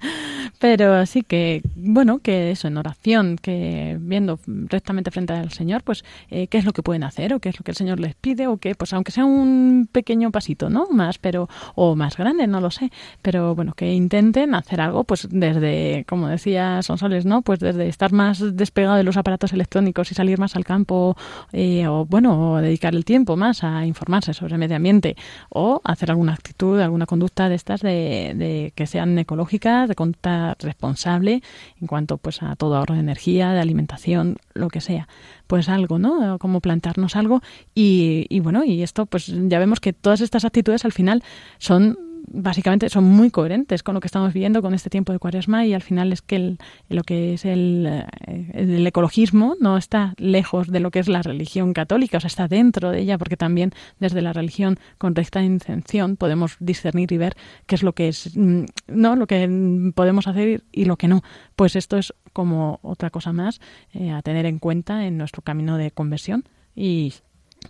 Pero 0.59 1.05
sí 1.05 1.23
que, 1.23 1.61
bueno, 1.75 2.19
que 2.19 2.51
eso, 2.51 2.69
en 2.69 2.77
oración, 2.77 3.35
que 3.35 3.97
viendo 3.99 4.39
rectamente 4.47 5.11
frente 5.11 5.33
al 5.33 5.51
Señor, 5.51 5.83
pues, 5.83 6.05
eh, 6.29 6.47
qué 6.47 6.57
es 6.57 6.63
lo 6.63 6.71
que 6.71 6.83
pueden 6.83 7.03
hacer, 7.03 7.33
o 7.33 7.39
qué 7.39 7.49
es 7.49 7.59
lo 7.59 7.63
que 7.65 7.71
el 7.71 7.77
Señor 7.77 7.99
les 7.99 8.15
pide, 8.15 8.47
o 8.47 8.55
que, 8.57 8.75
pues, 8.75 8.93
aunque 8.93 9.11
sea 9.11 9.25
un 9.25 9.89
pequeño 9.91 10.31
pasito, 10.31 10.69
¿no? 10.69 10.87
Más, 10.89 11.17
pero, 11.17 11.49
o 11.75 11.97
más 11.97 12.15
grande, 12.15 12.47
no 12.47 12.61
lo 12.61 12.71
sé, 12.71 12.91
pero 13.21 13.55
bueno, 13.55 13.73
que 13.73 13.91
intenten 13.91 14.20
hacer 14.53 14.81
algo, 14.81 15.03
pues 15.03 15.27
desde, 15.29 16.05
como 16.07 16.27
decía 16.27 16.81
Sonsoles, 16.81 17.25
¿no? 17.25 17.41
Pues 17.41 17.59
desde 17.59 17.87
estar 17.87 18.11
más 18.11 18.55
despegado 18.55 18.95
de 18.95 19.03
los 19.03 19.17
aparatos 19.17 19.53
electrónicos 19.53 20.11
y 20.11 20.15
salir 20.15 20.39
más 20.39 20.55
al 20.55 20.63
campo, 20.63 21.15
eh, 21.51 21.87
o 21.87 22.05
bueno, 22.05 22.53
o 22.53 22.57
dedicar 22.57 22.93
el 22.93 23.03
tiempo 23.03 23.35
más 23.35 23.63
a 23.63 23.85
informarse 23.85 24.33
sobre 24.33 24.53
el 24.53 24.59
medio 24.59 24.75
ambiente, 24.75 25.15
o 25.49 25.81
hacer 25.83 26.11
alguna 26.11 26.33
actitud, 26.33 26.79
alguna 26.79 27.05
conducta 27.05 27.49
de 27.49 27.55
estas 27.55 27.81
de, 27.81 28.33
de 28.35 28.73
que 28.75 28.85
sean 28.85 29.17
ecológicas, 29.17 29.89
de 29.89 29.95
conducta 29.95 30.55
responsable 30.59 31.41
en 31.79 31.87
cuanto 31.87 32.17
pues 32.17 32.43
a 32.43 32.55
todo 32.55 32.75
ahorro 32.75 32.95
de 32.95 33.01
energía, 33.01 33.53
de 33.53 33.59
alimentación, 33.59 34.37
lo 34.53 34.69
que 34.69 34.81
sea 34.81 35.07
pues 35.47 35.67
algo, 35.67 35.99
¿no? 35.99 36.37
Como 36.39 36.61
plantarnos 36.61 37.15
algo 37.15 37.41
y, 37.75 38.25
y 38.29 38.39
bueno, 38.39 38.63
y 38.63 38.83
esto 38.83 39.05
pues 39.05 39.27
ya 39.27 39.59
vemos 39.59 39.79
que 39.79 39.93
todas 39.93 40.21
estas 40.21 40.45
actitudes 40.45 40.85
al 40.85 40.93
final 40.93 41.23
son 41.57 41.97
básicamente 42.33 42.89
son 42.89 43.03
muy 43.03 43.29
coherentes 43.29 43.83
con 43.83 43.95
lo 43.95 44.01
que 44.01 44.07
estamos 44.07 44.33
viviendo 44.33 44.61
con 44.61 44.73
este 44.73 44.89
tiempo 44.89 45.11
de 45.11 45.19
cuaresma 45.19 45.65
y 45.65 45.73
al 45.73 45.81
final 45.81 46.13
es 46.13 46.21
que 46.21 46.35
el, 46.35 46.57
lo 46.89 47.03
que 47.03 47.33
es 47.33 47.45
el, 47.45 47.85
eh, 48.27 48.51
el, 48.53 48.87
ecologismo 48.87 49.55
no 49.59 49.77
está 49.77 50.13
lejos 50.17 50.67
de 50.67 50.79
lo 50.79 50.91
que 50.91 50.99
es 50.99 51.07
la 51.07 51.21
religión 51.21 51.73
católica, 51.73 52.17
o 52.17 52.19
sea, 52.19 52.27
está 52.27 52.47
dentro 52.47 52.91
de 52.91 52.99
ella 52.99 53.17
porque 53.17 53.37
también 53.37 53.71
desde 53.99 54.21
la 54.21 54.33
religión 54.33 54.79
con 54.97 55.15
recta 55.15 55.41
intención 55.41 56.15
podemos 56.15 56.57
discernir 56.59 57.11
y 57.11 57.17
ver 57.17 57.35
qué 57.65 57.75
es 57.75 57.83
lo 57.83 57.93
que 57.93 58.07
es, 58.07 58.35
mm, 58.35 58.63
no, 58.87 59.15
lo 59.15 59.27
que 59.27 59.91
podemos 59.95 60.27
hacer 60.27 60.63
y 60.71 60.85
lo 60.85 60.97
que 60.97 61.07
no. 61.07 61.21
Pues 61.55 61.75
esto 61.75 61.97
es 61.97 62.13
como 62.33 62.79
otra 62.81 63.09
cosa 63.09 63.33
más 63.33 63.59
eh, 63.93 64.11
a 64.11 64.21
tener 64.21 64.45
en 64.45 64.59
cuenta 64.59 65.05
en 65.05 65.17
nuestro 65.17 65.41
camino 65.41 65.77
de 65.77 65.91
conversión 65.91 66.45
y 66.75 67.13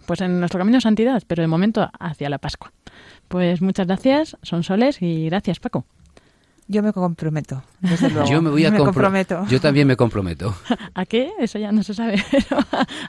pues 0.06 0.22
en 0.22 0.40
nuestro 0.40 0.60
camino 0.60 0.78
de 0.78 0.82
santidad, 0.82 1.22
pero 1.28 1.42
de 1.42 1.48
momento 1.48 1.90
hacia 2.00 2.30
la 2.30 2.38
Pascua. 2.38 2.72
Pues 3.28 3.62
muchas 3.62 3.88
gracias, 3.88 4.38
son 4.42 4.64
soles 4.64 5.02
y 5.02 5.26
gracias, 5.26 5.60
Paco. 5.60 5.86
Yo 6.68 6.82
me 6.84 6.94
comprometo, 6.94 7.64
desde 7.82 8.10
luego. 8.10 8.28
Yo 8.32 8.42
me 8.42 8.50
voy 8.50 8.66
a 8.66 8.72
me 8.72 8.78
compro- 8.80 8.86
comprometo. 8.86 9.46
Yo 9.48 9.60
también 9.60 9.88
me 9.88 9.98
comprometo. 9.98 10.56
¿A 10.94 11.06
qué? 11.06 11.32
Eso 11.40 11.60
ya 11.60 11.72
no 11.72 11.84
se 11.84 11.94
sabe, 11.94 12.24
pero 12.32 12.62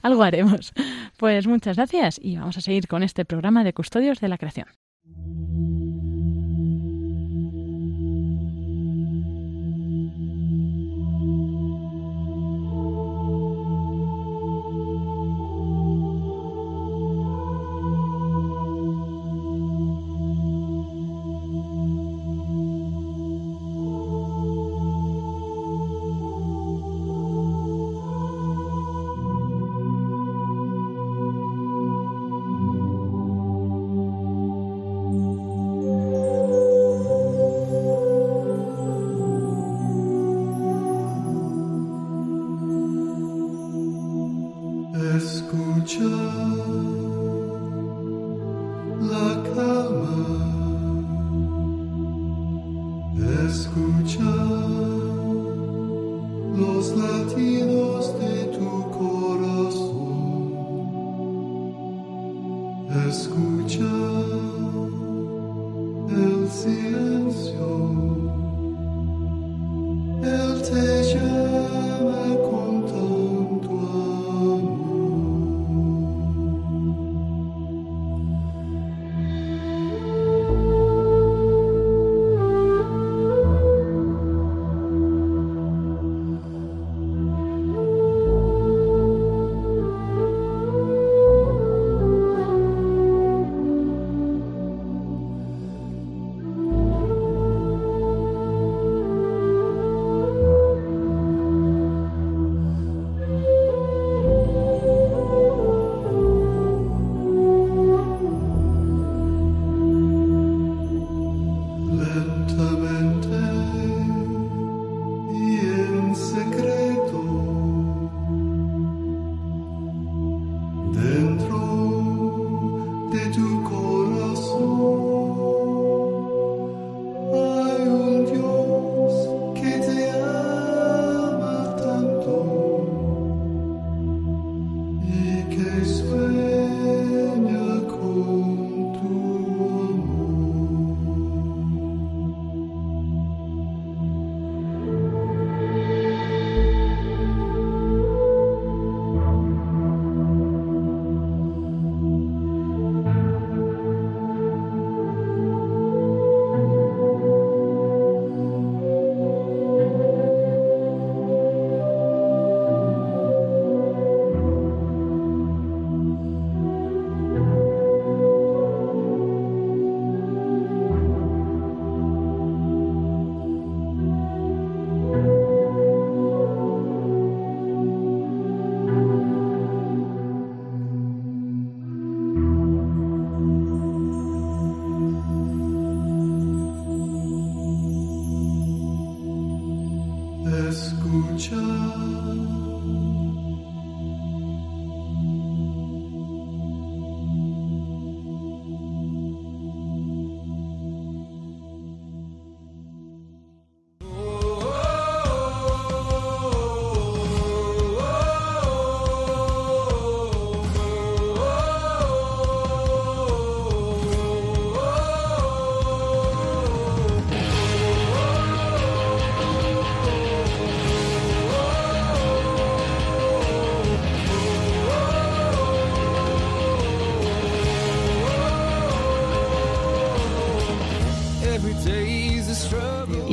algo 0.02 0.22
haremos. 0.24 0.72
Pues 1.16 1.46
muchas 1.46 1.76
gracias 1.76 2.18
y 2.22 2.36
vamos 2.36 2.56
a 2.56 2.60
seguir 2.60 2.88
con 2.88 3.02
este 3.02 3.24
programa 3.24 3.62
de 3.62 3.72
Custodios 3.72 4.20
de 4.20 4.28
la 4.28 4.38
Creación. 4.38 4.66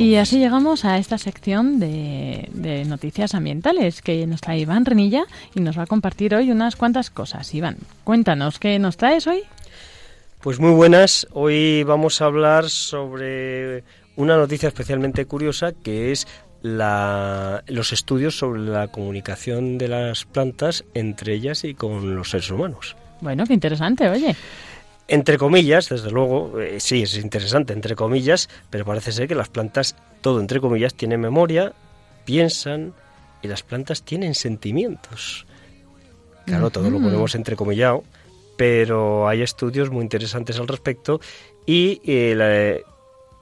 Y 0.00 0.14
así 0.16 0.38
llegamos 0.38 0.86
a 0.86 0.96
esta 0.96 1.18
sección 1.18 1.78
de, 1.78 2.48
de 2.54 2.86
noticias 2.86 3.34
ambientales 3.34 4.00
que 4.00 4.26
nos 4.26 4.40
trae 4.40 4.60
Iván 4.60 4.86
Renilla 4.86 5.24
y 5.54 5.60
nos 5.60 5.78
va 5.78 5.82
a 5.82 5.86
compartir 5.86 6.34
hoy 6.34 6.50
unas 6.50 6.74
cuantas 6.74 7.10
cosas. 7.10 7.52
Iván, 7.54 7.76
cuéntanos, 8.02 8.58
¿qué 8.58 8.78
nos 8.78 8.96
traes 8.96 9.26
hoy? 9.26 9.42
Pues 10.40 10.58
muy 10.58 10.70
buenas. 10.72 11.26
Hoy 11.32 11.82
vamos 11.82 12.22
a 12.22 12.24
hablar 12.24 12.70
sobre 12.70 13.84
una 14.16 14.38
noticia 14.38 14.68
especialmente 14.68 15.26
curiosa 15.26 15.72
que 15.72 16.12
es 16.12 16.26
la- 16.62 17.62
los 17.66 17.92
estudios 17.92 18.38
sobre 18.38 18.62
la 18.62 18.88
comunicación 18.88 19.76
de 19.76 19.88
las 19.88 20.24
plantas 20.24 20.82
entre 20.94 21.34
ellas 21.34 21.62
y 21.64 21.74
con 21.74 22.16
los 22.16 22.30
seres 22.30 22.50
humanos. 22.50 22.96
Bueno, 23.20 23.44
qué 23.46 23.52
interesante, 23.52 24.08
oye. 24.08 24.34
Entre 25.12 25.38
comillas, 25.38 25.88
desde 25.88 26.10
luego, 26.12 26.60
eh, 26.60 26.78
sí, 26.78 27.02
es 27.02 27.16
interesante, 27.18 27.72
entre 27.72 27.96
comillas, 27.96 28.48
pero 28.70 28.84
parece 28.84 29.10
ser 29.10 29.26
que 29.26 29.34
las 29.34 29.48
plantas, 29.48 29.96
todo 30.20 30.38
entre 30.40 30.60
comillas, 30.60 30.94
tienen 30.94 31.20
memoria, 31.20 31.72
piensan 32.24 32.94
y 33.42 33.48
las 33.48 33.64
plantas 33.64 34.04
tienen 34.04 34.36
sentimientos. 34.36 35.46
Claro, 36.46 36.70
todo 36.70 36.90
lo 36.90 37.00
ponemos 37.00 37.34
entrecomillado, 37.34 38.04
pero 38.56 39.26
hay 39.26 39.42
estudios 39.42 39.90
muy 39.90 40.02
interesantes 40.02 40.60
al 40.60 40.68
respecto 40.68 41.20
y 41.66 42.00
eh, 42.04 42.34
la- 42.36 42.76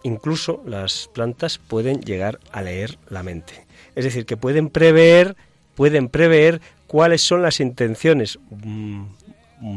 incluso 0.05 0.62
las 0.64 1.11
plantas 1.12 1.59
pueden 1.59 2.01
llegar 2.01 2.39
a 2.51 2.62
leer 2.62 2.97
la 3.11 3.23
mente. 3.23 3.66
Es 3.95 4.05
decir, 4.05 4.25
que 4.25 4.39
pueden 4.39 4.71
prever, 4.71 5.37
pueden 5.75 6.09
prever 6.09 6.62
cuáles 6.87 7.21
son 7.21 7.43
las 7.43 7.61
intenciones 7.61 8.39
mm, 8.51 9.05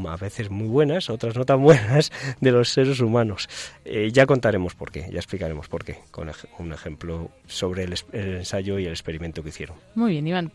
a 0.07 0.17
veces 0.17 0.49
muy 0.49 0.67
buenas, 0.67 1.09
otras 1.09 1.35
no 1.35 1.45
tan 1.45 1.61
buenas, 1.61 2.11
de 2.39 2.51
los 2.51 2.69
seres 2.69 2.99
humanos. 2.99 3.49
Eh, 3.85 4.09
ya 4.11 4.25
contaremos 4.25 4.75
por 4.75 4.91
qué, 4.91 5.07
ya 5.11 5.17
explicaremos 5.19 5.67
por 5.67 5.83
qué, 5.83 5.99
con 6.11 6.29
ej- 6.29 6.47
un 6.59 6.73
ejemplo 6.73 7.29
sobre 7.47 7.83
el 7.83 7.95
ensayo 8.13 8.79
y 8.79 8.85
el 8.85 8.91
experimento 8.91 9.41
que 9.43 9.49
hicieron. 9.49 9.77
Muy 9.95 10.11
bien, 10.11 10.27
Iván. 10.27 10.51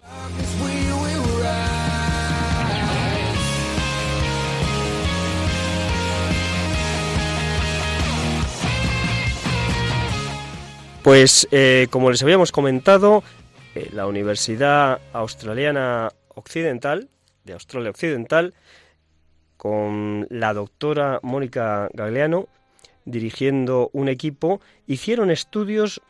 Pues 11.03 11.47
eh, 11.53 11.87
como 11.91 12.11
les 12.11 12.23
habíamos 12.23 12.51
comentado, 12.51 13.23
eh, 13.75 13.89
la 13.93 14.07
Universidad 14.07 15.01
Australiana 15.13 16.11
Occidental, 16.35 17.09
de 17.45 17.53
Australia 17.53 17.91
Occidental, 17.91 18.55
con 19.67 20.29
la 20.31 20.55
doctora 20.55 21.19
Mónica 21.25 21.89
Gagliano, 21.93 22.47
dirigiendo 23.05 23.91
un 23.93 24.09
equipo, 24.09 24.61
hicieron 24.87 25.29
estudios 25.33 26.01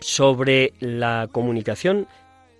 sobre 0.00 0.72
la 0.80 1.28
comunicación 1.30 2.08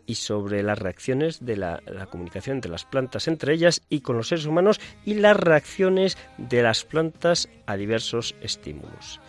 y 0.07 0.15
sobre 0.15 0.63
las 0.63 0.79
reacciones 0.79 1.45
de 1.45 1.57
la, 1.57 1.83
la 1.85 2.07
comunicación 2.07 2.59
entre 2.59 2.71
las 2.71 2.85
plantas 2.85 3.27
entre 3.27 3.53
ellas 3.55 3.83
y 3.91 4.03
con 4.03 4.17
los 4.17 4.29
seres 4.29 4.47
humanos 4.47 4.81
y 5.05 5.15
las 5.15 5.37
reacciones 5.37 6.17
de 6.37 6.63
las 6.63 6.85
plantas 6.85 7.49
a 7.67 7.77
diversos 7.77 8.37
estímulos. 8.41 9.21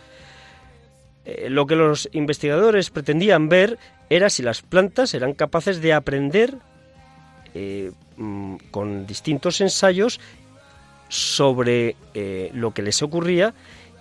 Eh, 1.24 1.50
lo 1.50 1.66
que 1.66 1.74
los 1.74 2.08
investigadores 2.12 2.90
pretendían 2.90 3.48
ver 3.48 3.76
era 4.08 4.30
si 4.30 4.44
las 4.44 4.62
plantas 4.62 5.14
eran 5.14 5.34
capaces 5.34 5.82
de 5.82 5.94
aprender 5.94 6.54
eh, 7.54 7.90
mm, 8.16 8.56
con 8.70 9.08
distintos 9.08 9.60
ensayos 9.60 10.20
sobre 11.10 11.96
eh, 12.14 12.50
lo 12.54 12.72
que 12.72 12.82
les 12.82 13.02
ocurría 13.02 13.52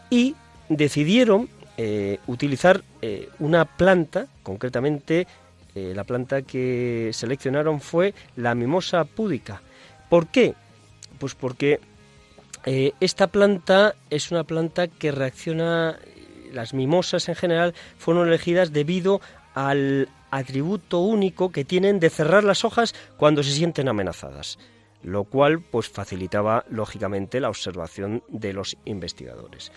y 0.09 0.35
decidieron 0.69 1.49
eh, 1.77 2.19
utilizar 2.27 2.83
eh, 3.01 3.29
una 3.39 3.65
planta, 3.65 4.27
concretamente 4.43 5.27
la 5.75 6.03
planta 6.03 6.41
que 6.41 7.11
seleccionaron 7.13 7.79
fue 7.79 8.13
la 8.35 8.53
mimosa 8.53 9.05
púdica. 9.05 9.61
¿Por 10.09 10.27
qué? 10.27 10.53
Pues 11.19 11.35
porque 11.35 11.79
esta 12.65 13.27
planta 13.27 13.95
es 14.09 14.29
una 14.31 14.43
planta 14.43 14.89
que 14.89 15.13
reacciona, 15.13 15.97
las 16.51 16.73
mimosas 16.73 17.29
en 17.29 17.35
general 17.35 17.75
fueron 17.97 18.27
elegidas 18.27 18.73
debido 18.73 19.21
al 19.53 20.09
atributo 20.31 20.99
único 20.99 21.51
que 21.51 21.63
tienen 21.63 22.01
de 22.01 22.09
cerrar 22.09 22.43
las 22.43 22.65
hojas 22.65 22.93
cuando 23.15 23.41
se 23.41 23.51
sienten 23.51 23.87
amenazadas, 23.87 24.59
lo 25.03 25.23
cual 25.23 25.61
pues 25.61 25.89
facilitaba 25.89 26.65
lógicamente 26.69 27.39
la 27.39 27.49
observación 27.49 28.23
de 28.27 28.53
los 28.53 28.77
investigadores. 28.85 29.71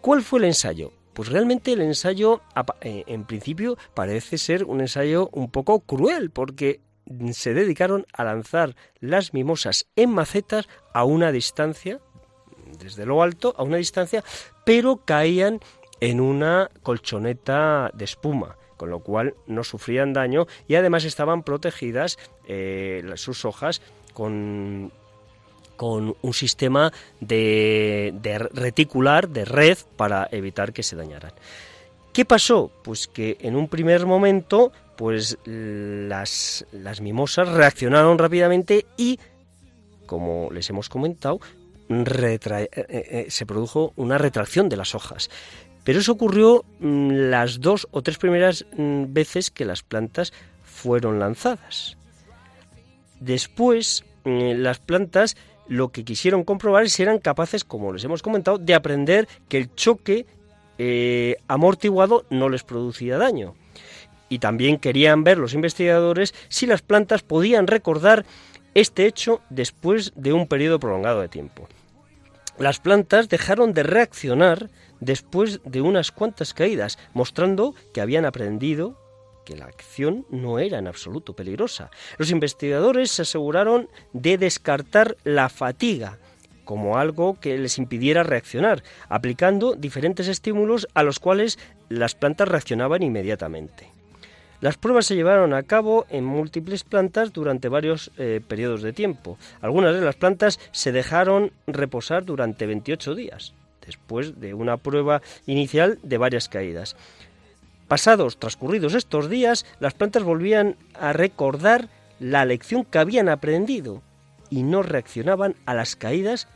¿Cuál 0.00 0.22
fue 0.22 0.40
el 0.40 0.46
ensayo? 0.46 0.92
Pues 1.14 1.28
realmente 1.28 1.72
el 1.72 1.80
ensayo, 1.80 2.42
eh, 2.80 3.04
en 3.06 3.24
principio, 3.24 3.78
parece 3.94 4.36
ser 4.36 4.64
un 4.64 4.80
ensayo 4.80 5.28
un 5.32 5.50
poco 5.50 5.80
cruel, 5.80 6.30
porque 6.30 6.80
se 7.32 7.54
dedicaron 7.54 8.06
a 8.12 8.24
lanzar 8.24 8.74
las 8.98 9.32
mimosas 9.32 9.86
en 9.94 10.10
macetas 10.10 10.68
a 10.92 11.04
una 11.04 11.30
distancia, 11.32 12.00
desde 12.78 13.06
lo 13.06 13.22
alto, 13.22 13.54
a 13.56 13.62
una 13.62 13.76
distancia, 13.76 14.24
pero 14.64 15.04
caían 15.04 15.60
en 16.00 16.20
una 16.20 16.70
colchoneta 16.82 17.90
de 17.94 18.04
espuma, 18.04 18.56
con 18.76 18.90
lo 18.90 19.00
cual 19.00 19.34
no 19.46 19.62
sufrían 19.64 20.12
daño 20.12 20.46
y 20.66 20.74
además 20.74 21.04
estaban 21.04 21.44
protegidas 21.44 22.18
eh, 22.48 23.04
sus 23.16 23.44
hojas 23.44 23.80
con 24.14 24.90
con 25.76 26.14
un 26.22 26.32
sistema 26.32 26.92
de, 27.18 28.14
de 28.22 28.38
reticular, 28.38 29.28
de 29.28 29.44
red, 29.44 29.76
para 29.96 30.28
evitar 30.30 30.72
que 30.72 30.84
se 30.84 30.94
dañaran. 30.94 31.32
¿Qué 32.12 32.24
pasó? 32.24 32.70
Pues 32.84 33.08
que 33.08 33.36
en 33.40 33.56
un 33.56 33.66
primer 33.66 34.06
momento, 34.06 34.70
pues 34.96 35.36
las, 35.44 36.64
las 36.70 37.00
mimosas 37.00 37.48
reaccionaron 37.48 38.18
rápidamente 38.18 38.86
y, 38.96 39.18
como 40.06 40.48
les 40.52 40.70
hemos 40.70 40.88
comentado, 40.88 41.40
retra- 41.88 42.62
eh, 42.62 42.70
eh, 42.76 43.26
se 43.28 43.44
produjo 43.44 43.92
una 43.96 44.16
retracción 44.16 44.68
de 44.68 44.76
las 44.76 44.94
hojas. 44.94 45.28
Pero 45.82 45.98
eso 45.98 46.12
ocurrió 46.12 46.64
mm, 46.78 47.10
las 47.30 47.60
dos 47.60 47.88
o 47.90 48.00
tres 48.00 48.18
primeras 48.18 48.64
mm, 48.76 49.06
veces 49.12 49.50
que 49.50 49.64
las 49.64 49.82
plantas 49.82 50.32
fueron 50.62 51.18
lanzadas. 51.18 51.96
Después, 53.24 54.04
eh, 54.26 54.54
las 54.54 54.78
plantas 54.80 55.34
lo 55.66 55.88
que 55.88 56.04
quisieron 56.04 56.44
comprobar 56.44 56.84
es 56.84 56.92
si 56.92 57.02
eran 57.02 57.18
capaces, 57.18 57.64
como 57.64 57.90
les 57.90 58.04
hemos 58.04 58.20
comentado, 58.20 58.58
de 58.58 58.74
aprender 58.74 59.26
que 59.48 59.56
el 59.56 59.74
choque 59.74 60.26
eh, 60.76 61.36
amortiguado 61.48 62.26
no 62.28 62.50
les 62.50 62.64
producía 62.64 63.16
daño. 63.16 63.54
Y 64.28 64.40
también 64.40 64.78
querían 64.78 65.24
ver 65.24 65.38
los 65.38 65.54
investigadores 65.54 66.34
si 66.48 66.66
las 66.66 66.82
plantas 66.82 67.22
podían 67.22 67.66
recordar 67.66 68.26
este 68.74 69.06
hecho 69.06 69.40
después 69.48 70.12
de 70.16 70.34
un 70.34 70.46
periodo 70.46 70.78
prolongado 70.78 71.22
de 71.22 71.28
tiempo. 71.28 71.66
Las 72.58 72.78
plantas 72.78 73.30
dejaron 73.30 73.72
de 73.72 73.84
reaccionar 73.84 74.68
después 75.00 75.60
de 75.64 75.80
unas 75.80 76.12
cuantas 76.12 76.52
caídas, 76.52 76.98
mostrando 77.14 77.74
que 77.94 78.02
habían 78.02 78.26
aprendido 78.26 78.98
que 79.44 79.56
la 79.56 79.66
acción 79.66 80.26
no 80.30 80.58
era 80.58 80.78
en 80.78 80.86
absoluto 80.86 81.34
peligrosa. 81.34 81.90
Los 82.18 82.30
investigadores 82.30 83.10
se 83.10 83.22
aseguraron 83.22 83.88
de 84.12 84.38
descartar 84.38 85.16
la 85.24 85.48
fatiga 85.48 86.18
como 86.64 86.98
algo 86.98 87.38
que 87.38 87.58
les 87.58 87.78
impidiera 87.78 88.22
reaccionar, 88.22 88.82
aplicando 89.08 89.74
diferentes 89.74 90.28
estímulos 90.28 90.88
a 90.94 91.02
los 91.02 91.20
cuales 91.20 91.58
las 91.88 92.14
plantas 92.14 92.48
reaccionaban 92.48 93.02
inmediatamente. 93.02 93.92
Las 94.60 94.78
pruebas 94.78 95.04
se 95.04 95.14
llevaron 95.14 95.52
a 95.52 95.62
cabo 95.62 96.06
en 96.08 96.24
múltiples 96.24 96.84
plantas 96.84 97.32
durante 97.32 97.68
varios 97.68 98.10
eh, 98.16 98.40
periodos 98.46 98.80
de 98.80 98.94
tiempo. 98.94 99.36
Algunas 99.60 99.94
de 99.94 100.00
las 100.00 100.16
plantas 100.16 100.58
se 100.72 100.90
dejaron 100.90 101.52
reposar 101.66 102.24
durante 102.24 102.64
28 102.64 103.14
días, 103.14 103.52
después 103.84 104.40
de 104.40 104.54
una 104.54 104.78
prueba 104.78 105.20
inicial 105.46 105.98
de 106.02 106.16
varias 106.16 106.48
caídas. 106.48 106.96
Pasados, 107.94 108.38
transcurridos 108.38 108.94
estos 108.94 109.30
días, 109.30 109.64
las 109.78 109.94
plantas 109.94 110.24
volvían 110.24 110.74
a 110.94 111.12
recordar 111.12 111.88
la 112.18 112.44
lección 112.44 112.84
que 112.84 112.98
habían 112.98 113.28
aprendido 113.28 114.02
y 114.50 114.64
no 114.64 114.82
reaccionaban 114.82 115.54
a 115.64 115.74
las 115.74 115.94
caídas, 115.94 116.48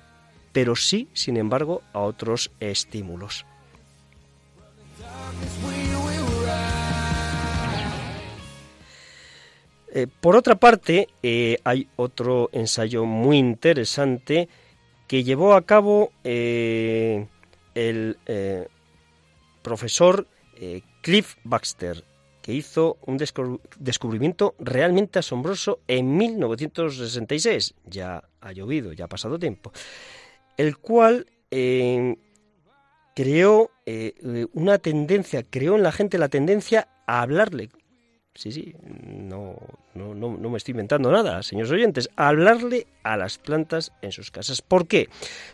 pero 0.51 0.75
sí, 0.75 1.07
sin 1.13 1.37
embargo, 1.37 1.81
a 1.93 2.01
otros 2.01 2.51
estímulos. 2.59 3.47
Eh, 9.95 10.09
por 10.21 10.35
otra 10.35 10.57
parte, 10.57 11.07
eh, 11.23 11.59
hay 11.63 11.87
otro 11.95 12.51
ensayo 12.51 13.05
muy 13.05 13.39
interesante 13.39 14.49
que 15.07 15.23
llevó 15.23 15.55
a 15.55 15.63
cabo 15.63 16.11
eh, 16.25 17.29
el 17.77 18.19
profesor 19.63 20.27
Cliff 21.09 21.37
Baxter, 21.43 22.05
que 22.43 22.53
hizo 22.53 22.99
un 23.07 23.19
descubri- 23.19 23.61
descubrimiento 23.79 24.55
realmente 24.59 25.19
asombroso 25.19 25.81
en 25.89 26.19
1966. 26.19 27.77
Ya 27.87 28.25
ha 28.43 28.53
llovido, 28.53 28.93
ya 28.93 29.07
ha 29.07 29.09
pasado 29.09 29.39
tiempo. 29.39 29.73
El 30.59 30.77
cual 30.77 31.25
eh, 31.51 32.15
creó 33.15 33.71
eh, 33.87 34.49
una 34.53 34.77
tendencia, 34.77 35.45
creó 35.49 35.77
en 35.77 35.83
la 35.83 35.93
gente 35.93 36.19
la 36.19 36.29
tendencia 36.29 36.89
a 37.07 37.23
hablarle. 37.23 37.71
Sí, 38.35 38.53
sí, 38.53 38.75
no, 38.85 39.57
no, 39.95 40.15
no, 40.15 40.37
no 40.37 40.51
me 40.51 40.59
estoy 40.59 40.73
inventando 40.73 41.11
nada, 41.11 41.43
señores 41.43 41.73
oyentes, 41.73 42.11
a 42.17 42.29
hablarle 42.29 42.87
a 43.03 43.17
las 43.17 43.39
plantas 43.39 43.93
en 44.03 44.13
sus 44.13 44.31
casas. 44.31 44.61
¿Por 44.61 44.87
qué? 44.87 45.09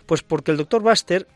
Pues 0.06 0.24
porque 0.24 0.50
el 0.50 0.56
doctor 0.56 0.82
Buster 0.82 1.28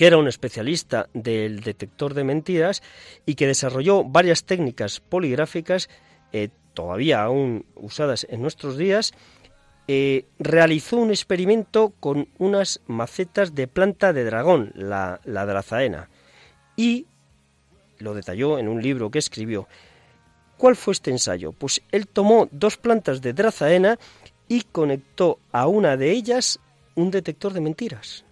que 0.00 0.06
era 0.06 0.16
un 0.16 0.28
especialista 0.28 1.10
del 1.12 1.60
detector 1.60 2.14
de 2.14 2.24
mentiras 2.24 2.82
y 3.26 3.34
que 3.34 3.46
desarrolló 3.46 4.02
varias 4.02 4.44
técnicas 4.44 4.98
poligráficas 4.98 5.90
eh, 6.32 6.48
todavía 6.72 7.22
aún 7.22 7.66
usadas 7.74 8.26
en 8.30 8.40
nuestros 8.40 8.78
días, 8.78 9.12
eh, 9.88 10.24
realizó 10.38 10.96
un 10.96 11.10
experimento 11.10 11.92
con 12.00 12.28
unas 12.38 12.80
macetas 12.86 13.54
de 13.54 13.68
planta 13.68 14.14
de 14.14 14.24
dragón, 14.24 14.72
la, 14.74 15.20
la 15.24 15.44
drazaena, 15.44 16.08
y 16.76 17.04
lo 17.98 18.14
detalló 18.14 18.58
en 18.58 18.68
un 18.68 18.80
libro 18.80 19.10
que 19.10 19.18
escribió. 19.18 19.68
¿Cuál 20.56 20.76
fue 20.76 20.92
este 20.92 21.10
ensayo? 21.10 21.52
Pues 21.52 21.82
él 21.92 22.06
tomó 22.06 22.48
dos 22.52 22.78
plantas 22.78 23.20
de 23.20 23.34
drazaena 23.34 23.98
y 24.48 24.62
conectó 24.62 25.40
a 25.52 25.66
una 25.66 25.98
de 25.98 26.10
ellas 26.10 26.58
un 26.94 27.10
detector 27.10 27.52
de 27.52 27.60
mentiras. 27.60 28.24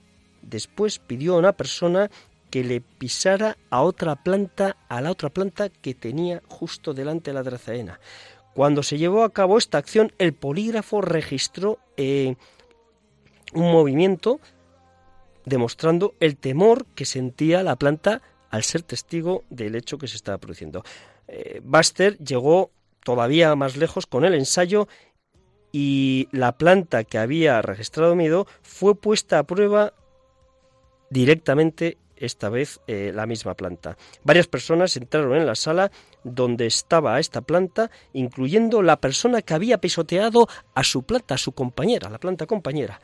Después 0.43 0.99
pidió 0.99 1.35
a 1.35 1.39
una 1.39 1.53
persona 1.53 2.11
que 2.51 2.65
le 2.65 2.81
pisara 2.81 3.57
a 3.71 3.83
otra 3.83 4.17
planta, 4.17 4.77
a 4.89 5.01
la 5.01 5.11
otra 5.11 5.29
planta 5.29 5.69
que 5.69 5.95
tenía 5.95 6.43
justo 6.49 6.95
delante 6.95 7.31
de 7.31 7.35
la 7.35 7.43
drazaena. 7.43 8.01
Cuando 8.55 8.83
se 8.83 8.99
llevó 8.99 9.23
a 9.23 9.31
cabo 9.31 9.59
esta 9.59 9.79
acción, 9.79 10.13
el 10.19 10.33
polígrafo 10.33 11.01
registró 11.01 11.79
eh, 11.97 12.37
un 13.53 13.71
movimiento 13.71 14.41
demostrando 15.45 16.15
el 16.21 16.37
temor 16.37 16.87
que 16.95 17.05
sentía 17.05 17.63
la 17.63 17.77
planta 17.77 18.23
al 18.51 18.65
ser 18.65 18.83
testigo 18.83 19.45
del 19.51 19.75
hecho 19.75 19.99
que 19.99 20.09
se 20.09 20.17
estaba 20.17 20.39
produciendo. 20.39 20.83
Eh, 21.27 21.61
Buster 21.63 22.19
llegó 22.19 22.71
todavía 23.05 23.55
más 23.55 23.77
lejos 23.77 24.07
con 24.07 24.25
el 24.25 24.35
ensayo 24.35 24.89
y 25.73 26.29
la 26.33 26.53
planta 26.53 27.05
que 27.05 27.19
había 27.19 27.61
registrado 27.63 28.15
miedo 28.15 28.47
fue 28.63 28.95
puesta 28.95 29.39
a 29.39 29.45
prueba 29.45 29.93
directamente 31.11 31.99
esta 32.17 32.49
vez 32.49 32.81
eh, 32.87 33.13
la 33.15 33.27
misma 33.27 33.55
planta. 33.55 33.97
Varias 34.25 34.47
personas 34.47 34.97
entraron 34.97 35.37
en 35.37 35.47
la 35.47 35.55
sala 35.55 35.91
donde 36.25 36.67
estaba 36.67 37.21
esta 37.21 37.41
planta, 37.41 37.91
incluyendo 38.13 38.83
la 38.83 39.01
persona 39.01 39.43
que 39.43 39.55
había 39.55 39.79
pisoteado 39.79 40.49
a 40.75 40.85
su 40.85 41.03
planta, 41.05 41.35
a 41.35 41.39
su 41.39 41.53
compañera, 41.53 42.11
la 42.11 42.19
planta 42.19 42.47
compañera. 42.47 43.01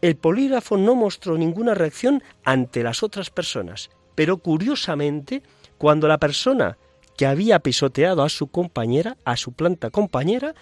El 0.00 0.16
polígrafo 0.16 0.76
no 0.76 0.94
mostró 0.94 1.36
ninguna 1.36 1.74
reacción 1.74 2.22
ante 2.44 2.82
las 2.82 3.02
otras 3.02 3.30
personas, 3.30 3.90
pero 4.14 4.38
curiosamente, 4.38 5.42
cuando 5.76 6.06
la 6.08 6.18
persona 6.18 6.78
que 7.16 7.26
había 7.26 7.58
pisoteado 7.58 8.22
a 8.22 8.28
su 8.28 8.46
compañera, 8.48 9.16
a 9.24 9.36
su 9.36 9.52
planta 9.52 9.90
compañera, 9.90 10.54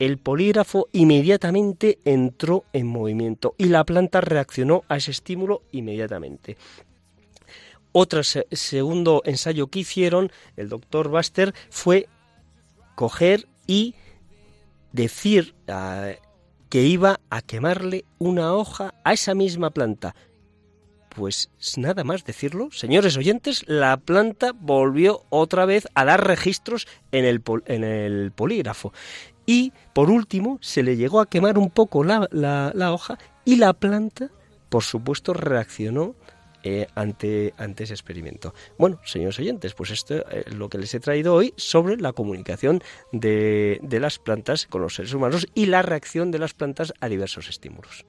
el 0.00 0.18
polígrafo 0.18 0.88
inmediatamente 0.92 1.98
entró 2.04 2.64
en 2.72 2.88
movimiento 2.88 3.54
y 3.58 3.66
la 3.66 3.84
planta 3.84 4.20
reaccionó 4.20 4.82
a 4.88 4.96
ese 4.96 5.12
estímulo 5.12 5.62
inmediatamente. 5.70 6.56
Otro 7.92 8.22
se- 8.24 8.46
segundo 8.50 9.22
ensayo 9.24 9.66
que 9.68 9.80
hicieron 9.80 10.32
el 10.56 10.68
doctor 10.68 11.08
Buster 11.08 11.54
fue 11.70 12.08
coger 12.94 13.46
y 13.66 13.94
decir 14.92 15.54
ah, 15.68 16.12
que 16.68 16.82
iba 16.82 17.20
a 17.30 17.42
quemarle 17.42 18.04
una 18.18 18.54
hoja 18.54 18.94
a 19.04 19.12
esa 19.12 19.34
misma 19.34 19.70
planta. 19.70 20.14
Pues 21.14 21.50
nada 21.76 22.04
más 22.04 22.24
decirlo, 22.24 22.70
señores 22.70 23.16
oyentes, 23.16 23.64
la 23.66 23.96
planta 23.96 24.52
volvió 24.52 25.24
otra 25.28 25.64
vez 25.66 25.88
a 25.94 26.04
dar 26.04 26.24
registros 26.24 26.86
en 27.10 27.24
el 27.24 28.30
polígrafo. 28.32 28.92
Y 29.50 29.72
por 29.94 30.10
último, 30.10 30.58
se 30.60 30.84
le 30.84 30.96
llegó 30.96 31.18
a 31.20 31.26
quemar 31.26 31.58
un 31.58 31.70
poco 31.70 32.04
la, 32.04 32.28
la- 32.30 32.70
la 32.72 32.92
hoja 32.92 33.18
y 33.44 33.56
la 33.56 33.72
planta, 33.72 34.28
por 34.68 34.84
supuesto, 34.84 35.32
reaccionó 35.34 36.14
eh, 36.62 36.86
ante, 36.94 37.52
ante 37.58 37.82
ese 37.84 37.94
experimento. 37.94 38.54
Bueno, 38.78 39.00
señores 39.04 39.38
oyentes, 39.40 39.74
pues 39.74 39.90
esto 39.90 40.24
es 40.30 40.54
lo 40.54 40.68
que 40.68 40.78
les 40.78 40.94
he 40.94 41.00
traído 41.00 41.34
hoy 41.34 41.52
sobre 41.56 41.96
la 41.96 42.12
comunicación 42.12 42.80
de, 43.10 43.80
de 43.82 43.98
las 43.98 44.18
plantas 44.20 44.66
con 44.66 44.82
los 44.82 44.94
seres 44.94 45.14
humanos 45.14 45.48
y 45.54 45.66
la 45.66 45.82
reacción 45.82 46.30
de 46.30 46.38
las 46.38 46.54
plantas 46.54 46.92
a 47.00 47.08
diversos 47.08 47.48
estímulos. 47.48 48.04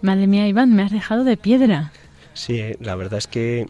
Madre 0.00 0.26
mía, 0.26 0.46
Iván, 0.48 0.74
me 0.74 0.82
has 0.84 0.92
dejado 0.92 1.24
de 1.24 1.36
piedra. 1.36 1.92
Sí, 2.34 2.62
la 2.80 2.94
verdad 2.94 3.18
es 3.18 3.26
que 3.26 3.66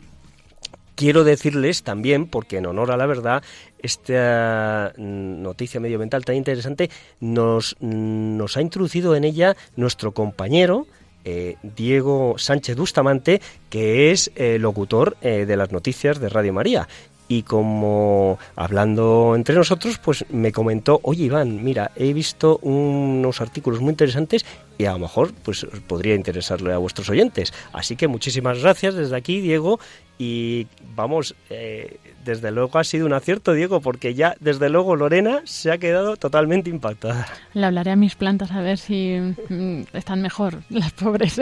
quiero 0.98 1.22
decirles 1.22 1.84
también, 1.84 2.26
porque 2.26 2.56
en 2.56 2.66
honor 2.66 2.90
a 2.90 2.96
la 2.96 3.06
verdad, 3.06 3.44
esta 3.80 4.92
noticia 4.96 5.78
medioambiental 5.78 6.24
tan 6.24 6.34
interesante 6.34 6.90
nos, 7.20 7.76
nos 7.78 8.56
ha 8.56 8.62
introducido 8.62 9.14
en 9.14 9.22
ella 9.22 9.56
nuestro 9.76 10.12
compañero. 10.12 10.86
eh, 11.24 11.56
Diego 11.62 12.34
Sánchez 12.38 12.76
Bustamante, 12.76 13.40
que 13.70 14.10
es 14.10 14.30
eh, 14.34 14.58
locutor 14.58 15.16
eh, 15.20 15.46
de 15.46 15.56
las 15.56 15.70
noticias 15.72 16.18
de 16.20 16.28
Radio 16.30 16.52
María. 16.52 16.88
Y 17.28 17.42
como 17.42 18.38
hablando 18.56 19.34
entre 19.36 19.54
nosotros, 19.54 19.98
pues 19.98 20.24
me 20.30 20.50
comentó, 20.50 20.98
oye 21.02 21.24
Iván, 21.24 21.62
mira, 21.62 21.90
he 21.94 22.14
visto 22.14 22.58
unos 22.62 23.42
artículos 23.42 23.80
muy 23.80 23.90
interesantes 23.90 24.46
y 24.78 24.86
a 24.86 24.92
lo 24.92 25.00
mejor 25.00 25.32
pues 25.42 25.66
podría 25.86 26.14
interesarle 26.14 26.72
a 26.72 26.78
vuestros 26.78 27.10
oyentes. 27.10 27.52
Así 27.72 27.96
que 27.96 28.08
muchísimas 28.08 28.62
gracias 28.62 28.94
desde 28.94 29.16
aquí, 29.16 29.40
Diego. 29.40 29.78
Y 30.20 30.66
vamos, 30.96 31.36
eh, 31.48 31.98
desde 32.24 32.50
luego 32.50 32.78
ha 32.78 32.84
sido 32.84 33.06
un 33.06 33.12
acierto, 33.12 33.52
Diego, 33.52 33.80
porque 33.80 34.14
ya 34.14 34.34
desde 34.40 34.68
luego 34.68 34.96
Lorena 34.96 35.42
se 35.44 35.70
ha 35.70 35.78
quedado 35.78 36.16
totalmente 36.16 36.70
impactada. 36.70 37.26
Le 37.54 37.66
hablaré 37.66 37.92
a 37.92 37.96
mis 37.96 38.16
plantas 38.16 38.50
a 38.50 38.60
ver 38.60 38.78
si 38.78 39.16
mm, 39.48 39.82
están 39.92 40.22
mejor 40.22 40.62
las 40.70 40.92
pobres. 40.92 41.40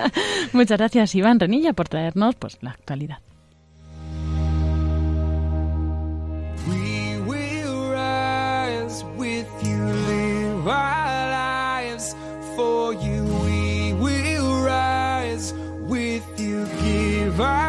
Muchas 0.52 0.78
gracias, 0.78 1.14
Iván 1.14 1.38
Renilla, 1.38 1.74
por 1.74 1.88
traernos 1.88 2.34
pues 2.36 2.56
la 2.62 2.70
actualidad. 2.70 3.18
Our 10.68 11.30
lives 11.30 12.14
for 12.56 12.94
you. 12.94 13.24
We 13.44 13.92
will 13.94 14.62
rise 14.62 15.52
with 15.88 16.24
you, 16.38 16.66
give 16.82 17.40
our 17.40 17.63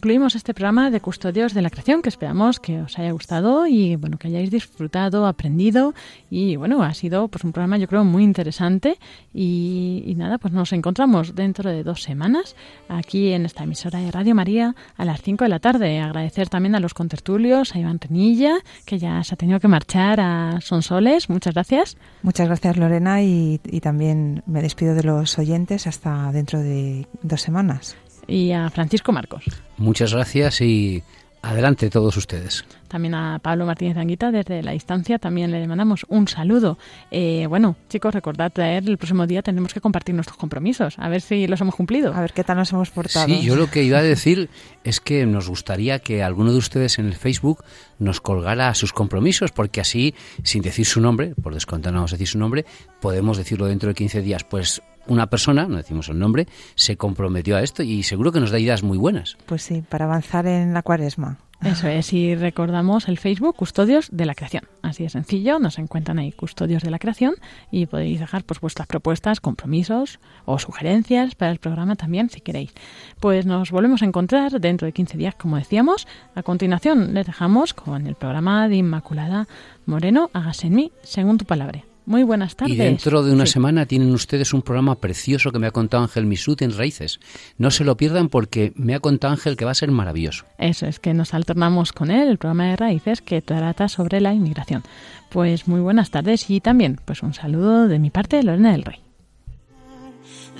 concluimos 0.00 0.34
este 0.34 0.54
programa 0.54 0.90
de 0.90 1.02
Custodios 1.02 1.52
de 1.52 1.60
la 1.60 1.68
Creación, 1.68 2.00
que 2.00 2.08
esperamos 2.08 2.58
que 2.58 2.80
os 2.80 2.98
haya 2.98 3.12
gustado 3.12 3.66
y 3.66 3.96
bueno, 3.96 4.16
que 4.16 4.28
hayáis 4.28 4.50
disfrutado, 4.50 5.26
aprendido 5.26 5.92
y 6.30 6.56
bueno, 6.56 6.82
ha 6.82 6.94
sido 6.94 7.28
pues 7.28 7.44
un 7.44 7.52
programa 7.52 7.76
yo 7.76 7.86
creo 7.86 8.02
muy 8.02 8.24
interesante 8.24 8.98
y, 9.34 10.02
y 10.06 10.14
nada, 10.14 10.38
pues 10.38 10.54
nos 10.54 10.72
encontramos 10.72 11.34
dentro 11.34 11.68
de 11.68 11.82
dos 11.82 12.02
semanas 12.02 12.56
aquí 12.88 13.32
en 13.32 13.44
esta 13.44 13.64
emisora 13.64 13.98
de 13.98 14.10
Radio 14.10 14.34
María 14.34 14.74
a 14.96 15.04
las 15.04 15.20
5 15.20 15.44
de 15.44 15.50
la 15.50 15.58
tarde. 15.58 16.00
Agradecer 16.00 16.48
también 16.48 16.74
a 16.76 16.80
los 16.80 16.94
contertulios, 16.94 17.74
a 17.74 17.78
Iván 17.78 18.00
Renilla, 18.00 18.54
que 18.86 18.98
ya 18.98 19.22
se 19.22 19.34
ha 19.34 19.36
tenido 19.36 19.60
que 19.60 19.68
marchar 19.68 20.18
a 20.18 20.62
Sonsoles. 20.62 21.28
Muchas 21.28 21.52
gracias. 21.52 21.98
Muchas 22.22 22.46
gracias 22.46 22.78
Lorena 22.78 23.20
y, 23.20 23.60
y 23.66 23.80
también 23.80 24.42
me 24.46 24.62
despido 24.62 24.94
de 24.94 25.02
los 25.02 25.38
oyentes 25.38 25.86
hasta 25.86 26.32
dentro 26.32 26.58
de 26.60 27.06
dos 27.22 27.42
semanas. 27.42 27.98
Y 28.30 28.52
a 28.52 28.70
Francisco 28.70 29.12
Marcos. 29.12 29.44
Muchas 29.76 30.14
gracias 30.14 30.60
y 30.60 31.02
Adelante 31.42 31.88
todos 31.88 32.18
ustedes. 32.18 32.66
También 32.86 33.14
a 33.14 33.38
Pablo 33.38 33.64
Martínez 33.64 33.96
Anguita 33.96 34.30
desde 34.30 34.62
la 34.62 34.72
distancia 34.72 35.18
también 35.18 35.50
le 35.50 35.66
mandamos 35.66 36.04
un 36.08 36.28
saludo. 36.28 36.76
Eh, 37.10 37.46
bueno, 37.48 37.76
chicos, 37.88 38.12
recordad 38.12 38.52
traer 38.52 38.86
el 38.86 38.98
próximo 38.98 39.26
día 39.26 39.40
tendremos 39.40 39.72
que 39.72 39.80
compartir 39.80 40.14
nuestros 40.14 40.36
compromisos, 40.36 40.98
a 40.98 41.08
ver 41.08 41.22
si 41.22 41.46
los 41.46 41.58
hemos 41.62 41.74
cumplido. 41.74 42.12
A 42.12 42.20
ver 42.20 42.34
qué 42.34 42.44
tal 42.44 42.58
nos 42.58 42.70
hemos 42.72 42.90
portado. 42.90 43.26
Sí, 43.26 43.40
yo 43.40 43.56
lo 43.56 43.70
que 43.70 43.82
iba 43.84 43.98
a 43.98 44.02
decir 44.02 44.50
es 44.84 45.00
que 45.00 45.24
nos 45.24 45.48
gustaría 45.48 45.98
que 46.00 46.22
alguno 46.22 46.52
de 46.52 46.58
ustedes 46.58 46.98
en 46.98 47.06
el 47.06 47.14
Facebook 47.14 47.64
nos 47.98 48.20
colgara 48.20 48.74
sus 48.74 48.92
compromisos, 48.92 49.50
porque 49.50 49.80
así, 49.80 50.14
sin 50.42 50.60
decir 50.60 50.84
su 50.84 51.00
nombre, 51.00 51.34
por 51.42 51.54
descontar 51.54 51.94
no 51.94 52.00
vamos 52.00 52.12
a 52.12 52.16
decir 52.16 52.28
su 52.28 52.38
nombre, 52.38 52.66
podemos 53.00 53.38
decirlo 53.38 53.64
dentro 53.64 53.88
de 53.88 53.94
15 53.94 54.20
días. 54.20 54.44
Pues 54.44 54.82
una 55.06 55.28
persona, 55.28 55.66
no 55.66 55.76
decimos 55.76 56.08
el 56.08 56.18
nombre, 56.18 56.46
se 56.74 56.96
comprometió 56.96 57.56
a 57.56 57.62
esto 57.62 57.82
y 57.82 58.02
seguro 58.02 58.32
que 58.32 58.40
nos 58.40 58.50
da 58.50 58.58
ideas 58.58 58.82
muy 58.82 58.98
buenas. 58.98 59.36
Pues 59.46 59.62
sí, 59.62 59.82
para 59.88 60.04
avanzar 60.04 60.46
en 60.46 60.74
la 60.74 60.82
cuaresma. 60.82 61.38
Eso 61.62 61.88
es, 61.88 62.14
y 62.14 62.34
recordamos 62.36 63.06
el 63.06 63.18
Facebook 63.18 63.54
Custodios 63.54 64.08
de 64.10 64.24
la 64.24 64.34
Creación. 64.34 64.64
Así 64.80 65.02
de 65.02 65.10
sencillo, 65.10 65.58
nos 65.58 65.78
encuentran 65.78 66.18
ahí 66.18 66.32
Custodios 66.32 66.82
de 66.82 66.90
la 66.90 66.98
Creación 66.98 67.34
y 67.70 67.84
podéis 67.84 68.18
dejar 68.18 68.44
pues 68.44 68.60
vuestras 68.60 68.86
propuestas, 68.86 69.40
compromisos 69.40 70.20
o 70.46 70.58
sugerencias 70.58 71.34
para 71.34 71.52
el 71.52 71.58
programa 71.58 71.96
también 71.96 72.30
si 72.30 72.40
queréis. 72.40 72.72
Pues 73.20 73.44
nos 73.44 73.70
volvemos 73.72 74.00
a 74.00 74.06
encontrar 74.06 74.58
dentro 74.58 74.86
de 74.86 74.92
15 74.92 75.18
días, 75.18 75.34
como 75.34 75.56
decíamos. 75.56 76.08
A 76.34 76.42
continuación 76.42 77.12
les 77.12 77.26
dejamos 77.26 77.74
con 77.74 78.06
el 78.06 78.14
programa 78.14 78.66
de 78.66 78.76
Inmaculada 78.76 79.46
Moreno, 79.84 80.30
hágase 80.32 80.68
en 80.68 80.74
mí 80.74 80.92
según 81.02 81.36
tu 81.36 81.44
palabra. 81.44 81.89
Muy 82.10 82.24
buenas 82.24 82.56
tardes. 82.56 82.74
Y 82.74 82.76
dentro 82.78 83.22
de 83.22 83.32
una 83.32 83.46
Sí. 83.46 83.52
semana 83.52 83.86
tienen 83.86 84.12
ustedes 84.12 84.52
un 84.52 84.62
programa 84.62 84.96
precioso 84.96 85.52
que 85.52 85.60
me 85.60 85.68
ha 85.68 85.70
contado 85.70 86.02
Ángel 86.02 86.26
Misut 86.26 86.60
en 86.60 86.76
Raíces. 86.76 87.20
No 87.56 87.70
se 87.70 87.84
lo 87.84 87.96
pierdan 87.96 88.28
porque 88.28 88.72
me 88.74 88.96
ha 88.96 88.98
contado 88.98 89.32
Ángel 89.32 89.56
que 89.56 89.64
va 89.64 89.70
a 89.70 89.74
ser 89.76 89.92
maravilloso. 89.92 90.44
Eso 90.58 90.86
es 90.86 90.98
que 90.98 91.14
nos 91.14 91.34
alternamos 91.34 91.92
con 91.92 92.10
él, 92.10 92.26
el 92.28 92.38
programa 92.38 92.64
de 92.70 92.74
raíces 92.76 93.22
que 93.22 93.40
trata 93.42 93.86
sobre 93.88 94.20
la 94.20 94.34
inmigración. 94.34 94.82
Pues 95.28 95.68
muy 95.68 95.80
buenas 95.80 96.10
tardes 96.10 96.50
y 96.50 96.60
también 96.60 96.98
pues 97.04 97.22
un 97.22 97.32
saludo 97.32 97.86
de 97.86 98.00
mi 98.00 98.10
parte, 98.10 98.42
Lorena 98.42 98.72
del 98.72 98.82
Rey. 98.82 98.98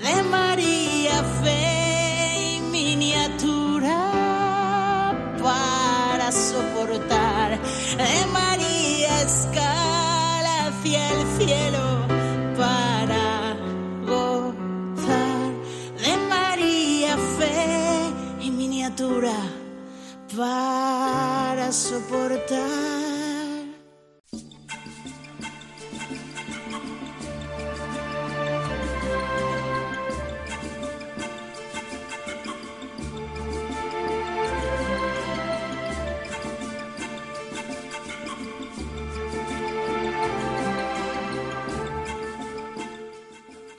de 0.01 0.23
María 0.23 1.21
Fe 1.43 2.55
en 2.55 2.71
miniatura 2.71 3.97
para 5.43 6.31
soportar 6.31 7.59
de 7.61 8.25
María 8.31 9.21
escala 9.21 10.67
hacia 10.69 11.09
el 11.19 11.20
cielo 11.45 11.87
para 12.55 13.55
gozar 14.05 15.51
de 16.03 16.13
María 16.29 17.17
Fe 17.37 18.45
en 18.45 18.57
miniatura 18.57 19.33
para 20.37 21.71
soportar 21.71 23.20